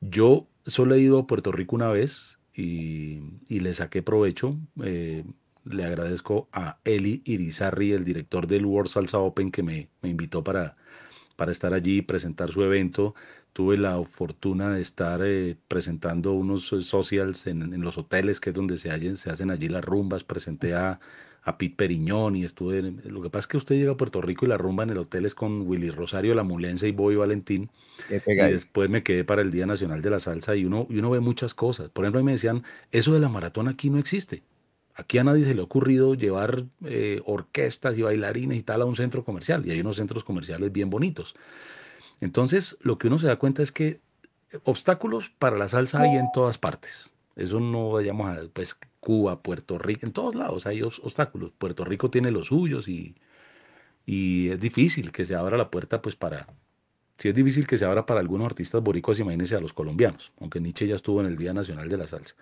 [0.00, 4.56] Yo solo he ido a Puerto Rico una vez y, y le saqué provecho.
[4.82, 5.24] Eh,
[5.66, 10.44] le agradezco a Eli Irizarri, el director del World Salsa Open, que me, me invitó
[10.44, 10.76] para,
[11.36, 13.14] para estar allí y presentar su evento.
[13.52, 18.50] Tuve la fortuna de estar eh, presentando unos eh, socials en, en, los hoteles, que
[18.50, 20.24] es donde se, hallen, se hacen allí las rumbas.
[20.24, 21.00] Presenté a,
[21.42, 22.78] a Pete Periñón y estuve.
[22.78, 24.90] En, lo que pasa es que usted llega a Puerto Rico y la rumba en
[24.90, 27.70] el hotel es con Willy Rosario, La Mulense y Boy Valentín.
[28.10, 31.10] Y después me quedé para el Día Nacional de la Salsa y uno, y uno
[31.10, 31.88] ve muchas cosas.
[31.88, 32.62] Por ejemplo, a mí me decían,
[32.92, 34.42] eso de la maratón aquí no existe.
[34.96, 38.86] Aquí a nadie se le ha ocurrido llevar eh, orquestas y bailarines y tal a
[38.86, 41.34] un centro comercial, y hay unos centros comerciales bien bonitos.
[42.20, 44.00] Entonces, lo que uno se da cuenta es que
[44.64, 47.12] obstáculos para la salsa hay en todas partes.
[47.36, 51.52] Eso no vayamos a, pues, Cuba, Puerto Rico, en todos lados hay obstáculos.
[51.58, 53.16] Puerto Rico tiene los suyos y,
[54.06, 56.46] y es difícil que se abra la puerta, pues, para,
[57.18, 60.58] sí es difícil que se abra para algunos artistas boricuas, imagínense a los colombianos, aunque
[60.58, 62.34] Nietzsche ya estuvo en el Día Nacional de la Salsa.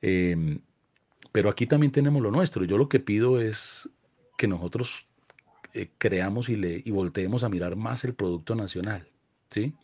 [0.00, 0.58] Eh,
[1.32, 2.64] pero aquí también tenemos lo nuestro.
[2.64, 3.88] Yo lo que pido es
[4.36, 5.06] que nosotros
[5.74, 9.08] eh, creamos y, le, y volteemos a mirar más el producto nacional.
[9.48, 9.74] ¿sí?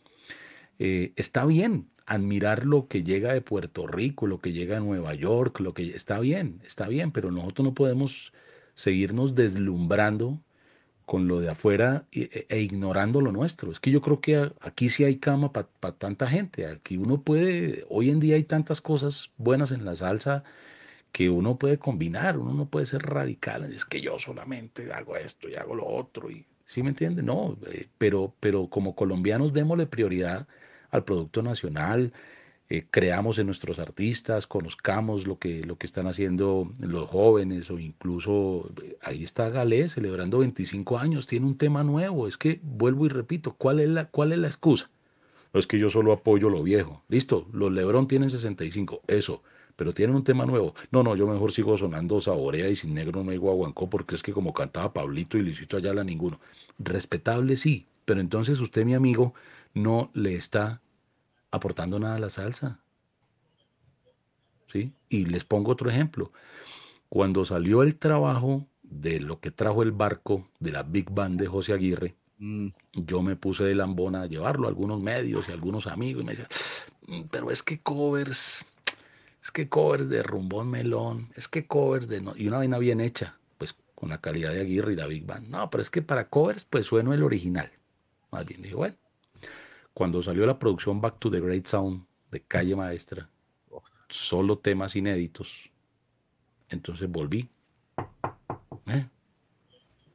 [0.77, 5.13] Eh, está bien admirar lo que llega de Puerto Rico, lo que llega de Nueva
[5.13, 8.33] York, lo que está bien, está bien, pero nosotros no podemos
[8.73, 10.39] seguirnos deslumbrando
[11.05, 13.71] con lo de afuera e, e ignorando lo nuestro.
[13.71, 15.67] Es que yo creo que aquí sí hay cama para
[15.97, 16.67] tanta gente.
[16.67, 20.43] Aquí uno puede, hoy en día hay tantas cosas buenas en la salsa
[21.11, 25.49] que uno puede combinar, uno no puede ser radical, es que yo solamente hago esto
[25.49, 27.23] y hago lo otro, y, ¿sí me entiende?
[27.23, 30.47] No, eh, pero, pero como colombianos démosle prioridad
[30.91, 32.13] al producto nacional,
[32.71, 37.79] eh, creamos en nuestros artistas, conozcamos lo que, lo que están haciendo los jóvenes o
[37.79, 43.07] incluso eh, ahí está Galé celebrando 25 años, tiene un tema nuevo, es que vuelvo
[43.07, 44.89] y repito, ¿cuál es la, cuál es la excusa?
[45.51, 49.41] es que yo solo apoyo lo viejo, listo, los Lebron tienen 65, eso,
[49.79, 50.75] pero tienen un tema nuevo.
[50.91, 54.21] No, no, yo mejor sigo sonando Saborea y Sin Negro no hay guaguancó porque es
[54.21, 56.41] que como cantaba Pablito y Luisito Ayala ninguno.
[56.79, 59.33] Respetable sí, pero entonces usted, mi amigo,
[59.73, 60.81] no le está
[61.49, 62.81] aportando nada a la salsa.
[64.67, 64.91] ¿Sí?
[65.07, 66.33] Y les pongo otro ejemplo.
[67.07, 71.47] Cuando salió el trabajo de lo que trajo el barco de la Big Band de
[71.47, 72.67] José Aguirre, mm.
[72.95, 76.25] yo me puse de lambona a llevarlo a algunos medios y a algunos amigos y
[76.25, 76.49] me decían,
[77.07, 78.65] mm, pero es que covers,
[79.41, 82.21] es que covers de Rumbón Melón, es que covers de...
[82.21, 85.25] No, y una vaina bien hecha, pues con la calidad de Aguirre y la Big
[85.25, 85.47] Band.
[85.49, 87.71] No, pero es que para covers pues sueno el original.
[88.31, 88.95] Más bien dije, bueno,
[89.93, 93.29] cuando salió la producción Back to the Great Sound de Calle Maestra,
[94.07, 95.69] solo temas inéditos,
[96.69, 97.49] entonces volví.
[98.87, 99.07] ¿Eh?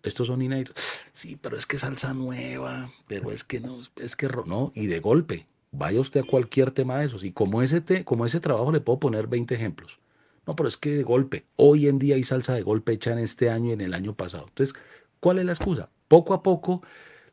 [0.03, 0.77] Estos son inéditos.
[1.13, 5.01] Sí, pero es que salsa nueva, pero es que no, es que no, y de
[5.01, 5.47] golpe,
[5.77, 8.81] Vaya usted a cualquier tema de esos y como ese, te, como ese trabajo le
[8.81, 9.99] puedo poner 20 ejemplos.
[10.47, 13.19] No, pero es que de golpe, hoy en día hay salsa de golpe hecha en
[13.19, 14.47] este año y en el año pasado.
[14.49, 14.77] Entonces,
[15.21, 15.89] ¿cuál es la excusa?
[16.07, 16.83] Poco a poco,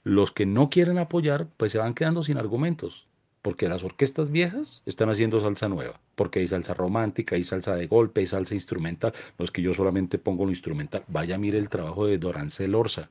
[0.03, 3.07] los que no quieren apoyar, pues se van quedando sin argumentos.
[3.41, 5.99] Porque las orquestas viejas están haciendo salsa nueva.
[6.15, 9.13] Porque hay salsa romántica, hay salsa de golpe, hay salsa instrumental.
[9.37, 11.03] No es que yo solamente pongo lo instrumental.
[11.07, 13.09] Vaya, mire el trabajo de Dorancel Orza.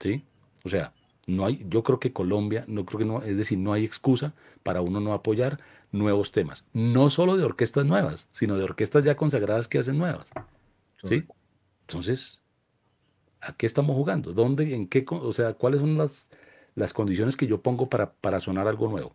[0.00, 0.24] ¿Sí?
[0.64, 0.92] O sea,
[1.26, 4.34] no hay, yo creo que Colombia, no creo que no, es decir, no hay excusa
[4.62, 5.60] para uno no apoyar
[5.92, 10.30] nuevos temas, no solo de orquestas nuevas, sino de orquestas ya consagradas que hacen nuevas.
[11.02, 11.24] ¿Sí?
[11.82, 12.40] Entonces,
[13.40, 14.32] ¿a qué estamos jugando?
[14.32, 16.30] ¿Dónde, en qué, o sea, cuáles son las,
[16.74, 19.14] las condiciones que yo pongo para, para sonar algo nuevo?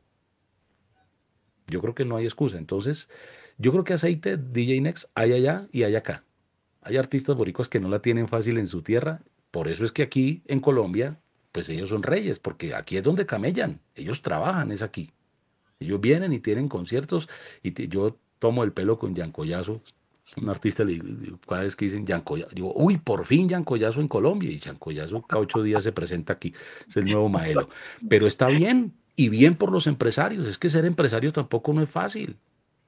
[1.68, 2.58] Yo creo que no hay excusa.
[2.58, 3.10] Entonces,
[3.58, 6.24] yo creo que aceite DJ Next hay allá y hay acá.
[6.82, 9.20] Hay artistas boricos que no la tienen fácil en su tierra.
[9.52, 11.20] Por eso es que aquí en Colombia
[11.52, 15.12] pues ellos son reyes, porque aquí es donde camellan, ellos trabajan, es aquí.
[15.80, 17.30] Ellos vienen y tienen conciertos
[17.64, 19.82] y yo tomo el pelo con Yancoyazo,
[20.38, 20.84] un artista,
[21.48, 25.42] cada vez que dicen Yancoyazo, digo, uy, por fin Yancoyazo en Colombia, y Yancoyazo cada
[25.42, 26.54] ocho días se presenta aquí,
[26.88, 27.70] es el nuevo Maelo.
[28.08, 31.90] Pero está bien, y bien por los empresarios, es que ser empresario tampoco no es
[31.90, 32.38] fácil.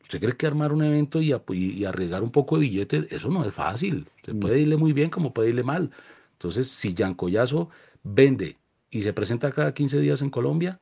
[0.03, 3.43] ¿Usted cree que armar un evento y, y arriesgar un poco de billete, eso no
[3.43, 4.07] es fácil?
[4.23, 4.39] Se mm.
[4.39, 5.89] puede irle muy bien como puede irle mal.
[6.33, 7.69] Entonces, si Yancoyazo
[8.03, 8.57] vende
[8.89, 10.79] y se presenta cada 15 días en Colombia,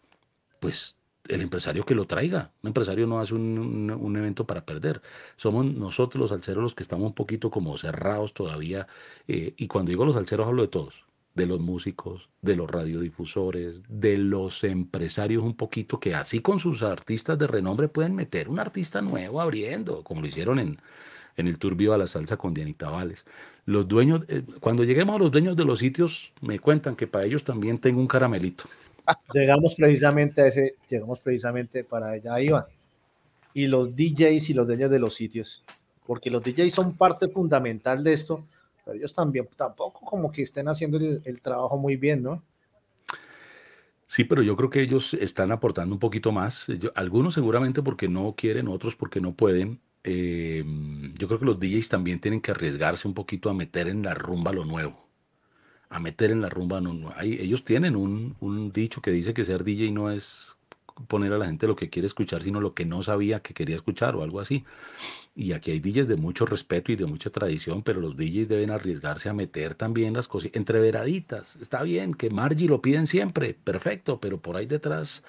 [0.60, 0.96] pues
[1.28, 2.52] el empresario que lo traiga.
[2.64, 5.02] Un empresario no hace un, evento para perder.
[5.38, 8.88] Somos nosotros los alceros los que estamos un poquito como cerrados todavía.
[9.28, 11.06] Eh, y cuando digo los alceros hablo de todos.
[11.36, 16.82] De los músicos, de los radiodifusores, de los empresarios un poquito que así con sus
[16.82, 20.82] artistas de renombre pueden meter un artista nuevo abriendo, como lo hicieron en,
[21.38, 23.26] en el Tour Viva la Salsa con Dianita Vales.
[23.66, 27.26] Los dueños, eh, cuando lleguemos a los dueños de los sitios, me cuentan que para
[27.26, 28.66] ellos también tengo un caramelito.
[29.34, 32.68] Llegamos precisamente a ese, llegamos precisamente para allá iba.
[33.54, 35.64] Y los DJs y los dueños de los sitios,
[36.06, 38.46] porque los DJs son parte fundamental de esto,
[38.86, 42.44] pero ellos también tampoco como que estén haciendo el, el trabajo muy bien, ¿no?
[44.08, 46.68] Sí, pero yo creo que ellos están aportando un poquito más.
[46.80, 49.82] Yo- algunos seguramente porque no quieren, otros porque no pueden.
[50.04, 50.64] Eh,
[51.18, 54.14] yo creo que los DJs también tienen que arriesgarse un poquito a meter en la
[54.14, 55.08] rumba lo nuevo.
[55.90, 57.16] A meter en la rumba lo nuevo.
[57.22, 60.56] Ellos tienen un, un dicho que dice que ser DJ no es
[61.08, 63.76] poner a la gente lo que quiere escuchar, sino lo que no sabía que quería
[63.76, 64.66] escuchar o algo así.
[65.36, 68.72] Y aquí hay DJs de mucho respeto y de mucha tradición, pero los DJs deben
[68.72, 71.56] arriesgarse a meter también las cosas entreveraditas.
[71.58, 75.24] Está bien que Margie lo piden siempre, perfecto, pero por ahí detrás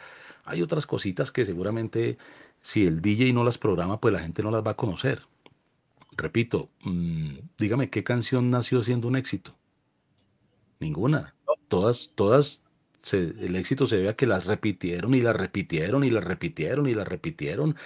[0.44, 2.18] hay otras cositas que seguramente
[2.62, 5.23] si el DJ no las programa, pues la gente no las va a conocer.
[6.16, 9.57] Repito, mm, dígame qué canción nació siendo un éxito.
[10.78, 11.35] Ninguna.
[11.69, 12.62] Todas, todas,
[13.03, 16.89] se- el éxito se ve a que las repitieron y las repitieron y las repitieron
[16.89, 17.77] y las repitieron.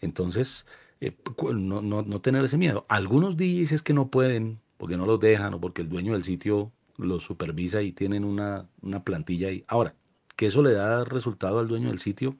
[0.00, 0.66] Entonces,
[1.00, 1.16] eh,
[1.54, 2.86] no, no, no tener ese miedo.
[2.88, 6.24] Algunos DJs es que no pueden, porque no los dejan o porque el dueño del
[6.24, 9.64] sitio los supervisa y tienen una, una plantilla ahí.
[9.68, 9.96] Ahora,
[10.36, 12.36] que eso le da resultado al dueño del sitio,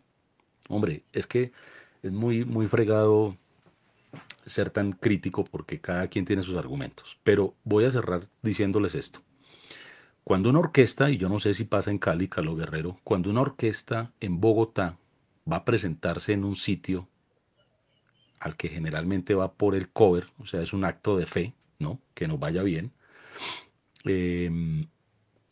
[0.68, 1.52] hombre, es que
[2.02, 3.36] es muy, muy fregado
[4.44, 7.18] ser tan crítico porque cada quien tiene sus argumentos.
[7.22, 9.20] Pero voy a cerrar diciéndoles esto.
[10.24, 13.40] Cuando una orquesta, y yo no sé si pasa en Cali, Calo Guerrero, cuando una
[13.40, 14.98] orquesta en Bogotá
[15.50, 17.08] va a presentarse en un sitio
[18.38, 22.00] al que generalmente va por el cover, o sea, es un acto de fe, ¿no?
[22.14, 22.92] Que nos vaya bien.
[24.04, 24.50] eh,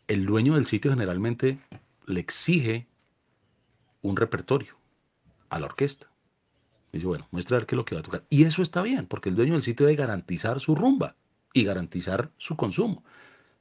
[0.09, 1.60] el dueño del sitio generalmente
[2.06, 2.89] le exige
[4.02, 4.77] un repertorio
[5.48, 6.10] a la orquesta.
[6.92, 8.24] Dice, bueno, muestra a ver qué es lo que va a tocar.
[8.30, 11.16] Y eso está bien, porque el dueño del sitio debe garantizar su rumba
[11.52, 13.04] y garantizar su consumo.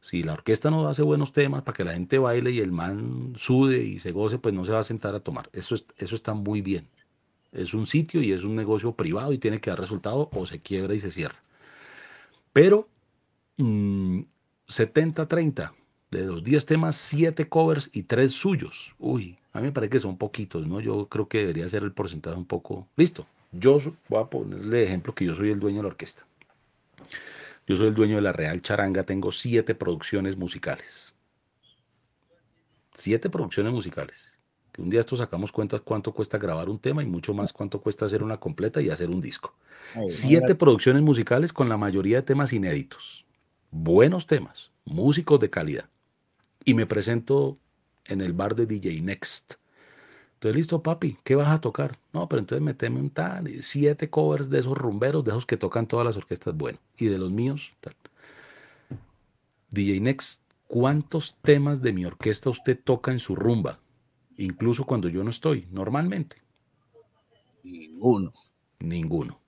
[0.01, 3.34] Si la orquesta no hace buenos temas para que la gente baile y el man
[3.38, 5.49] sude y se goce, pues no se va a sentar a tomar.
[5.53, 6.88] Eso, es- eso está muy bien.
[7.51, 10.61] Es un sitio y es un negocio privado y tiene que dar resultado o se
[10.61, 11.43] quiebra y se cierra.
[12.53, 12.89] Pero
[13.57, 14.22] mm,
[14.68, 15.73] 70-30,
[16.11, 18.95] de los 10 temas, 7 covers y 3 suyos.
[18.99, 20.80] Uy, a mí me parece que son poquitos, ¿no?
[20.80, 22.88] Yo creo que debería ser el porcentaje un poco...
[22.96, 26.26] Listo, yo voy a ponerle ejemplo que yo soy el dueño de la orquesta.
[27.68, 31.16] Yo soy el dueño de la Real Charanga, tengo 7 producciones musicales.
[32.96, 34.38] 7 producciones musicales.
[34.72, 37.82] Que un día esto sacamos cuentas cuánto cuesta grabar un tema y mucho más cuánto
[37.82, 39.56] cuesta hacer una completa y hacer un disco.
[40.08, 43.26] Siete producciones musicales con la mayoría de temas inéditos.
[43.72, 45.90] Buenos temas, músicos de calidad.
[46.66, 47.58] Y me presento
[48.10, 49.56] en el bar de DJ Next.
[50.34, 51.98] Entonces, listo, papi, ¿qué vas a tocar?
[52.14, 55.88] No, pero entonces meteme un tal, siete covers de esos rumberos, de esos que tocan
[55.88, 57.95] todas las orquestas, bueno, y de los míos, tal.
[59.72, 63.80] DJ Next, ¿cuántos temas de mi orquesta usted toca en su rumba?
[64.38, 66.38] Incluso cuando yo no estoy, normalmente.
[67.64, 68.31] Ninguno.
[68.80, 69.40] Ninguno.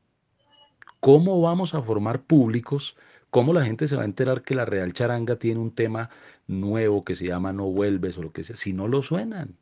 [0.99, 2.95] ¿Cómo vamos a formar públicos?
[3.31, 6.09] ¿Cómo la gente se va a enterar que la Real Charanga tiene un tema
[6.47, 8.57] nuevo que se llama No Vuelves o lo que sea?
[8.57, 9.57] Si no lo suenan.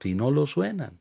[0.00, 1.00] Si no lo suenan.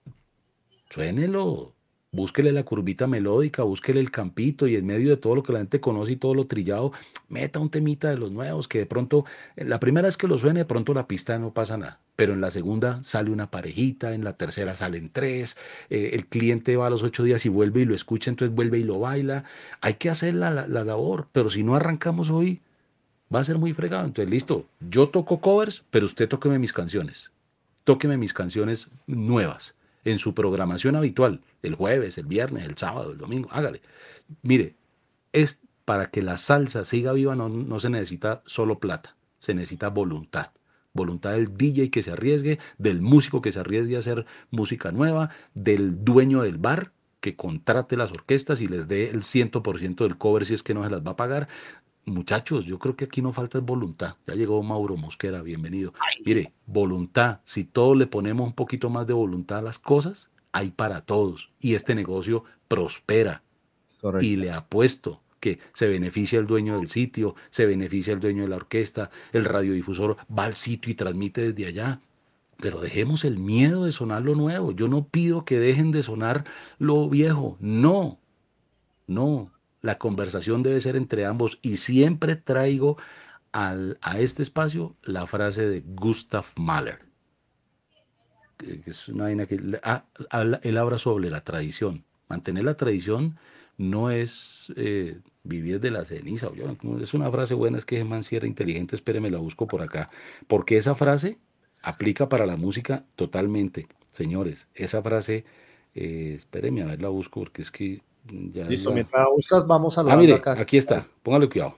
[0.90, 1.76] Suénelo.
[2.14, 5.60] Búsquele la curvita melódica, búsquele el campito y en medio de todo lo que la
[5.60, 6.92] gente conoce y todo lo trillado,
[7.30, 9.24] meta un temita de los nuevos que de pronto,
[9.56, 12.34] eh, la primera vez que lo suene, de pronto la pista no pasa nada, pero
[12.34, 15.56] en la segunda sale una parejita, en la tercera salen tres,
[15.90, 18.80] eh, el cliente va a los ocho días y vuelve y lo escucha, entonces vuelve
[18.80, 19.46] y lo baila.
[19.80, 22.60] Hay que hacer la, la- la labor, pero si no arrancamos hoy,
[23.34, 24.04] va a ser muy fregado.
[24.06, 27.32] Entonces, listo, yo toco covers, pero usted tóqueme mis canciones.
[27.86, 29.76] Tóqueme mis canciones nuevas
[30.06, 33.82] en su programación habitual, el jueves, el viernes, el sábado, el domingo, hágale.
[34.42, 34.76] Mire,
[35.34, 39.90] es para que la salsa siga viva no, no se necesita solo plata, se necesita
[39.90, 40.52] voluntad.
[40.94, 45.30] Voluntad del DJ que se arriesgue, del músico que se arriesgue a hacer música nueva,
[45.54, 46.92] del dueño del bar
[47.22, 50.84] que contrate las orquestas y les dé el 100% del cover si es que no
[50.84, 51.48] se las va a pagar.
[52.06, 54.16] Muchachos, yo creo que aquí no falta voluntad.
[54.26, 55.94] Ya llegó Mauro Mosquera, bienvenido.
[56.26, 57.42] Mire, voluntad.
[57.46, 61.52] Si todos le ponemos un poquito más de voluntad a las cosas, hay para todos.
[61.60, 63.44] Y este negocio prospera.
[64.02, 64.26] Correcto.
[64.26, 68.50] Y le apuesto que se beneficia el dueño del sitio, se beneficia el dueño de
[68.50, 72.02] la orquesta, el radiodifusor va al sitio y transmite desde allá.
[72.58, 74.72] Pero dejemos el miedo de sonar lo nuevo.
[74.72, 76.46] Yo no pido que dejen de sonar
[76.78, 77.58] lo viejo.
[77.60, 78.20] No,
[79.08, 79.52] no.
[79.82, 82.98] La conversación debe ser entre ambos y siempre traigo
[83.52, 87.00] al- a este espacio la frase de Gustav Mahler.
[88.58, 90.06] que es una vaina que ah,
[90.62, 92.04] él habla sobre la tradición.
[92.30, 93.38] Mantener la tradición
[93.78, 96.50] no es eh, vivir de la ceniza.
[97.02, 100.10] es una frase buena, es que man si era inteligente, espéreme, la busco por acá.
[100.48, 101.40] Porque esa frase
[101.82, 104.68] aplica para la música totalmente, señores.
[104.76, 105.44] Esa frase,
[105.96, 108.02] eh, espéreme, a ver, la busco porque es que
[108.54, 110.54] ya Listo, mientras buscas, vamos a Ah, mire, acá.
[110.60, 111.78] aquí está, póngale cuidado.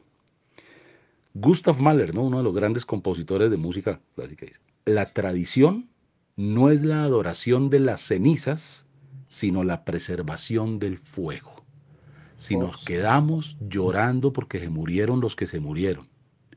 [1.33, 2.23] Gustav Mahler, ¿no?
[2.23, 5.89] uno de los grandes compositores de música clásica, dice, la tradición
[6.35, 8.85] no es la adoración de las cenizas,
[9.27, 11.51] sino la preservación del fuego.
[12.37, 16.07] Si nos quedamos llorando porque se murieron los que se murieron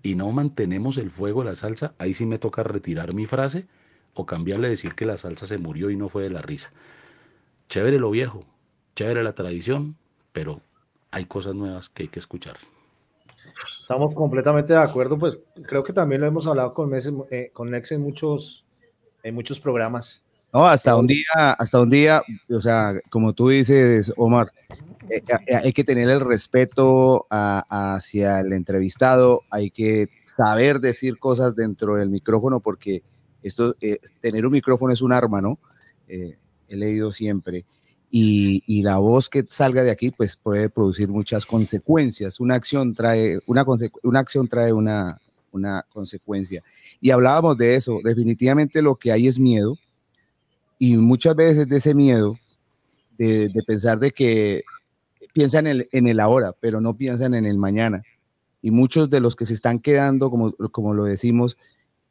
[0.02, 3.66] y no mantenemos el fuego de la salsa, ahí sí me toca retirar mi frase
[4.12, 6.72] o cambiarle, decir que la salsa se murió y no fue de la risa.
[7.68, 8.44] Chévere lo viejo,
[8.96, 9.96] chévere la tradición,
[10.32, 10.60] pero
[11.12, 12.56] hay cosas nuevas que hay que escuchar.
[13.80, 17.70] Estamos completamente de acuerdo, pues creo que también lo hemos hablado con, meses, eh, con
[17.70, 18.64] Nex en muchos,
[19.22, 20.24] en muchos programas.
[20.52, 24.50] No, hasta un día, hasta un día, o sea, como tú dices, Omar,
[25.10, 31.18] eh, eh, hay que tener el respeto a- hacia el entrevistado, hay que saber decir
[31.18, 33.02] cosas dentro del micrófono porque
[33.42, 35.58] esto, eh, tener un micrófono es un arma, ¿no?
[36.08, 36.36] Eh,
[36.68, 37.64] he leído siempre.
[38.10, 42.40] Y, la voz que salga de aquí, pues puede producir muchas consecuencias.
[42.40, 43.64] Una acción trae una,
[44.02, 45.20] una acción trae una,
[45.52, 46.62] una consecuencia.
[47.00, 48.00] Y hablábamos de eso.
[48.02, 49.76] Definitivamente lo que hay es miedo.
[50.78, 52.38] Y muchas veces de ese miedo,
[53.18, 54.62] de, de pensar de que
[55.36, 58.02] piensan en el, en el ahora, pero no piensan en el mañana.
[58.62, 61.58] Y muchos de los que se están quedando, como, como lo decimos,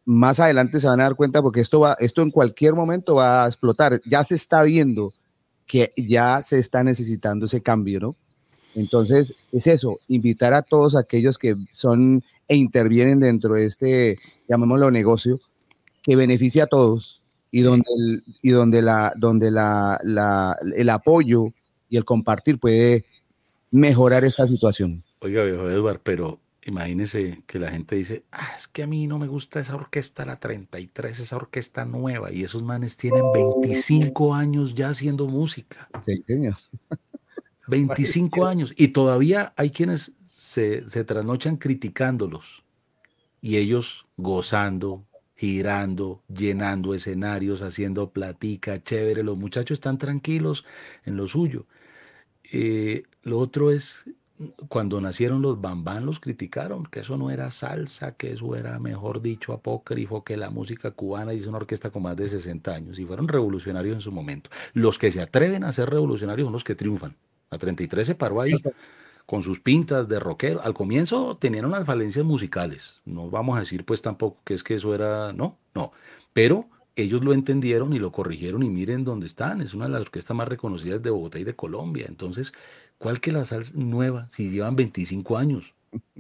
[0.06, 3.44] más adelante se van a dar cuenta porque esto va, esto en cualquier momento va
[3.44, 4.00] a explotar.
[4.06, 5.12] Ya se está viendo
[5.66, 8.16] que ya se está necesitando ese cambio, ¿no?
[8.76, 14.20] Entonces, es eso, invitar a todos aquellos que son e intervienen dentro de este,
[14.50, 15.40] llamémoslo negocio,
[16.04, 17.22] que beneficia a todos
[17.52, 20.00] y donde el, y donde la, donde la-
[20.76, 21.54] el apoyo
[21.90, 23.06] y el compartir puede
[23.72, 25.04] mejorar esta situación.
[25.22, 29.20] Oiga, viejo Edward, pero imagínese que la gente dice, ah, es que a mí no
[29.20, 34.76] me gusta esa orquesta, la 33, esa orquesta nueva, y esos manes tienen 25 años
[34.76, 35.88] ya haciendo música.
[36.04, 36.56] Sí, señor.
[37.68, 38.74] 25 años.
[38.78, 42.64] Y todavía hay quienes se, se trasnochan criticándolos.
[43.42, 45.06] Y ellos gozando,
[45.36, 49.24] girando, llenando escenarios, haciendo platica, chévere.
[49.24, 50.66] Los muchachos están tranquilos
[51.04, 51.68] en lo suyo.
[52.52, 54.06] Eh, lo otro es,
[54.68, 59.22] cuando nacieron los bambán, los criticaron, que eso no era salsa, que eso era, mejor
[59.22, 63.00] dicho, apócrifo, que la música cubana y es una orquesta con más de 60 años.
[63.00, 64.50] Y fueron revolucionarios en su momento.
[64.74, 67.16] Los que se atreven a ser revolucionarios son los que triunfan.
[67.50, 68.54] La 33 se paró ahí
[69.26, 70.62] con sus pintas de rockero.
[70.62, 73.02] Al comienzo tenían unas falencias musicales.
[73.06, 75.94] No vamos a decir pues tampoco que es que eso era, no, no.
[76.34, 79.62] Pero ellos lo entendieron y lo corrigieron y miren dónde están.
[79.62, 82.06] Es una de las orquestas más reconocidas de Bogotá y de Colombia.
[82.08, 82.54] Entonces,
[82.98, 85.74] ¿cuál que la salsa nueva si llevan 25 años?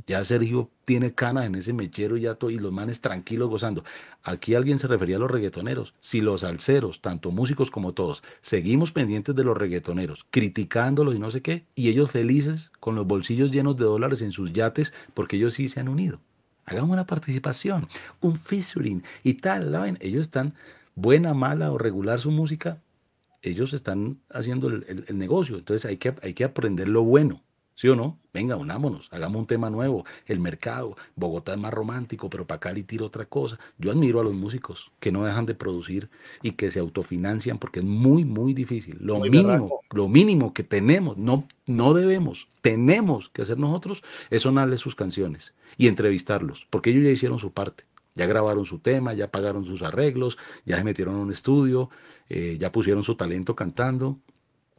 [0.07, 3.83] Ya Sergio tiene canas en ese mechero ya to- y los manes tranquilos gozando.
[4.23, 5.93] Aquí alguien se refería a los reggaetoneros.
[5.99, 11.29] Si los salseros, tanto músicos como todos, seguimos pendientes de los reggaetoneros, criticándolos y no
[11.29, 15.35] sé qué, y ellos felices con los bolsillos llenos de dólares en sus yates, porque
[15.35, 16.21] ellos sí se han unido.
[16.65, 17.87] Hagamos una participación,
[18.21, 19.71] un featuring y tal.
[19.71, 19.97] la vaina.
[20.01, 20.53] Ellos están,
[20.95, 22.81] buena, mala o regular su música,
[23.49, 25.57] ellos están haciendo el, el- el negocio.
[25.57, 27.41] Entonces hay que, hay que aprender lo bueno.
[27.77, 28.17] ¿Sí o no?
[28.33, 30.05] Venga, unámonos, hagamos un tema nuevo.
[30.27, 33.59] El mercado, Bogotá es más romántico, pero para Cali tira otra cosa.
[33.77, 36.09] Yo admiro a los músicos que no dejan de producir
[36.41, 38.97] y que se autofinancian porque es muy, muy difícil.
[39.01, 44.43] Lo Muy mínimo, lo mínimo que tenemos, no, no debemos, tenemos que hacer nosotros es
[44.43, 47.83] sonarles sus canciones y entrevistarlos, porque ellos ya hicieron su parte.
[48.15, 51.89] Ya grabaron su tema, ya pagaron sus arreglos, ya se metieron a un estudio,
[52.29, 54.19] eh, ya pusieron su talento cantando.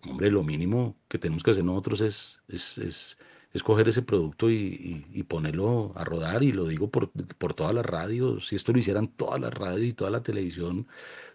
[0.02, 3.18] Hombre, lo mínimo que tenemos que hacer nosotros es, es, es,
[3.52, 6.42] es coger ese producto y, y- y ponerlo a rodar.
[6.44, 8.48] Y lo digo por, por todas las radios.
[8.48, 10.86] Si esto lo hicieran todas las radios y toda la televisión,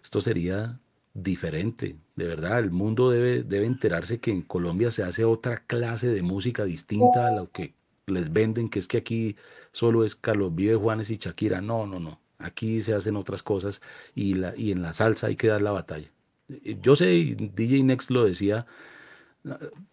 [0.02, 0.80] esto sería
[1.14, 1.96] diferente.
[2.16, 6.22] De verdad, el mundo debe, debe enterarse que en Colombia se hace otra clase de
[6.22, 7.74] música distinta a lo que
[8.06, 9.36] les venden, que es que aquí
[9.72, 11.60] solo es Carlos Vive, Juanes y Shakira.
[11.60, 12.20] No, no, no.
[12.38, 13.80] Aquí se hacen otras cosas
[14.14, 16.10] y, la, y en la salsa hay que dar la batalla.
[16.48, 17.06] Eh, Yo sé,
[17.38, 18.66] DJ Next lo decía,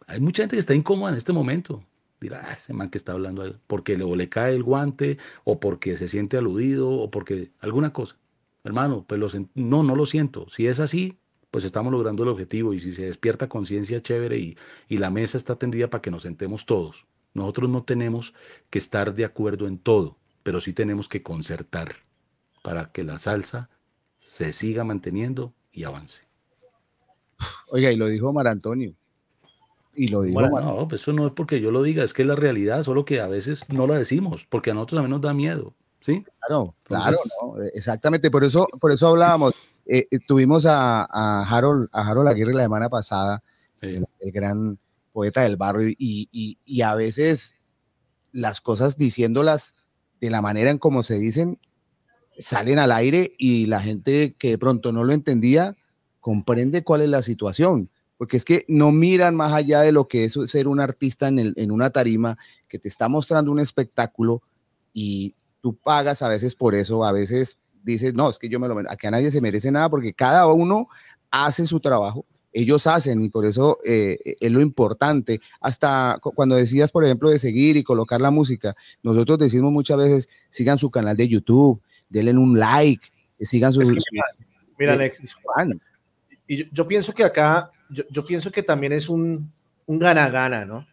[0.07, 1.83] hay mucha gente que está incómoda en este momento.
[2.21, 5.17] Dirá, "Ah, ese man que está hablando ahí", porque le, o le cae el guante,
[5.45, 8.17] o porque se siente aludido, o porque alguna cosa.
[8.63, 10.49] Hermano, pues lo no, no lo siento.
[10.49, 11.17] Si es así,
[11.51, 12.73] pues estamos logrando el objetivo.
[12.73, 14.57] Y si se despierta conciencia chévere y,
[14.89, 17.05] y la mesa está tendida para que nos sentemos todos.
[17.33, 18.33] Nosotros no tenemos
[18.69, 21.93] que estar de acuerdo en todo, pero sí tenemos que concertar
[22.63, 23.69] para que la salsa
[24.17, 26.21] se siga manteniendo y avance.
[27.69, 28.93] Oiga, y lo dijo Mar Antonio.
[29.95, 30.39] Y lo digo.
[30.39, 32.83] Bueno, no, pues eso no es porque yo lo diga, es que es la realidad,
[32.83, 35.73] solo que a veces no la decimos, porque a nosotros también nos da miedo.
[35.99, 36.25] ¿sí?
[36.47, 37.61] Claro, claro, ¿no?
[37.73, 38.31] exactamente.
[38.31, 39.53] Por eso, por eso hablábamos.
[39.85, 43.43] Eh, eh, tuvimos a, a, Harold, a Harold Aguirre la semana pasada,
[43.81, 44.77] el, el, gran
[45.11, 46.29] poeta del barrio, y,
[46.65, 47.55] y, a veces
[48.31, 49.75] las cosas diciéndolas
[50.21, 51.59] de la manera en como se dicen,
[52.37, 55.75] salen al aire y la gente que de pronto no lo entendía
[56.19, 57.89] comprende cuál es la situación.
[58.17, 61.39] Porque es que no miran más allá de lo que es ser un artista en,
[61.39, 62.37] el, en, una tarima
[62.67, 64.41] que te está mostrando un espectáculo
[64.93, 68.67] y tú pagas a veces por eso, a veces dices, no, es que yo me
[68.67, 70.87] lo aquí a nadie se merece nada porque cada uno
[71.31, 75.39] hace su trabajo, ellos hacen y por eso eh, es lo importante.
[75.61, 80.29] Hasta cuando decías, por ejemplo, de seguir y colocar la música, nosotros decimos muchas veces,
[80.49, 83.07] sigan su canal de YouTube, denle un like,
[83.39, 83.81] sigan su...
[83.81, 84.25] Es que, mira,
[84.77, 85.21] mira Alex,
[86.47, 89.51] y yo, yo, pienso que acá, yo, yo pienso que también es un
[89.87, 90.87] gana-gana, ¿no?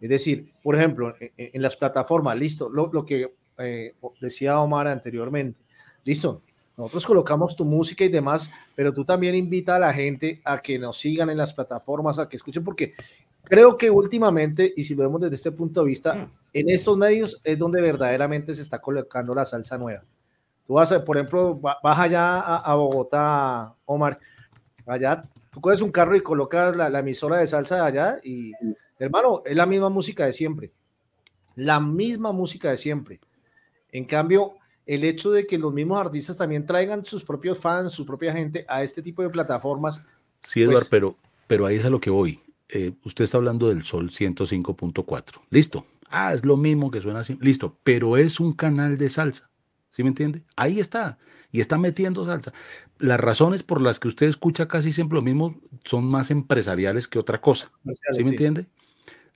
[0.00, 4.88] Es decir, por ejemplo, en, en las plataformas, listo, lo, lo que eh, decía Omar
[4.88, 5.58] anteriormente,
[6.04, 6.42] listo,
[6.76, 10.78] nosotros colocamos tu música y demás, pero tú también invita a la gente a que
[10.78, 12.94] nos sigan en las plataformas, a que escuchen, porque
[13.44, 17.40] creo que últimamente, y si lo vemos desde este punto de vista, en estos medios
[17.44, 20.02] es donde verdaderamente se está colocando la salsa nueva.
[20.66, 24.18] Tú vas, a, por ejemplo, vas allá a, a Bogotá, Omar,
[24.86, 25.22] allá
[25.54, 28.52] tú coges un carro y colocas la, la, emisora de salsa de allá y,
[28.98, 30.72] hermano, es la misma música de siempre.
[31.54, 33.20] La misma música de siempre.
[33.92, 34.56] En cambio,
[34.86, 38.64] el hecho de que los mismos artistas también traigan sus propios fans, su propia gente
[38.68, 40.04] a este tipo de plataformas.
[40.42, 41.16] Sí, Eduardo, pues, pero,
[41.46, 42.40] pero ahí es a lo que voy.
[42.68, 45.40] Eh, usted está hablando del Sol 105.4.
[45.50, 45.86] Listo.
[46.10, 47.36] Ah, es lo mismo que suena así.
[47.40, 47.76] Listo.
[47.82, 49.50] Pero es un canal de salsa.
[49.90, 50.42] ¿Sí me entiende?
[50.56, 51.18] Ahí está.
[51.50, 52.52] Y está metiendo salsa.
[52.98, 57.18] Las razones por las que usted escucha casi siempre lo mismo son más empresariales que
[57.18, 57.70] otra cosa.
[57.84, 58.30] ¿Sí me sí.
[58.30, 58.66] entiende?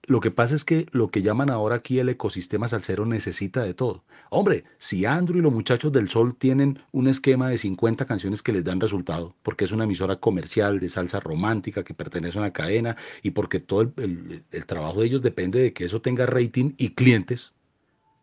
[0.08, 3.74] Lo que pasa es que lo que llaman ahora aquí el ecosistema salsero necesita de
[3.74, 4.04] todo.
[4.30, 8.52] Hombre, si Andrew y los muchachos del Sol tienen un esquema de 50 canciones que
[8.52, 12.54] les dan resultado, porque es una emisora comercial de salsa romántica que pertenece a una
[12.54, 16.94] cadena y porque todo el, trabajo de ellos depende de que eso tenga rating y
[16.94, 17.52] clientes,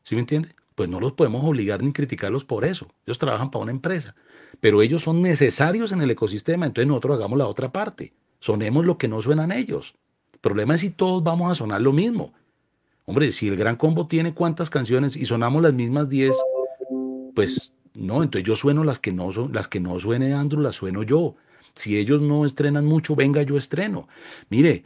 [0.06, 0.56] ¿sí me entiende?
[0.74, 2.88] Pues no los podemos obligar ni criticarlos por eso.
[3.06, 4.16] Ellos trabajan para una empresa,
[4.60, 8.14] pero ellos son necesarios en el ecosistema, entonces nosotros hagamos la otra parte.
[8.40, 9.94] Sonemos lo que no suenan ellos.
[10.46, 12.32] Problema es si todos vamos a sonar lo mismo.
[13.06, 16.36] Hombre, si el Gran Combo tiene cuántas canciones y sonamos las mismas 10,
[17.34, 20.76] pues no, entonces yo sueno las que no son, las que no suene Andrew, las
[20.76, 21.36] sueno yo.
[21.74, 24.08] Si ellos no estrenan mucho, venga, yo estreno.
[24.52, 24.84] Mire,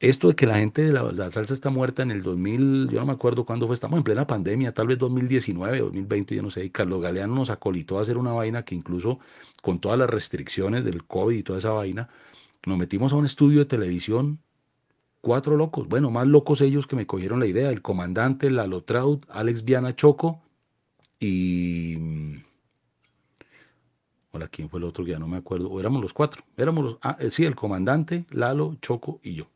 [0.00, 3.00] esto de que la gente de la, la, salsa está muerta en el 2000, yo
[3.00, 6.48] no me acuerdo cuándo fue, estamos en plena pandemia, tal vez 2019, 2020, yo no
[6.50, 9.18] sé, y Carlos Galeano nos acolitó a hacer una vaina que incluso
[9.60, 12.08] con todas las restricciones del COVID y toda esa vaina,
[12.64, 14.40] nos metimos a un estudio de televisión
[15.24, 19.24] cuatro locos, bueno, más locos ellos que me cogieron la idea, el comandante, Lalo Trout,
[19.30, 20.42] Alex Viana Choco
[21.18, 21.96] y...
[24.32, 25.70] Hola, ¿quién fue el otro que ya no me acuerdo?
[25.70, 26.98] O éramos los cuatro, éramos los...
[27.00, 29.46] Ah, sí, el comandante, Lalo, Choco y yo.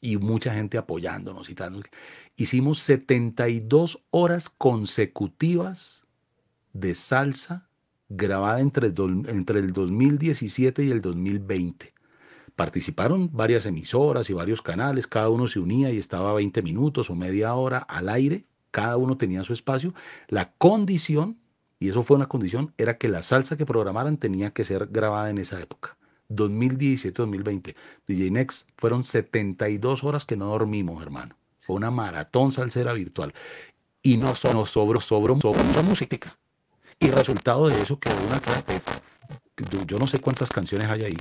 [0.00, 1.84] Y mucha gente apoyándonos y tal.
[2.36, 6.06] Hicimos 72 horas consecutivas
[6.72, 7.68] de salsa
[8.08, 11.97] grabada entre, entre el 2017 y el 2020
[12.58, 17.14] participaron varias emisoras y varios canales, cada uno se unía y estaba 20 minutos o
[17.14, 19.94] media hora al aire, cada uno tenía su espacio.
[20.26, 21.38] La condición,
[21.78, 25.30] y eso fue una condición, era que la salsa que programaran tenía que ser grabada
[25.30, 25.96] en esa época.
[26.30, 27.76] 2017-2020.
[28.08, 31.36] DJ Next fueron 72 horas que no dormimos, hermano.
[31.60, 33.34] Fue una maratón salsera virtual.
[34.02, 36.36] Y no sobró, sobró, sobró, sobró mucha música.
[36.98, 39.00] Y resultado de eso quedó una carpeta.
[39.86, 41.16] Yo no sé cuántas canciones hay ahí,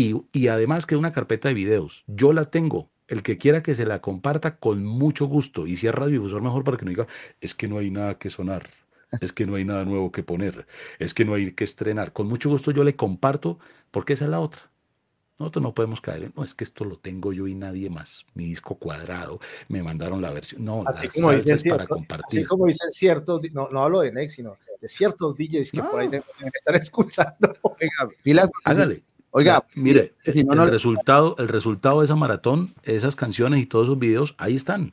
[0.00, 2.04] y, y, además que una carpeta de videos.
[2.06, 2.90] Yo la tengo.
[3.08, 5.66] El que quiera que se la comparta con mucho gusto.
[5.66, 7.06] Y si es radiodifusor, mejor para que no diga,
[7.40, 8.70] es que no hay nada que sonar.
[9.20, 10.66] Es que no hay nada nuevo que poner.
[10.98, 12.12] Es que no hay que estrenar.
[12.12, 13.58] Con mucho gusto yo le comparto
[13.90, 14.70] porque esa es la otra.
[15.40, 18.26] Nosotros no podemos caer en, no, es que esto lo tengo yo y nadie más.
[18.34, 20.64] Mi disco cuadrado, me mandaron la versión.
[20.64, 22.40] No, así como dicen, es para compartir.
[22.40, 25.90] Así como dicen ciertos, no, no hablo de Next, sino de ciertos DJs que no.
[25.90, 26.24] por ahí deben
[26.54, 27.56] estar escuchando.
[27.80, 29.02] Venga, pilas, hágale.
[29.32, 30.66] Oiga, mire, si no, el, no...
[30.66, 34.92] Resultado, el resultado de esa maratón, esas canciones y todos esos videos, ahí están.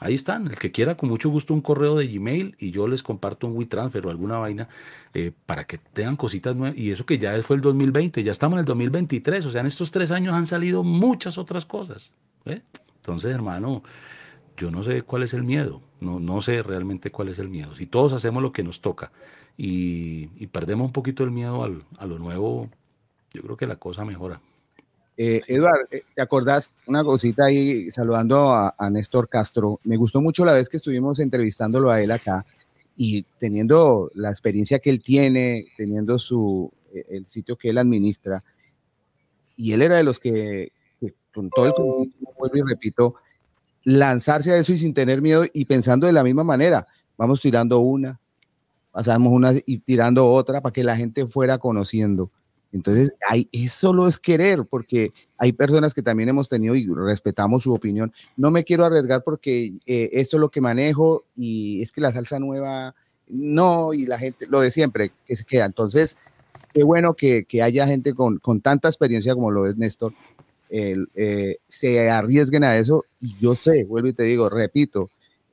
[0.00, 0.46] Ahí están.
[0.46, 3.56] El que quiera, con mucho gusto, un correo de Gmail y yo les comparto un
[3.56, 4.68] WeTransfer o alguna vaina
[5.12, 6.78] eh, para que tengan cositas nuevas.
[6.78, 9.44] Y eso que ya fue el 2020, ya estamos en el 2023.
[9.46, 12.12] O sea, en estos tres años han salido muchas otras cosas.
[12.44, 12.62] ¿eh?
[12.96, 13.82] Entonces, hermano,
[14.56, 15.82] yo no sé cuál es el miedo.
[16.00, 17.74] No, no sé realmente cuál es el miedo.
[17.74, 19.10] Si todos hacemos lo que nos toca
[19.56, 22.70] y, y perdemos un poquito el miedo al, a lo nuevo,
[23.32, 24.40] yo creo que la cosa mejora.
[25.16, 29.80] Eh, Eduardo, eh, ¿te acordás una cosita ahí saludando a, a Néstor Castro?
[29.84, 32.46] Me gustó mucho la vez que estuvimos entrevistándolo a él acá
[32.96, 38.42] y teniendo la experiencia que él tiene, teniendo su, eh, el sitio que él administra.
[39.56, 43.14] Y él era de los que, que con todo el vuelvo y repito,
[43.84, 46.86] lanzarse a eso y sin tener miedo y pensando de la misma manera.
[47.16, 48.20] Vamos tirando una,
[48.92, 52.30] pasamos una y tirando otra para que la gente fuera conociendo.
[52.72, 57.62] Entonces, hay, eso lo es querer, porque hay personas que también hemos tenido y respetamos
[57.62, 58.12] su opinión.
[58.36, 62.12] No me quiero arriesgar porque eh, esto es lo que manejo y es que la
[62.12, 62.94] salsa nueva,
[63.28, 65.64] no, y la gente, lo de siempre, que se queda.
[65.64, 66.16] Entonces,
[66.74, 70.12] qué bueno que, que haya gente con, tanta experiencia como lo es Néstor,
[70.68, 73.04] el, eh, se arriesguen a eso.
[73.20, 75.10] Y yo sé, vuelvo y te digo, repito,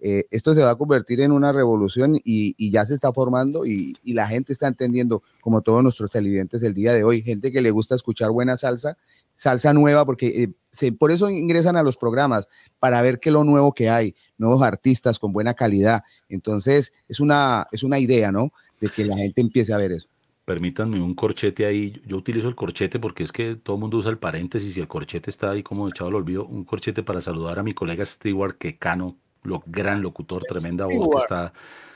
[0.08, 3.96] eh, esto se va a convertir en una revolución y, ya se está formando y,
[4.04, 7.72] la gente está entendiendo, como todos nuestros televidentes el día de hoy, gente que le
[7.72, 8.98] gusta escuchar buena salsa,
[9.34, 10.54] salsa nueva, porque
[10.84, 14.14] eh, por eso ingresan a los programas, para ver qué es lo nuevo que hay,
[14.38, 16.04] nuevos artistas con buena calidad.
[16.30, 18.54] Entonces, es una, es una idea, ¿no?
[18.80, 20.08] De que la gente empiece a ver eso
[20.46, 22.00] permítanme un corchete ahí.
[22.06, 24.88] Yo utilizo el corchete porque es que todo el mundo usa el paréntesis y el
[24.88, 26.46] corchete está ahí como echado al olvido.
[26.46, 31.22] Un corchete para saludar a mi colega Stewart Quecano, lo gran locutor, tremenda voz que
[31.22, 31.54] está,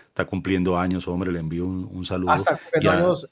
[0.07, 2.31] está cumpliendo años, hombre, le envío un, un saludo.
[2.31, 3.29] Hasta años.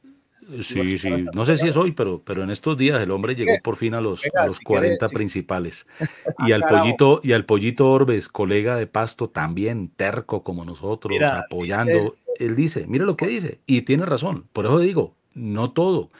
[0.59, 3.51] Sí, sí, no sé si es hoy, pero, pero en estos días el hombre llegó
[3.61, 5.13] por fin a los, a los si quiere, 40 sí.
[5.15, 5.87] principales.
[6.47, 11.39] Y al pollito, y al pollito Orbes, colega de Pasto, también terco como nosotros, Mira,
[11.39, 11.99] apoyando.
[11.99, 12.13] dice-
[12.45, 14.45] Él dice, mire lo que dice, y tiene razón.
[14.53, 16.11] Por eso digo, no todo,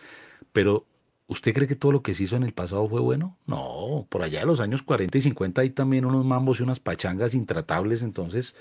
[0.51, 0.85] pero
[1.27, 3.37] ¿usted cree que todo lo que se hizo en el pasado fue bueno?
[3.45, 6.79] No, por allá de los años 40 y 50 hay también unos mambos y unas
[6.79, 8.55] pachangas intratables, entonces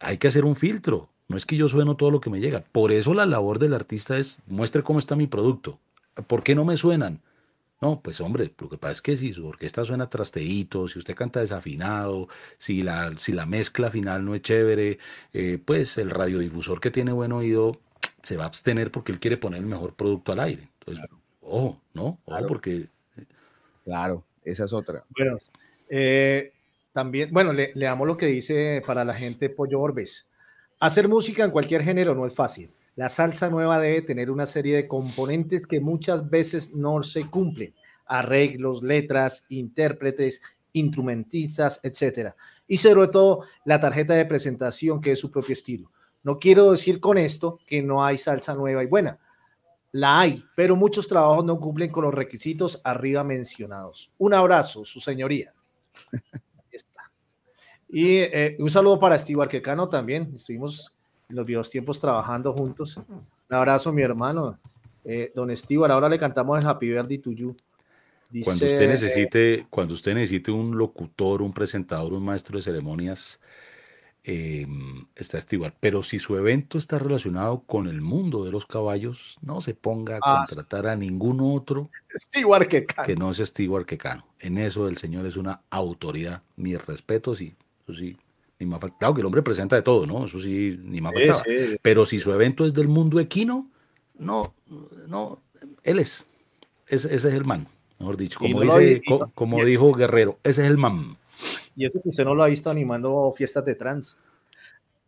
[0.00, 1.08] hay que hacer un filtro.
[1.28, 2.64] No es que yo sueno todo lo que me llega.
[2.72, 5.78] Por eso la labor del artista es muestre cómo está mi producto.
[6.26, 7.20] ¿Por qué no me suenan?
[7.80, 11.16] No, pues hombre, lo que pasa es que si su orquesta suena trasteíto, si usted
[11.16, 12.28] canta desafinado,
[12.58, 14.98] si la, si la mezcla final no es chévere,
[15.32, 17.80] eh, pues el radiodifusor que tiene buen oído
[18.22, 20.68] se va a abstener porque él quiere poner el mejor producto al aire.
[20.80, 21.10] Entonces,
[21.42, 22.18] ojo, ¿no?
[22.24, 22.46] Claro.
[22.46, 22.88] porque
[23.84, 25.04] Claro, esa es otra.
[25.16, 25.36] Bueno,
[25.88, 26.52] eh,
[26.92, 30.28] también, bueno, le, leamos lo que dice para la gente Pollo Orbes.
[30.78, 32.72] Hacer música en cualquier género no es fácil.
[32.94, 37.74] La salsa nueva debe tener una serie de componentes que muchas veces no se cumplen.
[38.06, 40.42] Arreglos, letras, intérpretes,
[40.72, 42.36] instrumentistas, etcétera.
[42.66, 45.90] Y sobre todo la tarjeta de presentación que es su propio estilo.
[46.22, 49.18] No quiero decir con esto que no hay salsa nueva y buena.
[49.92, 54.10] La hay, pero muchos trabajos no cumplen con los requisitos arriba mencionados.
[54.16, 55.52] Un abrazo, su señoría.
[56.70, 57.10] Está.
[57.88, 60.32] Y eh, un saludo para Steve Arquecano también.
[60.34, 60.94] Estuvimos
[61.28, 62.96] en los viejos tiempos trabajando juntos.
[62.96, 64.58] Un abrazo, mi hermano.
[65.04, 67.54] Eh, don Steve, ahora le cantamos el Happy Birthday to you.
[68.30, 72.62] Dice, cuando usted eh, necesite, cuando usted necesite un locutor, un presentador, un maestro de
[72.62, 73.38] ceremonias,
[74.24, 74.66] eh,
[75.16, 75.74] está Stewart.
[75.80, 80.16] Pero si su evento está relacionado con el mundo de los caballos, no se ponga
[80.16, 83.06] a Ah, contratar a ningún otro Steve Arquecano.
[83.06, 84.24] que no sea Stewart Quecano.
[84.38, 86.42] En eso el señor es una autoridad.
[86.56, 87.54] Mis respetos y
[87.84, 88.16] eso sí,
[88.58, 88.96] ni más falta.
[88.98, 90.26] Claro que el hombre presenta de todo, ¿no?
[90.26, 91.12] Eso sí, ni más
[91.44, 91.76] Sí.
[91.82, 93.68] Pero si su evento es del mundo equino,
[94.18, 94.54] no,
[95.08, 95.40] no,
[95.82, 96.26] él es.
[96.86, 97.66] Ese, ese es el man,
[97.98, 98.38] mejor dicho.
[98.38, 101.16] Como, no dice, co- como dijo Guerrero, ese es el man.
[101.76, 104.20] Y eso que usted no lo ha visto animando fiestas de trans.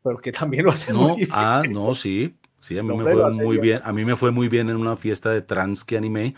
[0.03, 1.29] Pero que también lo hace No, muy bien.
[1.33, 2.35] ah, no, sí.
[2.61, 3.61] Sí, a mí me fue muy bien.
[3.61, 3.81] bien.
[3.85, 6.35] A mí me fue muy bien en una fiesta de trans que animé.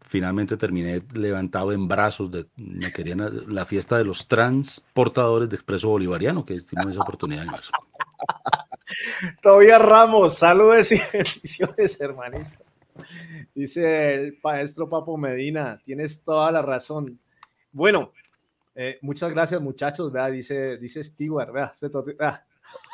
[0.00, 2.30] Finalmente terminé levantado en brazos.
[2.32, 7.46] De, me querían la fiesta de los transportadores de Expreso Bolivariano, que tuvimos esa oportunidad.
[9.42, 12.50] Todavía Ramos, saludos y bendiciones, hermanito.
[13.54, 17.18] Dice el maestro Papo Medina, tienes toda la razón.
[17.72, 18.12] Bueno,
[18.82, 20.10] eh, muchas gracias, muchachos.
[20.10, 21.50] Vea, dice, dice Stewart,
[21.92, 22.42] to- ah,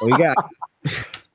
[0.00, 0.34] Oiga,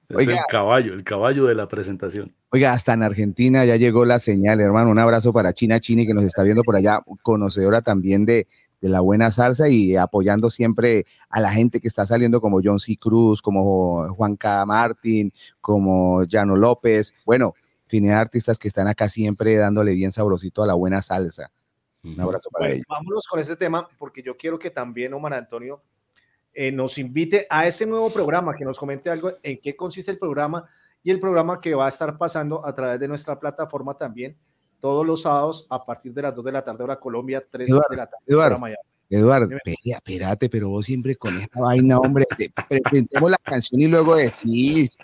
[0.09, 0.33] Es Oiga.
[0.33, 2.35] el caballo, el caballo de la presentación.
[2.49, 4.89] oiga, hasta en Argentina ya llegó la señal, hermano.
[4.91, 8.47] Un abrazo para China Chini que nos está viendo por allá, conocedora también de,
[8.81, 12.77] de la buena salsa y apoyando siempre a la gente que está saliendo como John
[12.77, 12.97] C.
[12.97, 14.65] Cruz, como Juan K.
[14.65, 17.13] Martín, como Llano López.
[17.25, 17.53] Bueno,
[17.85, 21.51] infinidad de artistas que están acá siempre dándole bien sabrosito a la buena salsa.
[22.03, 22.85] Un abrazo para Bueno, ellos.
[22.89, 25.81] vámonos con este tema porque yo quiero que también Omar Antonio
[26.53, 30.17] eh, nos invite a ese nuevo programa, que nos comente algo en qué consiste el
[30.19, 30.67] programa
[31.03, 34.37] y el programa que va a estar pasando a través de nuestra plataforma también
[34.79, 37.87] todos los sábados a partir de las 2 de la tarde hora Colombia, 3 Eduardo,
[37.91, 38.55] de la tarde Eduardo.
[38.55, 38.77] hora Miami.
[39.13, 44.15] Eduardo, espérate, pero vos siempre con esta vaina, hombre, te- presentemos la canción y luego
[44.15, 44.97] decís,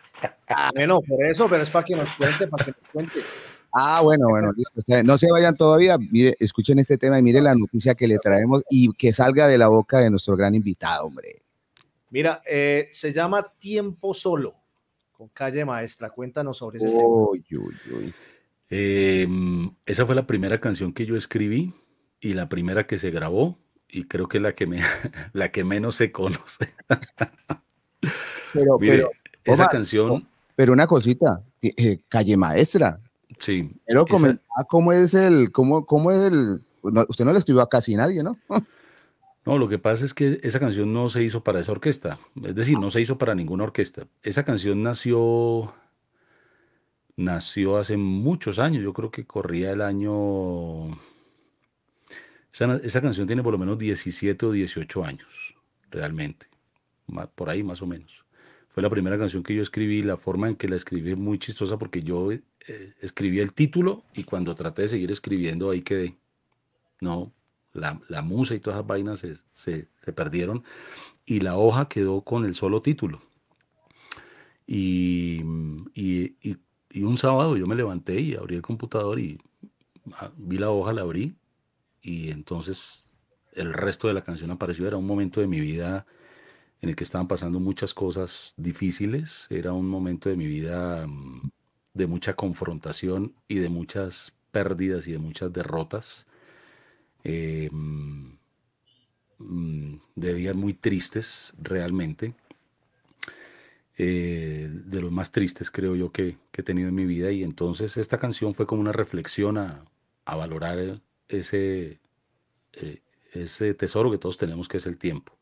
[0.74, 3.20] Bueno, por eso, pero es para que nos cuente, para que nos cuente.
[3.80, 4.50] Ah, bueno, bueno.
[5.04, 6.00] No se vayan todavía.
[6.00, 9.60] Mire, escuchen este tema y miren la noticia que le traemos y que salga de
[9.60, 11.44] la boca de nuestro gran invitado, hombre.
[12.10, 14.56] Mira, eh, se llama Tiempo Solo,
[15.12, 16.10] con Calle Maestra.
[16.10, 17.04] Cuéntanos sobre ese tema.
[17.04, 18.14] Uy, uy, uy.
[18.72, 19.28] Eh,
[19.86, 21.72] esa fue la primera canción que yo escribí
[22.20, 24.82] y la primera que se grabó y creo que es la que, me,
[25.34, 26.74] la que menos se conoce.
[28.54, 29.12] Pero, Mire, pero,
[29.44, 33.00] esa Omar, canción, pero una cosita, eh, calle maestra.
[33.40, 37.40] Sí, Pero esa- comentar cómo es el, cómo, cómo es el, no, usted no le
[37.40, 38.38] escribió a casi nadie, ¿no?
[39.46, 42.20] No, lo que pasa es que esa canción no se hizo para esa orquesta.
[42.44, 44.06] Es decir, no se hizo para ninguna orquesta.
[44.22, 45.72] Esa canción nació,
[47.16, 48.84] nació hace muchos años.
[48.84, 50.88] Yo creo que corría el año.
[52.54, 55.56] Esa, esa canción tiene por lo menos 17 o 18 años,
[55.92, 56.48] realmente.
[57.34, 58.26] Por ahí más o menos.
[58.78, 60.04] Fue la primera canción que yo escribí.
[60.04, 62.42] La forma en que la escribí es muy chistosa porque yo eh,
[63.02, 66.16] escribí el título y cuando traté de seguir escribiendo ahí quedé.
[67.02, 67.34] No,
[67.74, 70.64] la, musa y todas esas vainas se, se- se perdieron
[71.26, 73.20] y la hoja quedó con el solo título.
[74.68, 75.42] Y,
[75.96, 76.58] y- y-
[76.92, 79.40] y un sábado yo me levanté y abrí el computador y
[80.14, 81.34] ah, vi la hoja, la abrí
[82.04, 83.12] y entonces
[83.54, 84.88] el resto de la canción apareció.
[84.88, 86.06] Era un momento de mi vida
[86.82, 89.48] en el que estaban pasando muchas cosas difíciles.
[89.50, 91.50] Era un momento de mi vida mm,
[91.94, 96.28] de mucha confrontación y de muchas pérdidas y de muchas derrotas
[97.24, 98.36] eh, mm,
[100.16, 102.34] de días muy tristes realmente,
[103.98, 107.98] eh, de los más tristes creo yo que, he tenido en mi vida y entonces
[107.98, 109.86] esta canción fue como una reflexión a,
[110.26, 112.00] valorar eh,
[113.34, 115.37] ese tesoro que todos tenemos que es el tiempo.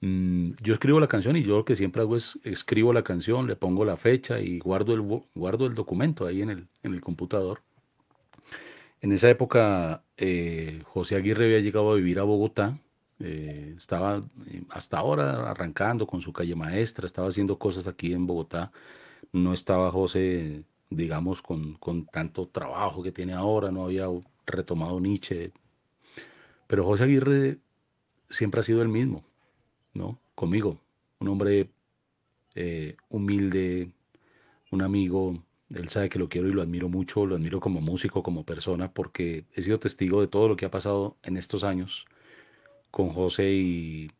[0.00, 3.46] Mm, yo escribo la canción y yo lo que siempre hago es escribo la canción,
[3.46, 5.00] le pongo la fecha y guardo el,
[5.34, 7.62] guardo el documento ahí en el, en el computador.
[9.00, 12.78] En esa época, eh, José Aguirre había llegado a vivir a Bogotá.
[13.20, 18.26] eh, estaba eh, hasta ahora arrancando con su calle maestra, estaba haciendo cosas aquí en
[18.26, 18.72] Bogotá.
[19.32, 24.06] No estaba José, digamos, con, con tanto trabajo que tiene ahora, no había
[24.46, 25.52] retomado Nietzsche.
[26.66, 27.58] Pero José Aguirre
[28.30, 29.24] siempre ha sido el mismo,
[29.98, 30.18] ¿no?
[30.34, 30.80] Conmigo,
[31.20, 31.70] un hombre
[32.54, 33.90] eh, humilde,
[34.70, 35.44] un amigo.
[35.74, 38.92] Él sabe que lo quiero y lo admiro mucho, lo admiro como músico, como persona,
[38.92, 42.06] porque he sido testigo de todo lo que ha pasado en estos años
[42.90, 44.10] con José y,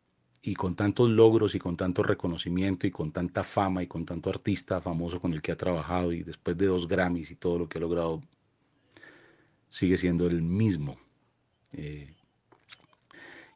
[0.41, 4.29] y con tantos logros y con tanto reconocimiento y con tanta fama y con tanto
[4.29, 7.67] artista famoso con el que ha trabajado y después de dos Grammys y todo lo
[7.67, 8.21] que ha logrado,
[9.69, 10.97] sigue siendo el mismo.
[11.73, 12.13] Eh,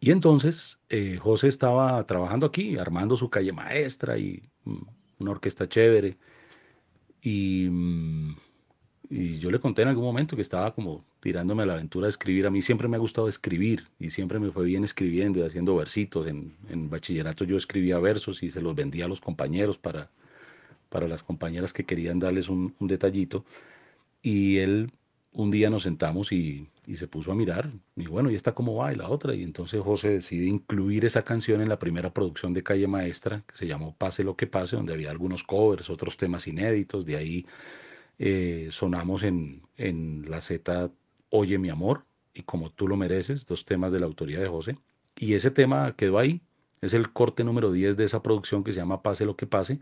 [0.03, 4.81] y entonces eh, José estaba trabajando aquí, armando su calle maestra y mm,
[5.19, 6.17] una orquesta chévere.
[7.21, 8.35] Y, mm,
[9.09, 12.09] y yo le conté en algún momento que estaba como tirándome a la aventura de
[12.09, 12.45] escribir.
[12.45, 15.73] A mí siempre me ha gustado escribir y siempre me fue bien escribiendo y haciendo
[15.77, 16.27] versitos.
[16.27, 20.11] En, bachillerato yo escribía versos y se los vendía a los compañeros para,
[20.89, 23.45] para las compañeras que querían darles un detallito.
[24.21, 24.91] Y él
[25.33, 27.71] un día nos sentamos y, se puso a mirar.
[27.95, 28.93] Y bueno, ¿y esta cómo va?
[28.93, 29.33] Y la otra.
[29.33, 33.55] Y entonces José decide incluir esa canción en la primera producción de Calle Maestra, que
[33.55, 37.05] se llamó Pase lo que pase, donde había algunos covers, otros temas inéditos.
[37.05, 37.45] De ahí
[38.19, 40.91] eh, sonamos en, en la Z
[41.29, 42.05] Oye mi amor
[42.35, 44.77] y Como tú lo mereces, dos temas de la autoría de José.
[45.15, 46.41] Y ese tema quedó ahí.
[46.81, 49.79] Es el corte número 10 de esa producción que se llama Pase lo que pase.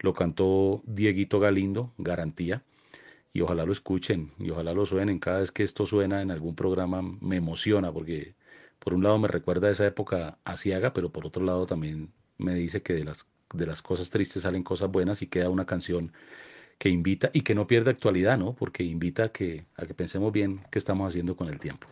[0.00, 2.62] Lo cantó Dieguito Galindo, Garantía
[3.34, 5.18] y ojalá lo escuchen y ojalá lo suenen.
[5.18, 8.36] Cada vez que esto suena en algún programa me emociona porque
[8.78, 12.54] por un lado me recuerda a esa época asiaga, pero por otro lado también me
[12.54, 16.12] dice que de las, de las cosas tristes salen cosas buenas y queda una canción
[16.78, 18.54] que invita y que no pierde actualidad, ¿no?
[18.54, 21.88] Porque invita a que, a que pensemos bien qué estamos haciendo con el tiempo.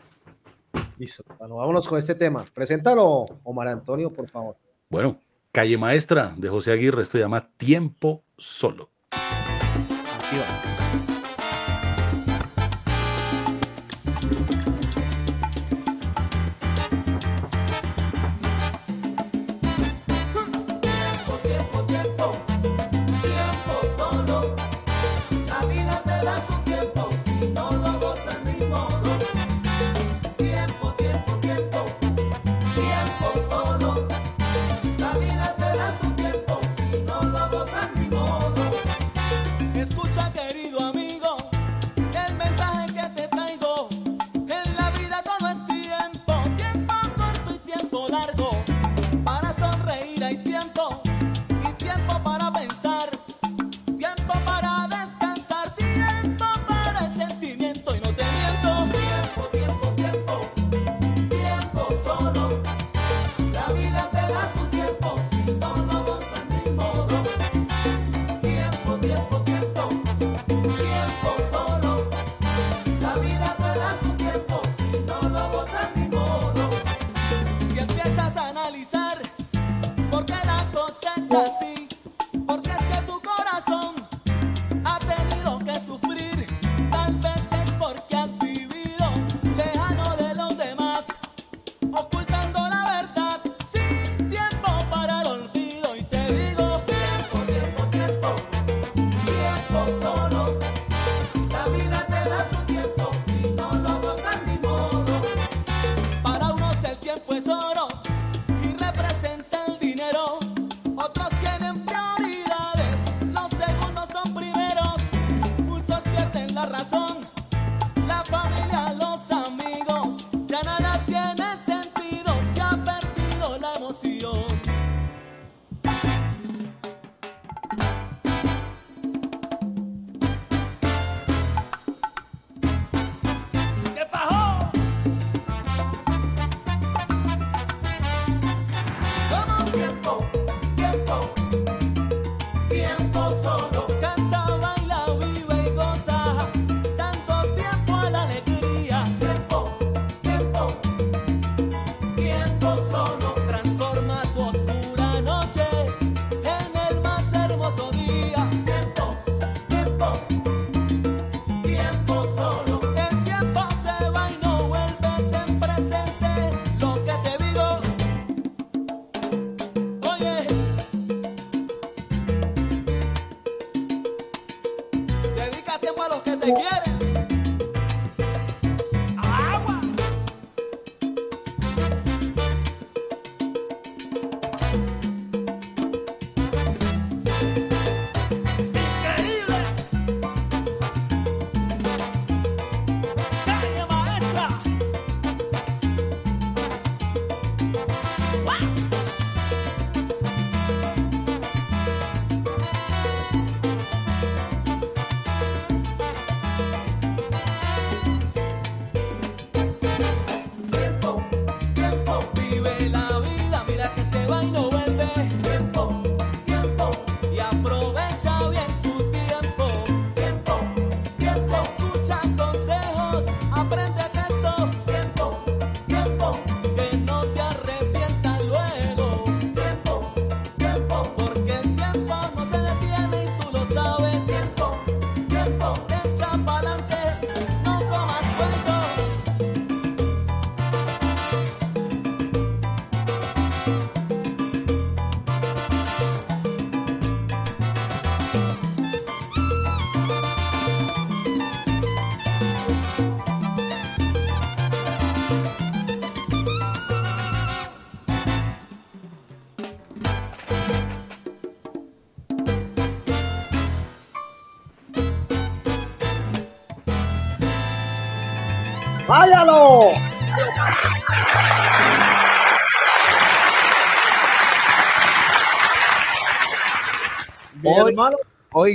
[0.96, 1.24] Listo.
[1.38, 2.44] Bueno, vámonos con este tema.
[2.54, 4.56] Preséntalo, Omar Antonio, por favor.
[4.88, 5.18] Bueno,
[5.50, 8.90] Calle Maestra de José Aguirre, esto se llama Tiempo Solo.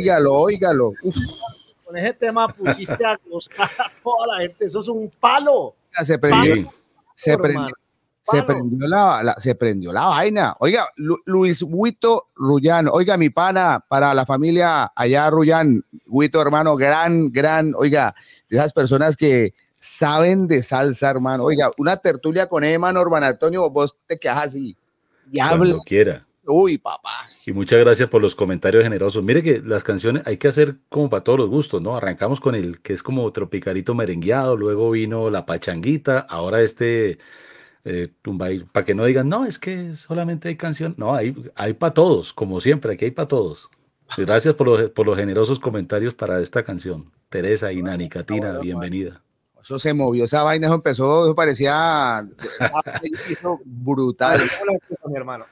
[0.01, 0.93] Óigalo, óigalo.
[1.03, 1.15] Uf,
[1.85, 4.65] con ese tema pusiste a gozar a toda la gente.
[4.65, 5.75] Eso es un palo.
[6.03, 6.71] se prendió,
[7.15, 7.43] se hermano.
[7.43, 7.75] prendió,
[8.21, 10.55] se prendió la, la- se prendió la vaina.
[10.59, 16.75] Oiga, Lu- Luis Huito Rullán, oiga, mi pana, para la familia allá, Rullán, Huito, hermano,
[16.75, 18.13] gran, gran, oiga,
[18.49, 21.45] de esas personas que saben de salsa, hermano.
[21.45, 24.75] Oiga, una tertulia con Emma, Orban Antonio, vos te quedas así.
[25.25, 25.57] Diablo.
[25.57, 26.26] Cuando quiera.
[26.49, 27.27] Uy, papá.
[27.45, 29.21] Y muchas gracias por los comentarios generosos.
[29.21, 31.97] Mire que las canciones hay que hacer como para todos los gustos, ¿no?
[31.97, 37.19] Arrancamos con el que es como tropicalito merengueado, luego vino la pachanguita, ahora este
[37.83, 38.09] eh,
[38.71, 40.95] para que no digan, no, es que solamente hay canción.
[40.97, 43.69] No, hay, hay para todos, como siempre, aquí hay para todos.
[44.15, 47.11] Gracias por los, por los generosos comentarios para esta canción.
[47.27, 49.21] Teresa y Nani Catina, bienvenida.
[49.61, 52.25] Eso se movió, esa vaina, eso empezó, eso parecía
[53.29, 54.41] hizo brutal.
[55.07, 55.45] mi hermano.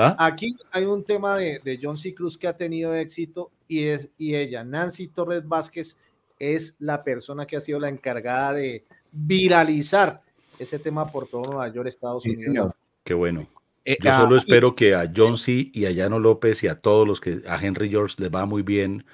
[0.00, 0.14] ¿Ah?
[0.18, 2.14] Aquí hay un tema de, de John C.
[2.14, 5.98] Cruz que ha tenido éxito y es y ella, Nancy Torres Vázquez,
[6.38, 10.22] es la persona que ha sido la encargada de viralizar
[10.58, 12.44] ese tema por todo Nueva York, Estados Sí, Unidos.
[12.44, 12.72] señor.
[13.02, 13.48] Qué bueno.
[13.84, 15.70] Eh, Yo ah, solo y- espero que a John C.
[15.72, 18.62] y a Llano López y a todos los que a Henry George les va muy
[18.62, 19.04] bien.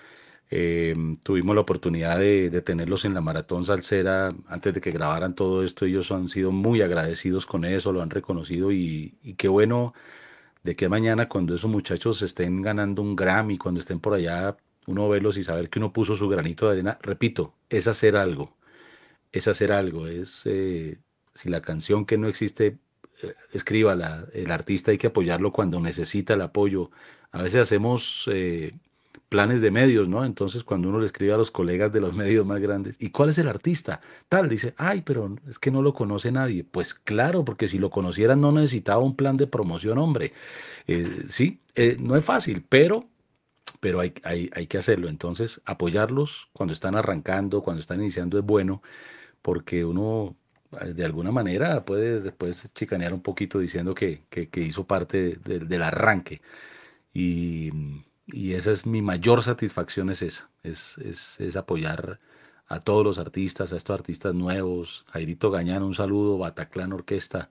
[0.51, 5.35] Eh, tuvimos la oportunidad de, de tenerlos en la maratón salsera antes de que grabaran
[5.35, 5.85] todo esto.
[5.87, 9.95] Ellos han sido muy agradecidos con eso, lo han reconocido y, y qué bueno
[10.65, 15.09] de que mañana cuando esos muchachos estén ganando un Grammy, cuando estén por allá, uno
[15.09, 16.99] verlos y saber que uno puso su granito de arena.
[17.03, 18.57] Repito, es hacer algo,
[19.33, 20.99] es hacer algo, es eh,
[21.35, 22.79] si la canción que no existe
[23.23, 26.91] eh, escriba la- el artista, hay que apoyarlo cuando necesita el apoyo.
[27.33, 28.75] A veces hacemos eh,
[29.35, 30.25] planes de medios, ¿no?
[30.25, 33.31] Entonces, cuando uno le escribe a los colegas de los medios más grandes, ¿y cuál
[33.31, 34.01] es el artista?
[34.29, 36.65] Tal, dice, ay, pero es que no lo conoce nadie.
[36.65, 40.33] Pues claro, porque si lo conocieran no necesitaba un plan de promoción, hombre.
[40.87, 43.09] Eh, sí, eh, no es fácil, pero
[43.81, 45.09] pero hay, hay, hay que hacerlo.
[45.09, 48.83] Entonces, apoyarlos cuando están arrancando, cuando están iniciando es bueno,
[49.43, 50.37] porque uno
[50.81, 55.61] eh, de alguna manera puede después chicanear un poquito diciendo que, que- hizo parte de-
[55.61, 56.43] del arranque.
[57.15, 57.71] Y,
[58.27, 62.21] y esa es mi mayor satisfacción, es esa, es, es, es apoyar
[62.67, 65.05] a todos los artistas, a estos artistas nuevos.
[65.13, 67.51] Jairito Gañán, un saludo, Bataclan Orquesta.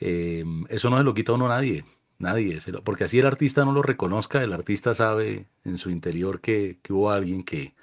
[0.00, 1.84] Eh, eso no se lo quita a uno nadie,
[2.18, 5.90] nadie, se lo- porque así el artista no lo reconozca, el artista sabe en su
[5.90, 7.74] interior que, que hubo alguien que,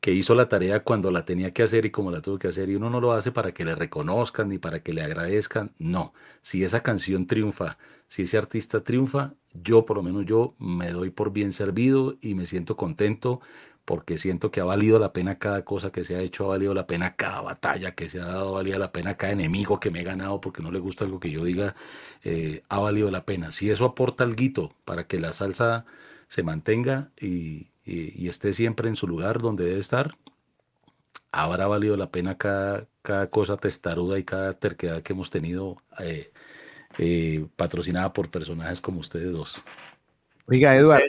[0.00, 2.68] que hizo la tarea cuando la tenía que hacer y como la tuvo que hacer,
[2.68, 6.12] y uno no lo hace para que le reconozcan ni para que le agradezcan, no.
[6.42, 11.10] Si esa canción triunfa, si ese artista triunfa, yo por lo menos yo me doy
[11.10, 13.40] por bien servido y me siento contento
[13.84, 16.72] porque siento que ha valido la pena cada cosa que se ha hecho, ha valido
[16.74, 19.90] la pena cada batalla que se ha dado, ha valido la pena cada enemigo que
[19.90, 21.74] me he ganado porque no le gusta algo que yo diga,
[22.22, 23.52] eh, ha valido la pena.
[23.52, 25.84] Si eso aporta algo para que la salsa
[26.28, 30.16] se mantenga y, esté siempre en su lugar donde debe estar,
[31.32, 36.32] habrá valido la pena cada, cada cosa testaruda y cada terquedad que hemos tenido eh,
[36.98, 39.62] eh, patrocinada por personajes como ustedes dos.
[40.46, 41.06] Oiga, Eduardo,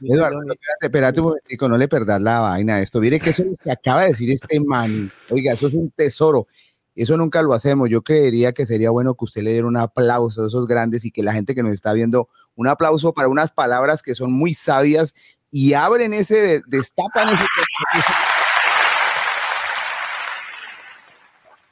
[0.00, 3.00] Eduardo, espérate, espérate un momentico, no le perdas la vaina a esto.
[3.00, 5.10] Mire que eso es lo que acaba de decir este man.
[5.30, 6.46] Oiga, eso es un tesoro.
[6.94, 7.88] Eso nunca lo hacemos.
[7.90, 11.10] Yo creería que sería bueno que usted le diera un aplauso a esos grandes y
[11.10, 14.54] que la gente que nos está viendo, un aplauso para unas palabras que son muy
[14.54, 15.14] sabias
[15.50, 17.44] y abren ese, destapan ese.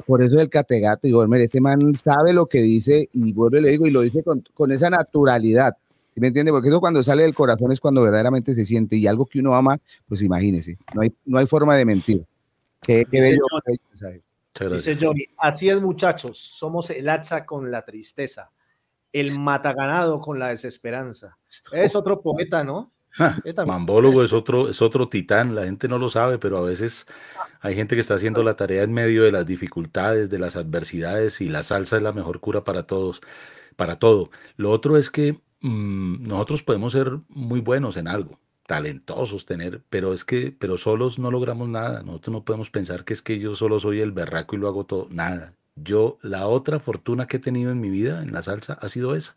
[0.06, 3.62] Por eso el categato, y Gormer, este man sabe lo que dice y vuelvo y
[3.62, 5.76] le digo, y lo dice con, con esa naturalidad.
[6.10, 6.52] ¿Sí me entiende?
[6.52, 9.54] Porque eso cuando sale del corazón es cuando verdaderamente se siente y algo que uno
[9.54, 12.24] ama, pues imagínese, no hay, no hay forma de mentir.
[12.80, 13.42] Qué, bello,
[14.70, 14.96] Dice.
[15.00, 18.52] Johnny, así es muchachos, somos el hacha con la tristeza,
[19.12, 21.36] el mataganado con la desesperanza.
[21.72, 22.92] Es otro poeta, ¿no?
[23.66, 27.06] Mambólogo es otro, es otro titán, la gente no lo sabe, pero a veces
[27.60, 31.40] hay gente que está haciendo la tarea en medio de las dificultades, de las adversidades,
[31.40, 33.20] y la salsa es la mejor cura para todos,
[33.76, 34.30] para todo.
[34.56, 40.12] Lo otro es que mm, nosotros podemos ser muy buenos en algo, talentosos, tener, pero
[40.12, 42.02] es que, pero solos no logramos nada.
[42.02, 44.84] Nosotros no podemos pensar que es que yo solo soy el berraco y lo hago
[44.84, 45.08] todo.
[45.10, 45.54] Nada.
[45.76, 49.14] Yo, la otra fortuna que he tenido en mi vida en la salsa ha sido
[49.14, 49.36] esa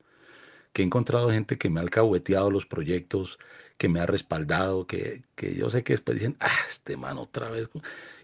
[0.78, 3.40] que he encontrado gente que me ha alcahueteado los proyectos,
[3.78, 7.50] que me ha respaldado, que, que yo sé que después dicen, ah, este man otra
[7.50, 7.70] vez.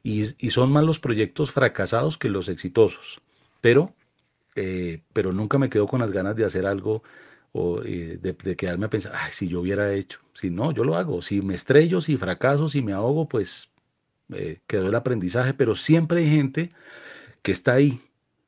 [0.04, 3.22] Y, y son más los proyectos fracasados que los exitosos.
[3.62, 3.94] Pero,
[4.56, 7.04] eh, pero nunca me quedo con las ganas de hacer algo
[7.54, 10.20] o eh, de, quedarme a pensar, ay, si yo hubiera hecho.
[10.34, 11.22] Si no, yo lo hago.
[11.22, 13.70] Si me estrello, si fracaso, si me ahogo, pues
[14.34, 15.54] eh, quedó el aprendizaje.
[15.54, 16.72] Pero siempre hay gente
[17.44, 18.02] que está ahí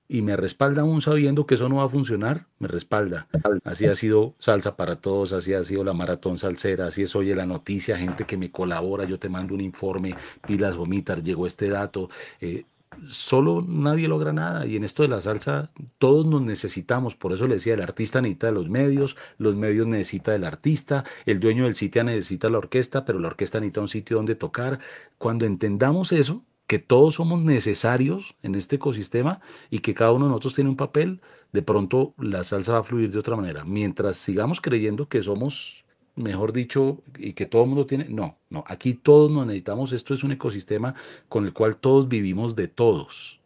[0.08, 3.28] y me respalda aún sabiendo que eso no va a funcionar, me respalda.
[3.64, 7.36] Así ha sido Salsa para Todos, así ha sido la Maratón Salsera, así es Oye
[7.36, 10.16] la Noticia, gente que me colabora, yo te mando un informe,
[10.46, 12.10] pilas vomitar, llegó este dato.
[12.40, 12.66] eh,
[13.10, 17.48] solo nadie logra nada y en esto de la salsa todos nos necesitamos, por eso
[17.48, 21.66] le decía, el artista necesita de los medios, los medios necesita del artista, el dueño
[21.66, 24.80] del sitio necesita la orquesta, pero la orquesta necesita un sitio donde tocar.
[25.18, 30.30] Cuando entendamos eso, que todos somos necesarios en este ecosistema y que cada uno de
[30.30, 31.22] nosotros tiene un papel,
[31.52, 33.64] de pronto la salsa va a fluir de otra manera.
[33.66, 35.86] Mientras sigamos creyendo que somos,
[36.16, 40.14] mejor dicho, y que todo el mundo tiene, no, no, aquí todos nos necesitamos, esto
[40.14, 40.96] es un ecosistema
[41.30, 43.42] con el cual todos vivimos de todos.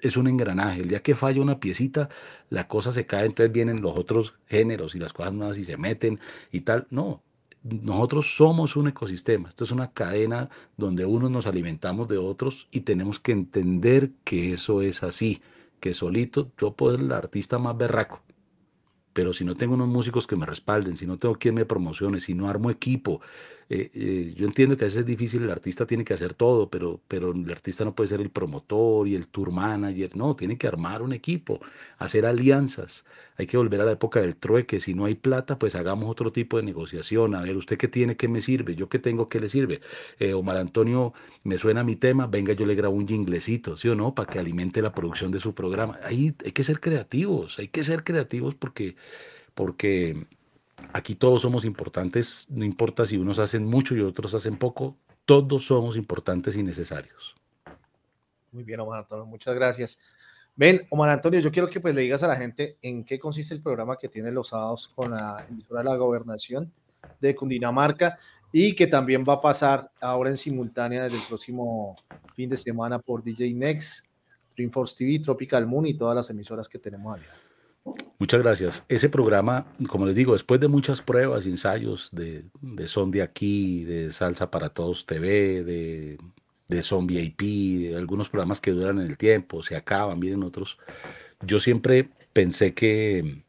[0.00, 2.08] Es un engranaje, el día que falla una piecita,
[2.50, 5.76] la cosa se cae, entonces vienen los otros géneros y las cosas nuevas y se
[5.76, 6.18] meten
[6.50, 6.88] y tal.
[6.90, 7.22] No,
[7.62, 12.80] nosotros somos un ecosistema, esto es una cadena donde unos nos alimentamos de otros y
[12.80, 15.40] tenemos que entender que eso es así,
[15.80, 18.20] que solito yo puedo ser el artista más berraco,
[19.12, 22.18] pero si no tengo unos músicos que me respalden, si no tengo quien me promocione,
[22.18, 23.20] si no armo equipo,
[23.74, 26.68] eh, eh, yo entiendo que a veces es difícil, el artista tiene que hacer todo,
[26.68, 30.58] pero, pero el artista no puede ser el promotor y el tour manager, no, tiene
[30.58, 31.58] que armar un equipo,
[31.96, 33.06] hacer alianzas,
[33.38, 36.32] hay que volver a la época del trueque, si no hay plata, pues hagamos otro
[36.32, 39.40] tipo de negociación, a ver, usted qué tiene, qué me sirve, yo qué tengo, qué
[39.40, 39.80] le sirve,
[40.18, 43.94] Eh, Omar Antonio, me suena mi tema, venga, yo le grabo un jinglecito, ¿sí o
[43.94, 44.14] no?
[44.14, 47.82] Para que alimente la producción de su programa, ahí hay que ser creativos, hay que
[47.84, 48.96] ser creativos porque,
[49.54, 50.26] porque
[50.92, 55.66] Aquí todos somos importantes, no importa si unos hacen mucho y otros hacen poco, todos
[55.66, 57.34] somos importantes y necesarios.
[58.50, 59.98] Muy bien, Omar Antonio, muchas gracias.
[60.54, 63.54] Ven, Omar Antonio, yo quiero que pues le digas a la gente en qué consiste
[63.54, 66.70] el programa que tiene los sábados con la emisora de la gobernación
[67.20, 68.18] de Cundinamarca
[68.52, 71.96] y que también va a pasar ahora en simultánea desde el próximo
[72.34, 74.06] fin de semana por DJ Next,
[74.54, 77.51] Dreamforce TV, Tropical Moon y todas las emisoras que tenemos aliadas.
[78.18, 78.84] Muchas gracias.
[78.88, 83.84] Ese programa, como les digo, después de muchas pruebas ensayos de, de Son de aquí,
[83.84, 86.18] de Salsa para Todos TV, de,
[86.68, 90.78] de Son VIP, de algunos programas que duran en el tiempo, se acaban, miren otros,
[91.44, 93.42] yo siempre pensé que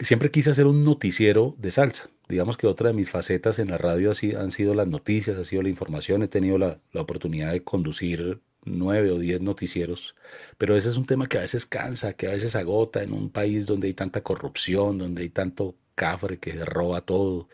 [0.00, 2.08] siempre quise hacer un noticiero de salsa.
[2.26, 5.62] Digamos que otra de mis facetas en la radio han sido las noticias, ha sido
[5.62, 6.22] la información.
[6.22, 10.14] He tenido la, la oportunidad de conducir nueve o diez noticieros,
[10.58, 13.30] pero ese es un tema que a veces cansa, que a veces agota en un
[13.30, 17.48] país donde hay tanta corrupción, donde hay tanto cafre que roba todo,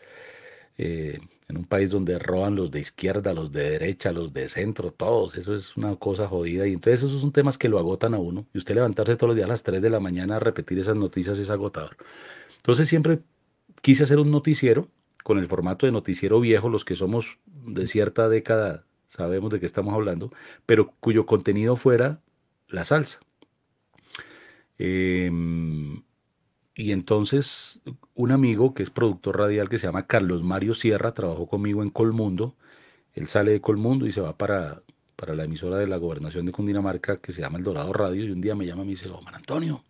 [0.77, 1.19] eh,
[1.51, 5.35] en un país donde roban los de izquierda, los de derecha, los de centro, todos,
[5.35, 6.65] eso es una cosa jodida.
[6.65, 8.47] Y entonces esos son temas que lo agotan a uno.
[8.53, 10.95] Y usted levantarse todos los días a las 3 de la mañana a repetir esas
[10.95, 11.97] noticias es agotador.
[12.57, 13.19] Entonces siempre
[13.81, 14.87] quise hacer un noticiero
[15.23, 19.65] con el formato de noticiero viejo, los que somos de cierta década sabemos de qué
[19.65, 20.31] estamos hablando,
[20.65, 22.21] pero cuyo contenido fuera
[22.69, 23.19] la salsa.
[24.77, 26.01] Em,
[26.75, 27.81] y entonces
[28.15, 31.89] un amigo que es productor radial que se llama Carlos Mario Sierra, trabajó conmigo en
[31.89, 32.55] Colmundo,
[33.13, 34.81] él sale de Colmundo y se va para,
[35.17, 38.31] para la emisora de la gobernación de Cundinamarca que se llama El Dorado Radio y
[38.31, 39.83] un día me llama y me dice, Omar Antonio,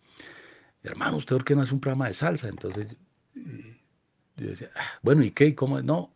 [0.81, 2.47] hermano, ¿usted por qué no hace un programa de salsa?
[2.49, 2.97] Entonces
[3.35, 5.45] yo decía, "Ah, bueno, ¿y qué?
[5.45, 5.79] ¿Y cómo?
[5.83, 6.11] No,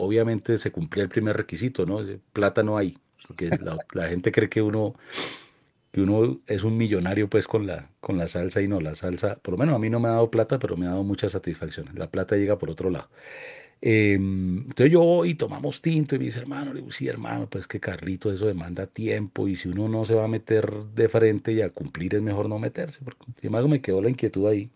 [0.00, 2.00] obviamente se cumplía el primer requisito, ¿no?
[2.32, 4.94] Plata no hay, porque la, la gente cree que uno,
[5.92, 9.36] que uno es un millonario pues con la, con la salsa y no, la salsa,
[9.36, 11.32] por lo menos a mí no me ha dado plata, pero me ha dado muchas
[11.32, 11.94] satisfacciones.
[11.94, 13.08] La plata llega por otro lado.
[13.82, 17.48] Eh, entonces yo voy y tomamos tinto y me dice, hermano, le digo, sí, hermano,
[17.48, 21.08] pues que Carlito, eso demanda tiempo y si uno no se va a meter de
[21.08, 24.46] frente y a cumplir es mejor no meterse, porque sin embargo me quedó la inquietud
[24.46, 24.70] ahí.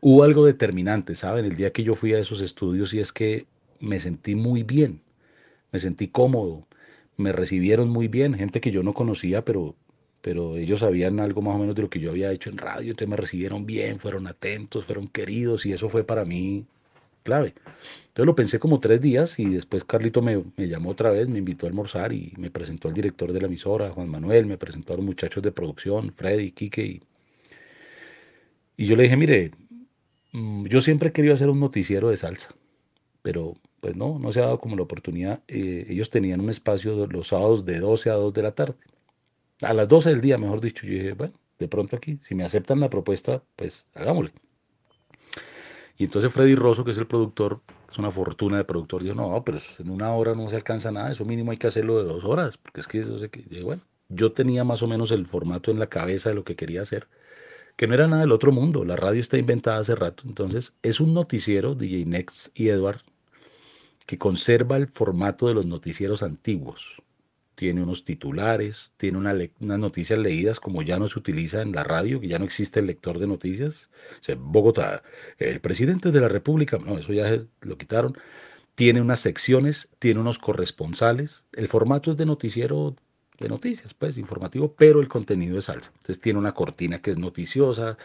[0.00, 1.44] Hubo algo determinante, ¿saben?
[1.44, 3.46] El día que yo fui a esos estudios y es que
[3.80, 5.00] me sentí muy bien,
[5.72, 6.66] me sentí cómodo,
[7.16, 9.74] me recibieron muy bien, gente que yo no conocía, pero,
[10.22, 12.90] pero ellos sabían algo más o menos de lo que yo había hecho en radio,
[12.90, 16.66] entonces me recibieron bien, fueron atentos, fueron queridos y eso fue para mí
[17.24, 17.54] clave.
[18.08, 21.38] Entonces lo pensé como tres días y después Carlito me, me llamó otra vez, me
[21.38, 24.92] invitó a almorzar y me presentó al director de la emisora, Juan Manuel, me presentó
[24.92, 27.02] a los muchachos de producción, Freddy, Quique y,
[28.76, 29.50] y yo le dije, mire,
[30.32, 32.54] mm, yo siempre he querido hacer un noticiero de salsa,
[33.24, 35.42] pero pues no, no se ha dado como la oportunidad.
[35.48, 38.74] Eh, ellos tenían un espacio los sábados de 12 a 2 de la tarde.
[39.62, 40.86] A las 12 del día, mejor dicho.
[40.86, 44.30] Yo dije, bueno, de pronto aquí, si me aceptan la propuesta, pues hagámosle.
[45.96, 49.42] Y entonces Freddy Rosso, que es el productor, es una fortuna de productor, dijo, no,
[49.42, 52.24] pero en una hora no se alcanza nada, eso mínimo hay que hacerlo de dos
[52.24, 53.30] horas, porque es que eso se...
[53.30, 53.44] que-".
[53.44, 56.44] Yo dije, bueno, yo tenía más o menos el formato en la cabeza de lo
[56.44, 57.08] que quería hacer
[57.76, 58.84] que no era nada del otro mundo.
[58.84, 60.24] La radio está inventada hace rato.
[60.26, 63.02] Entonces, es un noticiero, DJ Next y Edward,
[64.06, 67.02] que conserva el formato de los noticieros antiguos.
[67.54, 72.20] Tiene unos titulares, tiene unas noticias leídas como ya no se utiliza en la radio,
[72.20, 73.88] que ya no existe el lector de noticias.
[74.20, 75.02] O sea, Bogotá,
[75.38, 78.18] el presidente de la República, no, eso ya lo quitaron.
[78.74, 81.46] Tiene unas secciones, tiene unos corresponsales.
[81.52, 82.96] El formato es de noticiero
[83.38, 85.90] de noticias, pues informativo, pero el contenido es salsa.
[85.94, 87.98] Entonces tiene una cortina que es noticiosa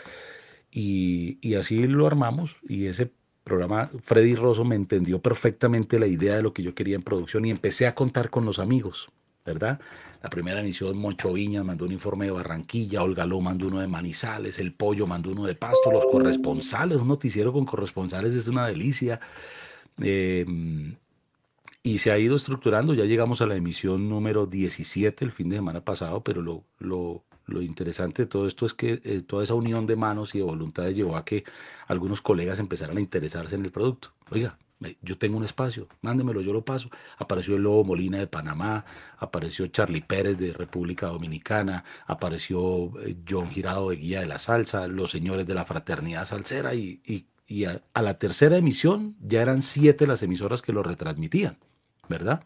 [0.71, 3.11] y, y así lo armamos y ese
[3.49, 7.43] programa, Freddy Rosso me entendió perfectamente la idea de lo que yo quería en producción
[7.45, 9.09] y empecé a contar con los amigos,
[9.45, 9.79] ¿verdad?
[10.21, 13.87] La primera emisión, Moncho Viñas mandó un informe de Barranquilla, Olga Ló mandó uno de
[13.87, 18.67] Manizales, El Pollo mandó uno de Pasto, los corresponsales, un noticiero con corresponsales es una
[18.67, 19.19] delicia.
[20.01, 20.45] Eh,
[21.81, 25.55] y se ha ido estructurando, ya llegamos a la emisión número 17 el fin de
[25.55, 29.53] semana pasado, pero lo, lo, lo interesante de todo esto es que eh, toda esa
[29.53, 31.43] unión de manos y de voluntades llevó a que
[31.87, 34.13] algunos colegas empezaran a interesarse en el producto.
[34.29, 34.57] Oiga,
[35.01, 36.89] yo tengo un espacio, mándemelo, yo lo paso.
[37.17, 38.85] Apareció el Lobo Molina de Panamá,
[39.17, 44.87] apareció Charlie Pérez de República Dominicana, apareció eh, John Girado de Guía de la Salsa,
[44.87, 47.01] los señores de la Fraternidad Salsera y,
[47.93, 51.57] a la tercera emisión ya eran siete las emisoras que lo retransmitían,
[52.07, 52.43] ¿verdad?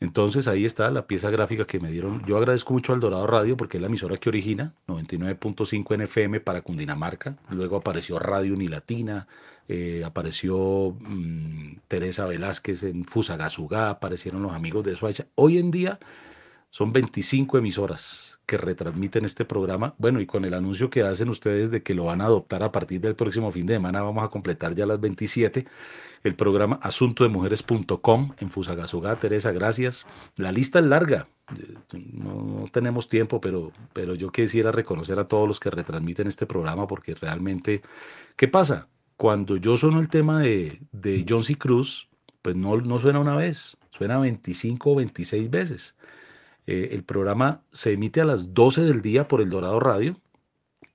[0.00, 2.22] Entonces ahí está la pieza gráfica que me dieron.
[2.26, 6.40] Yo agradezco mucho al Dorado Radio porque es la emisora que origina, 99.5 en FM
[6.40, 7.36] para Cundinamarca.
[7.48, 9.26] Luego apareció Radio Unilatina,
[9.68, 15.26] eh, apareció mm, Teresa Velázquez en Fusagasugá, aparecieron los amigos de Soacha.
[15.34, 15.98] Hoy en día
[16.70, 19.94] Son 25 emisoras que retransmiten este programa.
[19.98, 22.72] Bueno, y con el anuncio que hacen ustedes de que lo van a adoptar a
[22.72, 25.66] partir del próximo fin de semana, vamos a completar ya las 27.
[26.22, 29.18] El programa asuntodemujeres.com en Fusagasugá.
[29.18, 30.06] Teresa, gracias.
[30.36, 31.28] La lista es larga.
[31.56, 36.46] Eh, No, tenemos tiempo, pero, pero yo quisiera reconocer a todos los que retransmiten este
[36.46, 37.82] programa porque realmente,
[38.36, 38.88] ¿qué pasa?
[39.16, 41.56] Cuando yo sueno el tema de, de John C.
[41.56, 42.08] Cruz,
[42.42, 45.96] pues no, no suena una vez, suena 25 o 26 veces.
[46.66, 50.20] Eh, el programa se emite a las 12 del día por el Dorado Radio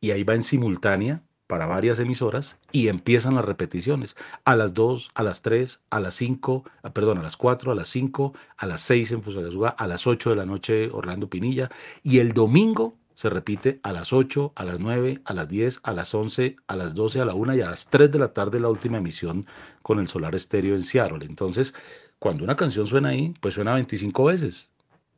[0.02, 4.15] y ahí va en simultánea para varias emisoras y empiezan las repeticiones
[4.45, 7.76] a las 2, a las 3, a las 5, ah, perdón, a las 4, a
[7.76, 11.69] las 5, a las 6 en Fusagasugá, a las 8 de la noche Orlando Pinilla
[12.03, 15.91] y el domingo se repite a las 8, a las 9, a las 10, a
[15.91, 18.61] las 11, a las 12, a la 1 y a las 3 de la tarde
[18.61, 19.45] la última emisión
[19.82, 21.26] con el Solar Estéreo en Seattle.
[21.26, 21.73] Entonces,
[22.18, 24.69] cuando una canción suena ahí, pues suena 25 veces,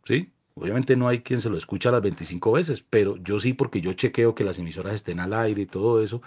[0.03, 0.32] ¿sí?
[0.55, 3.93] Obviamente no hay quien se lo escucha las 25 veces, pero yo sí porque yo
[3.93, 6.21] chequeo que las emisoras estén al aire y todo eso.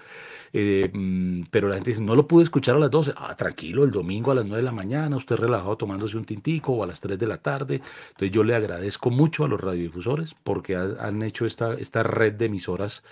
[0.53, 3.13] eh, mm, pero la gente dice, no lo pude escuchar a las 12.
[3.17, 6.73] Ah, tranquilo, el domingo a las 9 de la mañana, usted relajado tomándose un tintico
[6.73, 7.83] o a las 3 de la tarde.
[8.11, 12.35] Entonces yo le agradezco mucho a los radiodifusores porque ha- han hecho esta, esta red
[12.35, 13.03] de emisoras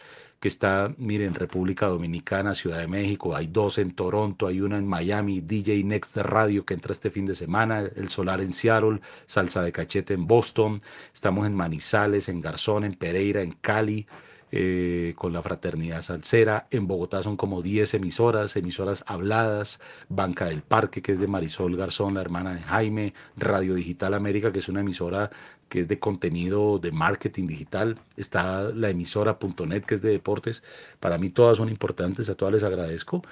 [0.45, 4.87] que está, miren, República Dominicana, Ciudad de México, hay dos en Toronto, hay una en
[4.87, 9.63] Miami, DJ Next Radio que entra este fin de semana, El Solar en Seattle, Salsa
[9.63, 10.83] de Cachete en Boston,
[11.15, 14.07] estamos en Manizales, en Garzón, en Pereira, en Cali,
[14.53, 19.81] eh, con la Fraternidad Salsera, en Bogotá son como 10 emisoras, emisoras habladas,
[20.11, 24.53] Banca del Parque, que es de Marisol Garzón, la hermana de Jaime, Radio Digital América,
[24.53, 25.31] que es una emisora
[25.75, 30.63] que es de contenido de marketing digital, está la emisora.net, que es de deportes,
[31.01, 33.25] para mí todas son importantes, a todas les agradezco.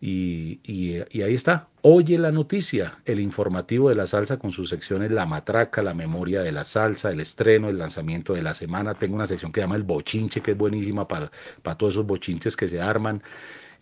[0.00, 1.68] Y, y- ahí está.
[1.82, 6.40] Oye la noticia, el informativo de la salsa con sus secciones La Matraca, la memoria
[6.40, 8.94] de la salsa, el estreno, el lanzamiento de la semana.
[8.94, 11.30] Tengo una sección que se llama El Bochinche, que es buenísima para,
[11.62, 13.22] para todos esos bochinches que se arman.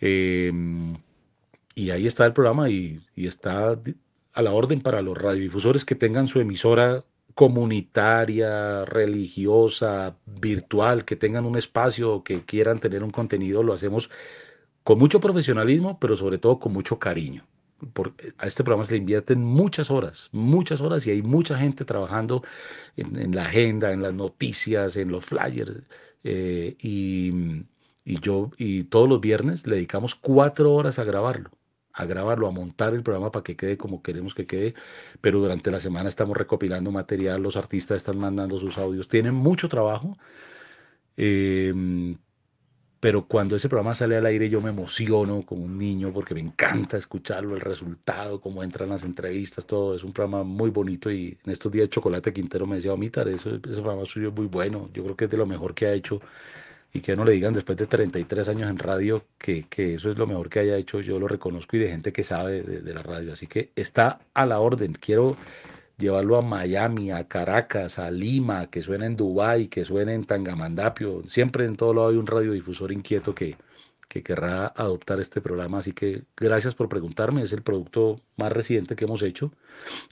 [0.00, 0.52] Eh,
[1.76, 3.78] y ahí está el programa y, y está
[4.32, 7.04] a la orden para los radiodifusores que tengan su emisora
[7.38, 14.10] comunitaria, religiosa, virtual, que tengan un espacio, que quieran tener un contenido, lo hacemos
[14.82, 17.46] con mucho profesionalismo, pero sobre todo con mucho cariño.
[17.92, 21.84] Por- a este programa se le invierten muchas horas, muchas horas y hay mucha gente
[21.84, 22.42] trabajando
[22.96, 25.82] en, en la agenda, en las noticias, en los flyers.
[26.24, 27.32] eh, y,
[28.04, 31.50] y yo, y todos los viernes le dedicamos cuatro horas a grabarlo,
[31.98, 34.74] a grabarlo, a montar el programa para que quede como queremos que quede.
[35.20, 39.68] Pero durante la semana estamos recopilando material, los artistas están mandando sus audios, tienen mucho
[39.68, 40.16] trabajo.
[41.16, 41.72] eh,
[43.00, 46.40] pero cuando ese programa sale al aire yo me emociono como un niño porque me
[46.40, 49.94] encanta escucharlo, el resultado, cómo entran las entrevistas, todo.
[49.94, 53.50] Es un programa muy bonito y en estos días Chocolate Quintero me decía, Omitar, eso,
[53.54, 54.90] ese programa suyo es muy bueno.
[54.92, 56.20] Yo creo que es de lo mejor que ha hecho
[56.92, 60.18] y que no le digan después de 33 años en radio que, que eso es
[60.18, 61.00] lo mejor que haya hecho.
[61.00, 63.32] Yo lo reconozco y de gente que sabe de, la radio.
[63.32, 64.94] Así que está a la orden.
[64.94, 65.36] Quiero
[65.98, 71.24] llevarlo a Miami, a Caracas, a Lima, que suene en Dubái, que suene en Tangamandapio.
[71.28, 73.56] Siempre en todo lado hay un radiodifusor inquieto que,
[74.08, 75.78] que querrá adoptar este programa.
[75.78, 77.42] Así que gracias por preguntarme.
[77.42, 79.52] Es el producto más reciente que hemos hecho.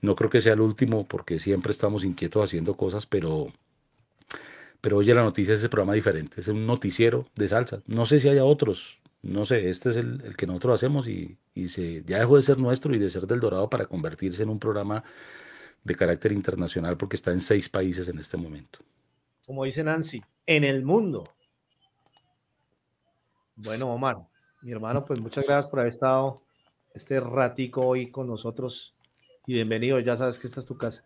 [0.03, 3.48] No creo que sea el último porque siempre estamos inquietos haciendo cosas, pero,
[4.81, 6.40] pero oye la noticia es ese programa diferente.
[6.40, 7.82] Es un noticiero de salsa.
[7.86, 9.01] No sé si haya otros.
[9.23, 12.98] No sé, este es el, que nosotros hacemos y, ya dejó de ser nuestro y
[12.98, 15.03] de ser del Dorado para convertirse en un programa
[15.82, 18.81] de carácter internacional porque está en seis países en este momento.
[19.44, 21.24] Como dice Nancy, en el mundo.
[23.57, 24.19] Bueno, Omar,
[24.62, 26.43] mi hermano, pues muchas gracias por haber estado
[26.94, 28.94] este ratico hoy con nosotros
[29.47, 29.98] y bienvenido.
[30.01, 31.05] Ya sabes que esta es tu casa.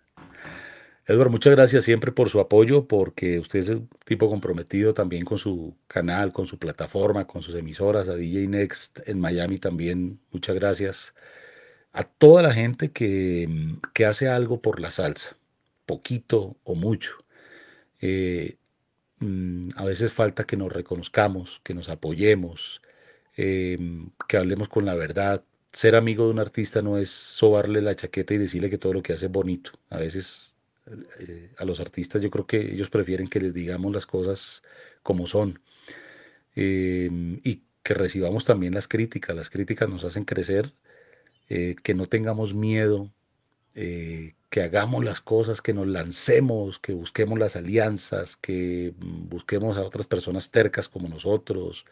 [1.11, 5.39] Edward, muchas gracias siempre por su apoyo, porque usted es un tipo comprometido también con
[5.39, 10.55] su canal, con su plataforma, con sus emisoras, a DJ Next en Miami también, muchas
[10.55, 11.15] gracias.
[11.93, 13.49] A toda la gente que,
[13.95, 15.37] que hace algo por la salsa,
[15.87, 17.25] poquito o mucho.
[18.01, 18.57] Eh,
[19.21, 22.83] mm, a veces falta que nos reconozcamos, que nos apoyemos,
[23.37, 23.79] eh,
[24.29, 25.45] que hablemos con la verdad.
[25.73, 29.03] Ser amigo de un artista no es sobarle la chaqueta y decirle que todo lo
[29.03, 29.73] que hace es bonito.
[29.91, 30.60] A veces
[31.21, 34.63] eh, a los artistas yo creo que ellos prefieren que les digamos las cosas
[35.03, 35.61] como son
[36.57, 37.09] eh,
[37.45, 39.37] y que recibamos también las críticas.
[39.37, 40.73] Las críticas nos hacen crecer,
[41.49, 43.11] eh, que no tengamos miedo,
[43.75, 49.79] eh, que hagamos las cosas, que nos lancemos, que busquemos las alianzas, que mm, busquemos
[49.79, 51.85] a otras personas tercas como nosotros,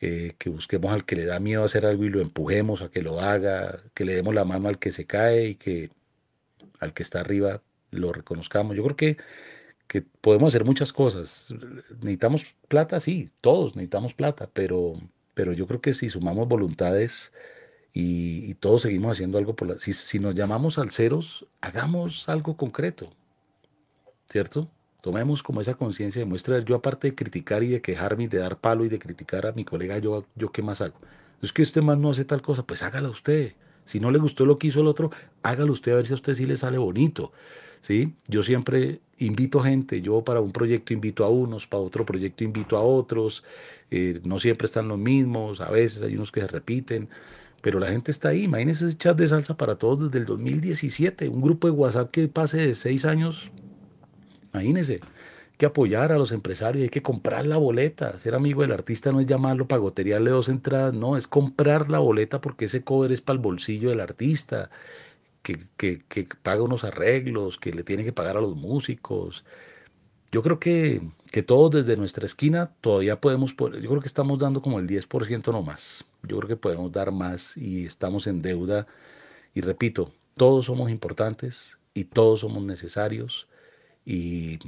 [0.00, 3.20] que busquemos al que le da miedo hacer algo y lo empujemos a que lo
[3.20, 5.90] haga, que le demos la mano al que se cae y que
[6.80, 8.76] al que está arriba lo reconozcamos.
[8.76, 9.16] Yo creo que,
[9.86, 11.54] que podemos hacer muchas cosas.
[12.00, 15.00] Necesitamos plata, sí, todos necesitamos plata, pero,
[15.34, 17.32] pero yo creo que si sumamos voluntades
[17.92, 19.78] y, y todos seguimos haciendo algo por la...
[19.78, 23.10] Si, si nos llamamos salseros, hagamos algo concreto,
[24.28, 24.70] ¿cierto?
[25.00, 26.58] Tomemos como esa conciencia de muestra.
[26.58, 29.64] Yo aparte de criticar y de quejarme de dar palo y de criticar a mi
[29.64, 30.96] colega, yo, yo qué más hago.
[31.40, 33.54] Es que este man no hace tal cosa, pues hágala usted.
[33.84, 35.10] Si no le gustó lo que hizo el otro,
[35.42, 37.32] hágalo usted a ver si a usted sí le sale bonito.
[37.80, 38.14] ¿Sí?
[38.26, 42.76] Yo siempre invito gente, yo para un proyecto invito a unos, para otro proyecto invito
[42.76, 43.44] a otros,
[43.90, 47.08] eh, no siempre están los mismos, a veces hay unos que se repiten,
[47.60, 48.44] pero la gente está ahí.
[48.44, 52.28] Imagínense ese chat de salsa para todos desde el 2017, un grupo de WhatsApp que
[52.28, 53.50] pase de seis años,
[54.52, 55.00] imagínense.
[55.02, 58.16] Hay que apoyar a los empresarios, hay que comprar la boleta.
[58.20, 61.98] Ser amigo del artista no es llamarlo para goterearle dos entradas, no, es comprar la
[61.98, 64.70] boleta porque ese cover es para el bolsillo del artista
[65.76, 69.44] que, que, paga unos arreglos, que le tiene que pagar a los músicos.
[70.30, 71.00] Yo creo que,
[71.32, 75.52] que todos desde nuestra esquina todavía podemos, yo creo que estamos dando como el 10%
[75.52, 76.04] no más.
[76.22, 78.86] Yo creo que podemos dar más y estamos en deuda.
[79.54, 83.48] Y repito, todos somos importantes y todos somos necesarios
[84.04, 84.58] y,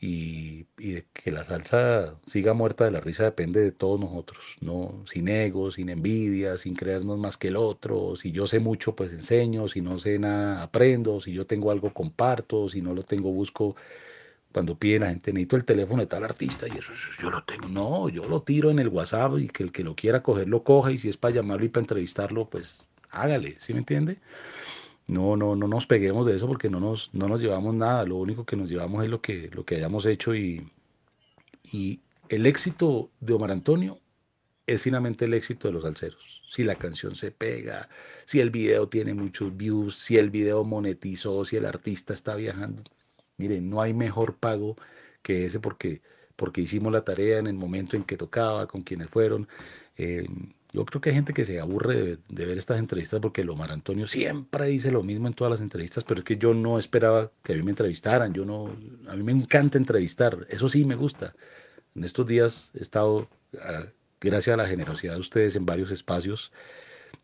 [0.00, 4.56] y, y de que la salsa siga muerta de la risa depende de todos nosotros,
[4.60, 5.02] ¿no?
[5.06, 8.14] Sin ego, sin envidia, sin creernos más que el otro.
[8.16, 9.68] Si yo sé mucho, pues enseño.
[9.68, 11.20] Si no sé nada, aprendo.
[11.20, 12.68] Si yo tengo algo, comparto.
[12.68, 13.76] Si no lo tengo, busco.
[14.52, 17.68] Cuando piden a gente, necesito el teléfono de tal artista y eso yo lo tengo.
[17.68, 20.62] No, yo lo tiro en el WhatsApp y que el que lo quiera coger lo
[20.64, 24.18] coja y si es para llamarlo y para entrevistarlo, pues hágale, ¿sí me entiende?
[25.08, 28.04] No, no, no nos peguemos de eso porque no nos, no nos llevamos nada.
[28.04, 30.68] Lo único que nos llevamos es lo que, lo que hayamos hecho y,
[31.62, 34.00] y el éxito de Omar Antonio
[34.66, 36.42] es finalmente el éxito de los salseros.
[36.50, 37.88] Si la canción se pega,
[38.24, 42.82] si el video tiene muchos views, si el video monetizó, si el artista está viajando.
[43.36, 44.76] Miren, no hay mejor pago
[45.22, 46.02] que ese porque,
[46.36, 49.48] porque hicimos la tarea en el momento en que tocaba, con quienes fueron.
[49.96, 50.26] Eh,
[50.76, 53.72] yo creo que hay gente que se aburre de, ver estas entrevistas porque el Omar
[53.72, 57.32] Antonio siempre dice lo mismo en todas las entrevistas, pero es que yo no esperaba
[57.42, 58.34] que a mí me entrevistaran.
[58.34, 58.66] Yo no,
[59.08, 61.34] a mí me encanta entrevistar, eso sí me gusta.
[61.94, 63.26] En estos días he estado,
[64.20, 66.52] gracias a la generosidad de ustedes, en varios espacios.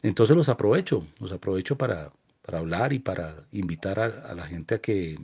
[0.03, 2.11] Entonces los aprovecho, los aprovecho para,
[2.41, 5.19] para hablar y para invitar a, a la gente a que,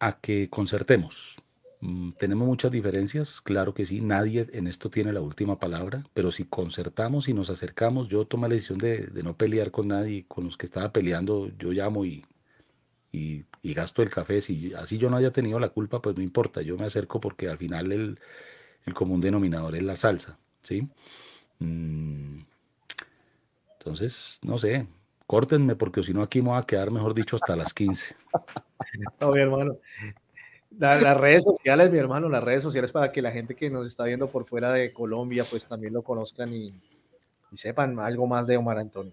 [0.00, 1.38] a que concertemos.
[1.84, 6.32] Mm, Tenemos muchas diferencias, claro que sí, nadie en esto tiene la última palabra, pero
[6.32, 10.44] si concertamos y nos acercamos, yo tomé la decisión de, no pelear con nadie, con
[10.44, 12.24] los que estaba peleando, yo llamo y,
[13.62, 16.78] gasto el café, si así yo no haya tenido la culpa, pues no importa, yo
[16.78, 18.18] me acerco porque al final el,
[18.86, 20.88] el común denominador es la salsa, ¿sí?
[21.58, 22.40] Mm,
[23.78, 24.86] Entonces, no sé,
[25.26, 28.16] córtenme porque si no aquí me voy a quedar, mejor dicho, hasta las 15.
[29.20, 29.78] No, mi hermano.
[30.78, 33.86] La- las redes sociales, mi hermano, las redes sociales para que la gente que nos
[33.86, 36.66] está viendo por fuera de Colombia, pues también lo conozcan y,
[37.52, 39.12] y sepan algo más de Omar Antonio.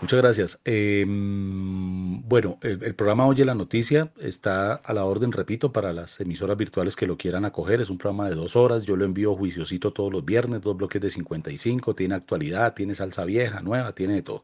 [0.00, 0.58] Muchas gracias.
[0.64, 6.18] Eh, bueno, el, el programa Oye la Noticia está a la orden, repito, para las
[6.20, 7.80] emisoras virtuales que lo quieran acoger.
[7.80, 8.84] Es un programa de dos horas.
[8.84, 11.94] Yo lo envío juiciosito todos los viernes, dos bloques de 55.
[11.94, 14.42] Tiene actualidad, tiene salsa vieja, nueva, tiene de todo.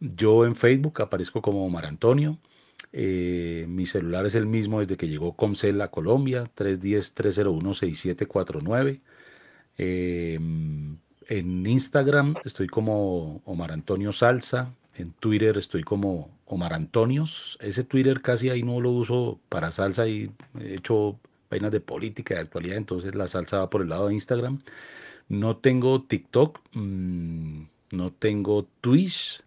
[0.00, 2.38] Yo en Facebook aparezco como Omar Antonio.
[2.92, 9.00] Eh, mi celular es el mismo desde que llegó Comcel a Colombia, 310-301-6749.
[9.78, 14.74] Eh, en Instagram estoy como Omar Antonio Salsa.
[14.96, 17.56] En Twitter estoy como Omar Antonios.
[17.60, 21.18] Ese Twitter casi ahí no lo uso para salsa y he hecho
[21.50, 24.60] vainas de política, de actualidad, entonces la salsa va por el lado de Instagram.
[25.28, 27.62] No tengo TikTok, mm,
[27.92, 29.42] no tengo Twitch,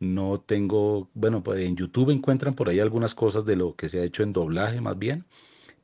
[0.00, 4.00] no tengo, bueno, pues en YouTube encuentran por ahí algunas cosas de lo que se
[4.00, 5.24] ha hecho en doblaje más bien.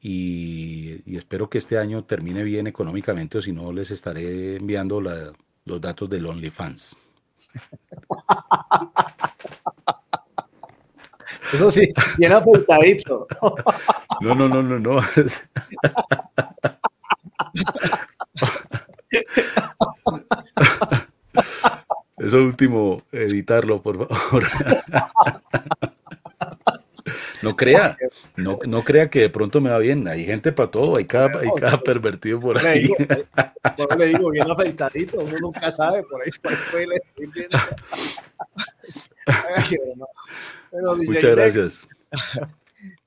[0.03, 5.01] Y, y espero que este año termine bien económicamente o si no les estaré enviando
[5.01, 5.33] la-
[5.67, 6.97] los datos del OnlyFans.
[11.53, 13.27] Eso sí, bien afeitadito.
[14.21, 15.01] No, no, no, no, no.
[22.25, 24.45] Eso último, editarlo, por favor.
[27.43, 27.99] No crea,
[28.37, 30.09] no, no crea que de pronto me va bien.
[30.09, 32.83] Hay gente para todo, hay cada, hay cada pervertido por Le ahí.
[32.83, 37.03] digo, por eso le digo, bien afeitadito, uno nunca sabe, por ahí, ahí fue, le
[37.19, 37.49] DJ
[41.07, 41.89] Muchas gracias.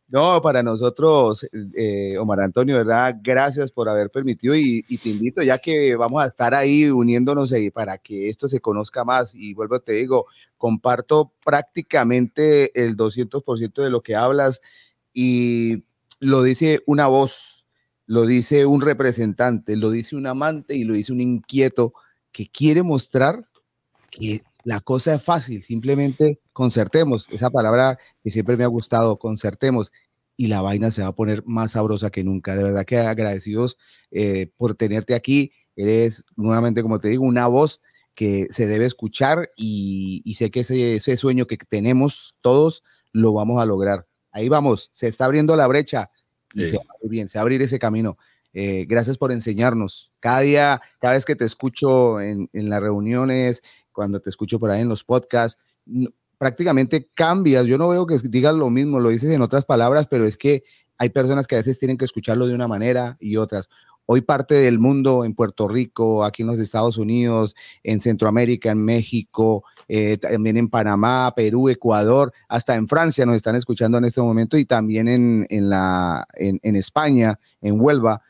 [0.10, 3.18] No, para nosotros, eh, Omar Antonio, ¿verdad?
[3.22, 7.52] Gracias por haber permitido y, y te invito, ya que vamos a estar ahí uniéndonos
[7.52, 9.36] ahí para que esto se conozca más.
[9.36, 10.28] Y vuelvo, te digo,
[10.58, 14.62] comparto prácticamente el 200% de lo que hablas
[15.14, 15.84] y
[16.22, 17.68] lo dice una voz,
[18.06, 21.94] lo dice un representante, lo dice un amante y lo dice un inquieto
[22.32, 23.46] que quiere mostrar
[24.10, 29.92] que la cosa es fácil, simplemente concertemos, esa palabra que siempre me ha gustado, concertemos,
[30.36, 32.56] y la vaina se va a poner más sabrosa que nunca.
[32.56, 33.78] De verdad que agradecidos
[34.10, 35.52] eh, por tenerte aquí.
[35.76, 37.80] Eres nuevamente, como te digo, una voz
[38.16, 43.34] que se debe escuchar y, y sé que ese, ese sueño que tenemos todos lo
[43.34, 44.08] vamos a lograr.
[44.32, 46.10] Ahí vamos, se está abriendo la brecha
[46.56, 46.72] y Sí.
[46.72, 48.18] se va a abrir bien, se va a abrir ese camino.
[48.54, 50.12] Eh, gracias por enseñarnos.
[50.20, 53.62] Cada día, cada vez que te escucho en, en las reuniones,
[53.92, 55.62] cuando te escucho por ahí en los podcasts,
[56.38, 57.65] prácticamente cambias.
[57.65, 60.64] Yo no veo que digas lo mismo, lo dices en otras palabras, pero es que
[60.97, 63.69] hay personas que a veces tienen que escucharlo de una manera y otras.
[64.09, 68.77] Hoy parte del mundo en Puerto Rico, aquí en los Estados Unidos, en Centroamérica, en
[68.77, 74.22] México, eh, también en Panamá, Perú, Ecuador, hasta en Francia nos están escuchando en este
[74.22, 78.22] momento y también en, en la, en, en España, en Huelva.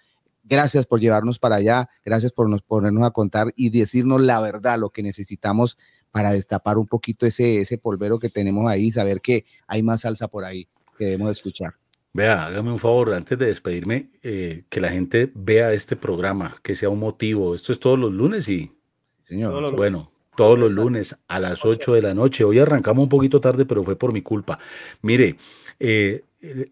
[0.44, 4.80] Gracias por llevarnos para allá, gracias por nos, ponernos a contar y decirnos la verdad,
[4.80, 5.78] lo que necesitamos
[6.18, 10.28] para destapar un poquito ese, ese polvero que tenemos ahí, saber que hay más salsa
[10.28, 10.68] por ahí
[10.98, 11.76] que debemos escuchar.
[12.12, 16.74] Vea, hágame un favor, antes de despedirme, eh, que la gente vea este programa, que
[16.74, 17.54] sea un motivo.
[17.54, 18.72] Esto es todos los lunes y,
[19.06, 19.52] Sí, señor.
[19.52, 22.44] Todos los bueno, todos los lunes a las 8 de la noche.
[22.44, 24.58] Hoy arrancamos un poquito tarde, pero fue por mi culpa.
[25.04, 25.36] Mire,
[25.80, 26.24] eh,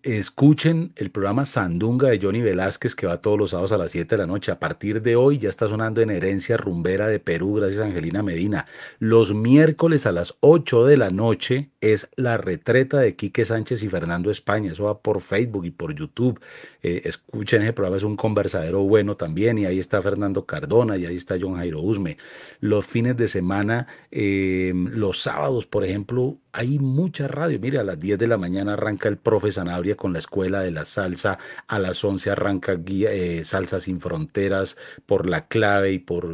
[0.03, 4.15] escuchen el programa Sandunga de Johnny Velázquez que va todos los sábados a las 7
[4.15, 4.51] de la noche.
[4.51, 8.23] A partir de hoy ya está sonando en Herencia Rumbera de Perú, gracias a Angelina
[8.23, 8.65] Medina.
[8.99, 13.89] Los miércoles a las 8 de la noche es la retreta de Quique Sánchez y
[13.89, 14.71] Fernando España.
[14.71, 16.39] Eso va por Facebook y por YouTube.
[16.87, 19.57] Eh, escuchen ese programa, es un conversadero bueno también.
[19.57, 22.17] Y ahí está Fernando Cardona y ahí está John Jairo Usme.
[22.59, 27.59] Los fines de semana, eh, los sábados, por ejemplo, hay mucha radio.
[27.59, 30.69] Mire, a las 10 de la mañana arranca el profe Sanabria con la escuela de
[30.69, 31.39] la salsa.
[31.67, 36.27] A las 11 arranca guía- eh, Salsa sin Fronteras por la clave y por,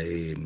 [0.00, 0.36] eh,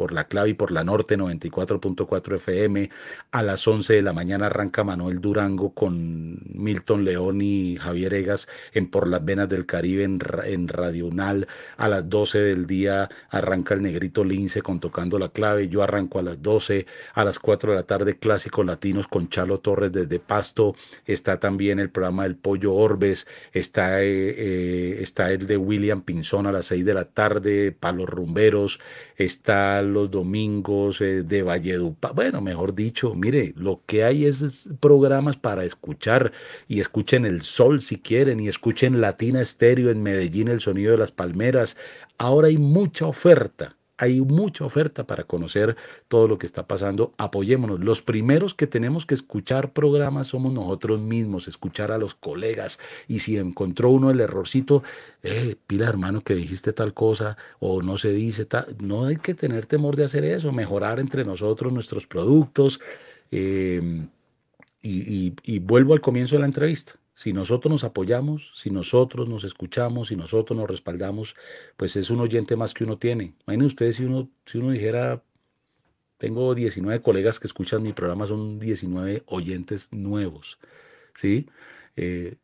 [0.00, 2.88] por la clave y por la norte 94.4 FM.
[3.32, 8.48] A las 11 de la mañana arranca Manuel Durango con Milton León y Javier Egas
[8.72, 11.48] en Por las Venas del Caribe en, en Radio Unal.
[11.76, 15.68] A las 12 del día arranca el Negrito Lince con Tocando la Clave.
[15.68, 16.86] Yo arranco a las 12.
[17.12, 20.76] A las 4 de la tarde Clásicos Latinos con Chalo Torres desde Pasto.
[21.04, 23.26] Está también el programa del Pollo Orbes.
[23.52, 27.76] Está, eh, eh, está el de William Pinzón a las 6 de la tarde.
[27.78, 28.80] Palos Rumberos.
[29.20, 32.14] Está los domingos eh, de Valledupar.
[32.14, 36.32] Bueno, mejor dicho, mire, lo que hay es, es programas para escuchar
[36.68, 40.96] y escuchen El Sol si quieren y escuchen Latina Estéreo en Medellín, El Sonido de
[40.96, 41.76] las Palmeras.
[42.16, 43.76] Ahora hay mucha oferta.
[44.00, 45.76] Hay mucha oferta para conocer
[46.08, 47.12] todo lo que está pasando.
[47.18, 47.80] Apoyémonos.
[47.80, 52.78] Los primeros que tenemos que escuchar programas somos nosotros mismos, escuchar a los colegas.
[53.08, 54.82] Y si encontró uno el errorcito,
[55.22, 58.76] eh, pila hermano que dijiste tal cosa o no se dice tal.
[58.80, 62.80] No hay que tener temor de hacer eso, mejorar entre nosotros nuestros productos.
[63.30, 64.06] eh,
[64.82, 66.94] y, y- y vuelvo al comienzo de la entrevista.
[67.20, 71.36] Si nosotros nos apoyamos, si nosotros nos escuchamos, si nosotros nos respaldamos,
[71.76, 73.34] pues es un oyente más que uno tiene.
[73.46, 75.22] Imaginen ustedes si uno, si uno dijera,
[76.16, 80.58] tengo 19 colegas que escuchan mi programa, son 19 oyentes nuevos.
[81.14, 81.46] ¿sí?
[81.94, 82.36] Eh,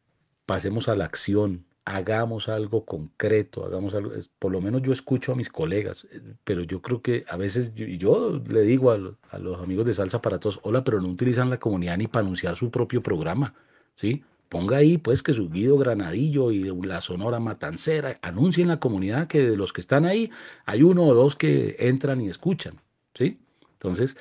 [0.44, 5.36] pasemos a la acción, hagamos algo concreto, hagamos algo, por lo menos yo escucho a
[5.36, 8.98] mis colegas, eh, pero yo creo que a veces yo, yo le digo a,
[9.30, 12.26] a los amigos de Salsa para Todos, hola, pero no utilizan la comunidad ni para
[12.26, 13.54] anunciar su propio programa,
[13.94, 14.22] ¿sí?
[14.48, 19.56] Ponga ahí pues que su Granadillo y la Sonora Matancera, anuncien la comunidad que de
[19.56, 20.30] los que están ahí
[20.64, 22.80] hay uno o dos que entran y escuchan,
[23.14, 23.38] ¿sí?
[23.72, 24.16] Entonces,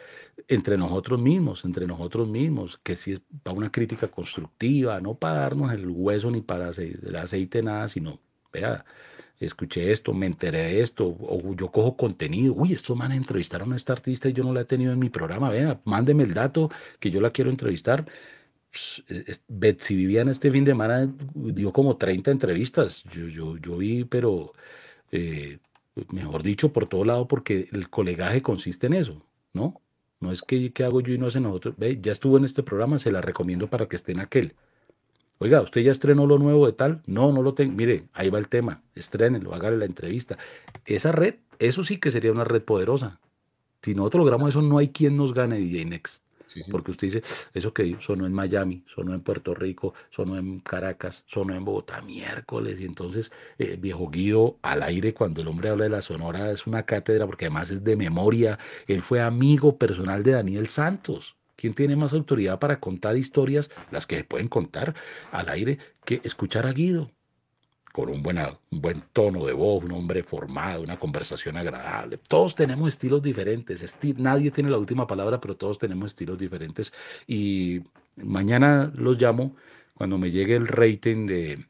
[0.48, 5.36] entre nosotros mismos, entre nosotros mismos, que si es para una crítica constructiva, no para
[5.36, 8.20] darnos el hueso ni para el aceite, nada, sino,
[8.52, 8.86] vea,
[9.40, 13.76] escuché esto, me enteré de esto, o yo cojo contenido, uy, estos manes entrevistaron a
[13.76, 16.70] esta artista y yo no la he tenido en mi programa, vea, mándeme el dato
[17.00, 18.06] que yo la quiero entrevistar.
[18.76, 23.78] Pues, eh, Betsy Viviana este fin de semana dio como 30 entrevistas, yo, yo, yo
[23.78, 24.52] vi, pero
[25.12, 25.60] eh,
[26.12, 29.82] mejor dicho, por todo lado, porque el colegaje consiste en eso, ¿no?
[30.20, 31.76] No es que, ¿qué hago yo y no hace nosotros.
[31.78, 34.56] Ve, ya estuvo en este programa, se la recomiendo para que esté en aquel.
[35.40, 37.02] Oiga, ¿usted ya estrenó lo nuevo de tal?
[37.06, 37.74] No, no lo tengo.
[37.76, 38.84] Mire, ahí va el tema.
[38.96, 40.38] Estrénelo, hágale la entrevista.
[40.86, 43.20] Esa red, eso sí que sería una red poderosa.
[43.82, 46.25] Si nosotros logramos eso, no hay quien nos gane DJ Next.
[46.72, 51.24] Porque usted dice, eso que sonó en Miami, sonó en Puerto Rico, sonó en Caracas,
[51.28, 52.80] sonó en Bogotá miércoles.
[52.80, 56.68] Y entonces, eh, viejo Guido, al aire, cuando el hombre habla de la Sonora, es
[56.68, 58.60] una cátedra, porque además es de memoria.
[58.88, 61.38] Él fue amigo personal de Daniel Santos.
[61.56, 64.94] ¿Quién tiene más autoridad para contar historias, las que pueden contar
[65.32, 67.15] al aire, que escuchar a Guido?
[67.96, 72.18] Con un, buena- un buen tono de voz, un hombre formado, una conversación agradable.
[72.28, 73.98] Todos tenemos estilos diferentes.
[74.18, 76.92] nadie tiene la última palabra, pero todos tenemos estilos diferentes.
[77.26, 77.84] Y
[78.18, 79.56] mañana los llamo
[79.94, 81.66] cuando me llegue el rating de,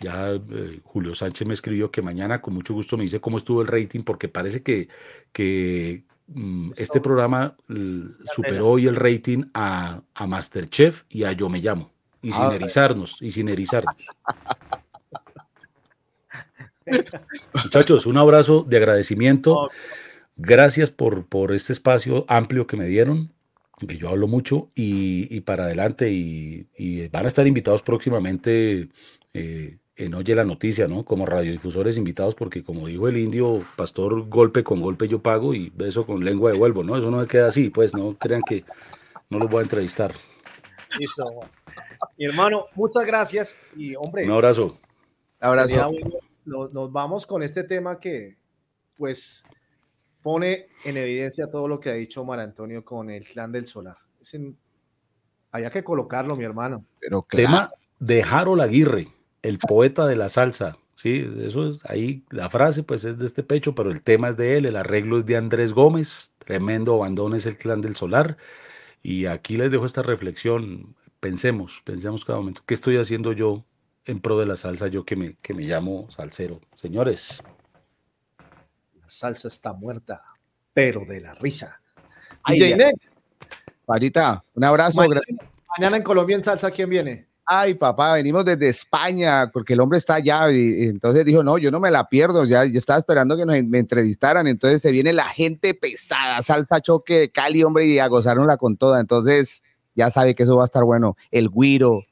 [0.00, 3.62] ya eh, Julio Sánchez me escribió que mañana con mucho gusto me dice cómo estuvo
[3.62, 4.88] el rating, porque parece que,
[5.32, 7.54] que mm, este programa
[8.34, 11.92] superó hoy el rating a, a Masterchef y a Yo Me Llamo.
[12.22, 12.54] Y sin Ah.
[12.56, 13.94] erizarnos, y sin erizarnos.
[17.64, 19.70] Muchachos, un abrazo de agradecimiento.
[20.36, 23.32] Gracias por, por este espacio amplio que me dieron,
[23.86, 26.10] que yo hablo mucho, y, y para adelante.
[26.10, 28.88] Y, y van a estar invitados próximamente
[29.34, 31.04] eh, en Oye la Noticia, ¿no?
[31.04, 35.70] Como radiodifusores invitados, porque como dijo el indio, pastor, golpe con golpe yo pago y
[35.70, 36.96] beso con lengua devuelvo, ¿no?
[36.96, 38.64] Eso no me queda así, pues no crean que
[39.28, 40.14] no los voy a entrevistar.
[40.98, 41.24] Listo.
[42.16, 43.60] Mi hermano, muchas gracias.
[43.76, 44.78] Y hombre, Un abrazo.
[45.38, 45.92] Abrazo.
[46.50, 48.36] Nos vamos con este tema que,
[48.96, 49.44] pues,
[50.22, 53.96] pone en evidencia todo lo que ha dicho Mar Antonio con el clan del solar.
[54.20, 54.56] Es en-
[55.52, 56.84] Había que colocarlo, mi hermano.
[57.00, 59.08] Pero claro, Tema de Harold Aguirre,
[59.42, 60.76] el poeta de la salsa.
[60.94, 62.24] Sí, eso es ahí.
[62.30, 64.66] La frase, pues, es de este pecho, pero el tema es de él.
[64.66, 66.34] El arreglo es de Andrés Gómez.
[66.38, 68.36] Tremendo abandón es el clan del solar.
[69.02, 70.94] Y aquí les dejo esta reflexión.
[71.18, 72.62] Pensemos, pensemos cada momento.
[72.66, 73.64] ¿Qué estoy haciendo yo
[74.04, 74.88] en pro de la salsa?
[74.88, 76.60] Yo que me, que me llamo salsero.
[76.80, 77.42] Señores,
[79.00, 80.22] La salsa está muerta,
[80.72, 81.80] pero de la risa.
[82.42, 82.92] Ay, DJ
[83.84, 85.02] Parita, un abrazo.
[85.76, 87.26] mañana, en Colombia en salsa, ¿quién viene?
[87.44, 91.58] Ay, papá, venimos desde España porque el hombre está allá y, y entonces dijo, no,
[91.58, 94.92] yo no me la pierdo, ya, yo estaba esperando que nos me entrevistaran, entonces se
[94.92, 99.64] viene la gente pesada, salsa choque de Cali, hombre, y a gozárnosla con toda, entonces
[99.96, 102.04] ya sabe que eso va a estar bueno, el guiro,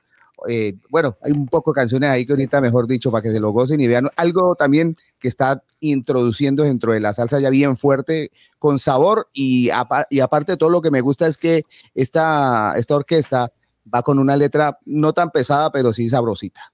[0.49, 3.41] eh, bueno, hay un poco de canciones ahí que ahorita, mejor dicho, para que se
[3.41, 7.77] lo gocen y vean algo también que está introduciendo dentro de la salsa ya bien
[7.77, 11.63] fuerte, con sabor y, apa- y aparte todo lo que me gusta es que
[11.95, 13.53] esta, esta orquesta
[13.93, 16.73] va con una letra no tan pesada, pero sí sabrosita.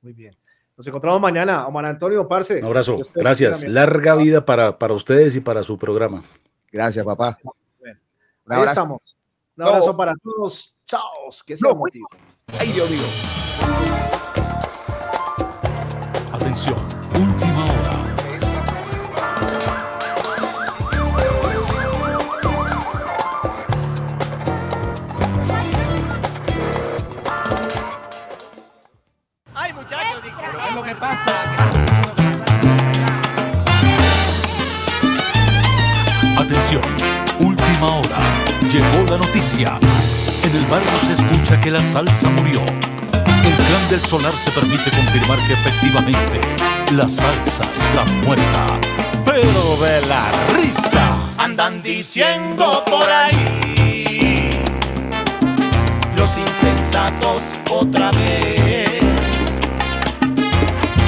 [0.00, 0.34] Muy bien.
[0.76, 1.66] Nos encontramos mañana.
[1.66, 2.60] Omar Antonio, parce.
[2.60, 2.98] un abrazo.
[3.16, 3.64] Gracias.
[3.66, 6.22] Larga vida para, para ustedes y para su programa.
[6.70, 7.36] Gracias, papá.
[7.42, 7.48] Un
[7.88, 8.70] Ahí abrazo.
[8.70, 9.16] estamos.
[9.56, 9.70] Un No.
[9.70, 10.76] abrazo para todos.
[10.86, 11.00] Chao.
[11.44, 11.76] Que sea No.
[11.76, 12.06] motivo.
[12.56, 13.02] Ay, Dios mío.
[16.32, 16.76] Atención,
[17.14, 18.04] última hora.
[29.54, 31.34] Ay, muchachos, pero ¿qué es lo que pasa?
[36.38, 36.82] Atención,
[37.40, 38.18] última hora.
[38.70, 39.78] Llegó la noticia.
[40.48, 42.62] En el barrio se escucha que la salsa murió.
[42.62, 46.40] El clan del solar se permite confirmar que efectivamente
[46.90, 48.66] la salsa está muerta.
[49.26, 51.34] Pero de la risa.
[51.36, 54.48] Andan diciendo por ahí
[56.16, 59.02] los insensatos otra vez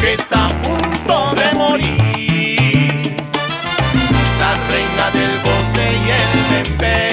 [0.03, 3.17] que está a punto de morir
[4.39, 7.10] la reina del goce y el bebé.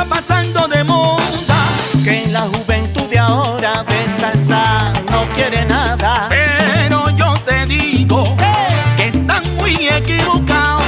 [0.00, 1.58] Está pasando de moda,
[2.02, 6.26] que la juventud de ahora de salsa no quiere nada.
[6.30, 8.24] Pero yo te digo
[8.96, 10.79] que están muy equivocados,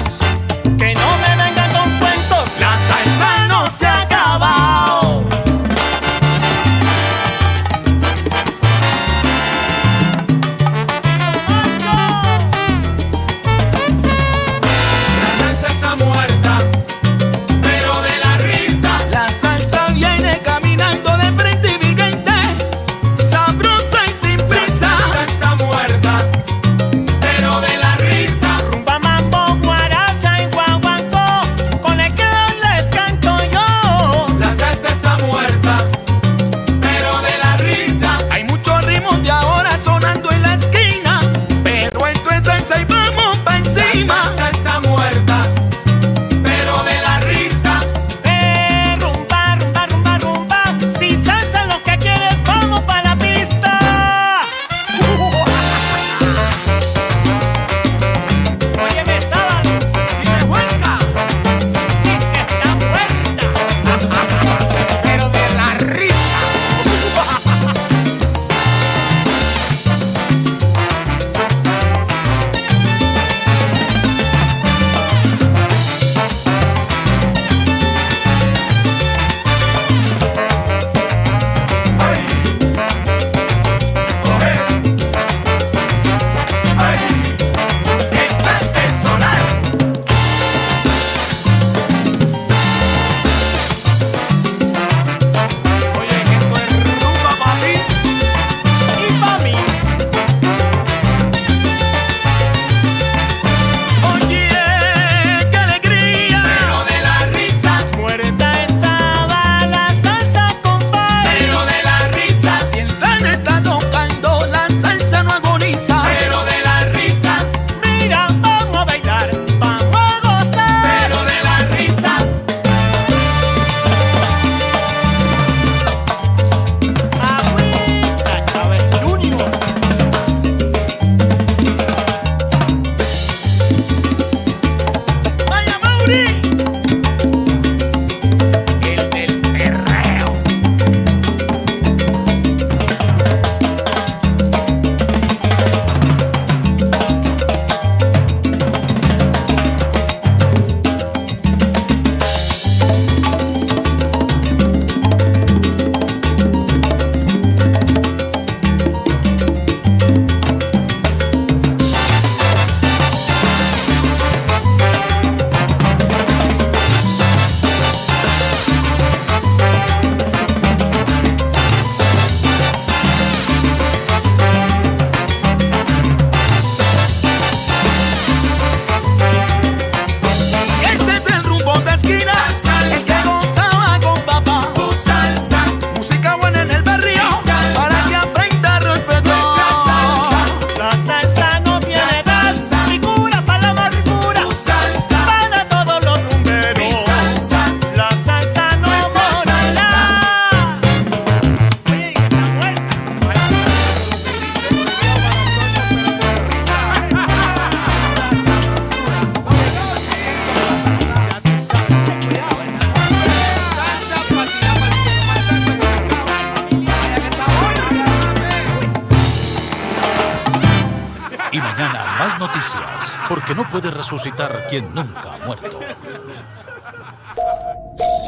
[224.12, 225.80] resucitar quien nunca ha muerto.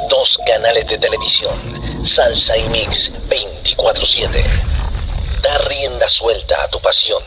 [0.08, 1.52] Dos canales de televisión,
[2.06, 4.42] Salsa y Mix 24/7.
[5.42, 7.22] Da rienda suelta a tu pasión.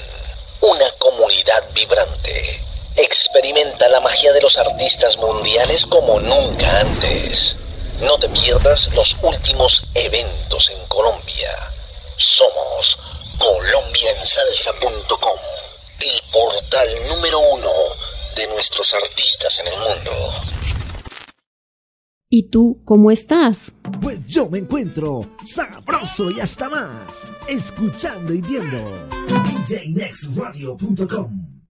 [0.61, 2.64] Una comunidad vibrante.
[2.95, 7.58] Experimenta la magia de los artistas mundiales como nunca antes.
[8.00, 11.52] No te pierdas los últimos eventos en Colombia.
[12.16, 12.98] Somos
[13.38, 15.38] colombiansalsa.com,
[16.00, 17.97] el portal número uno
[18.48, 20.11] de nuestros artistas en el mundo.
[22.30, 23.74] ¿Y tú cómo estás?
[24.01, 31.61] Pues yo me encuentro sabroso y hasta más, escuchando y viendo djnextradio.com.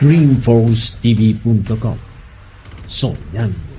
[0.00, 1.98] dreamforcetv.com.
[2.86, 3.71] Soñando.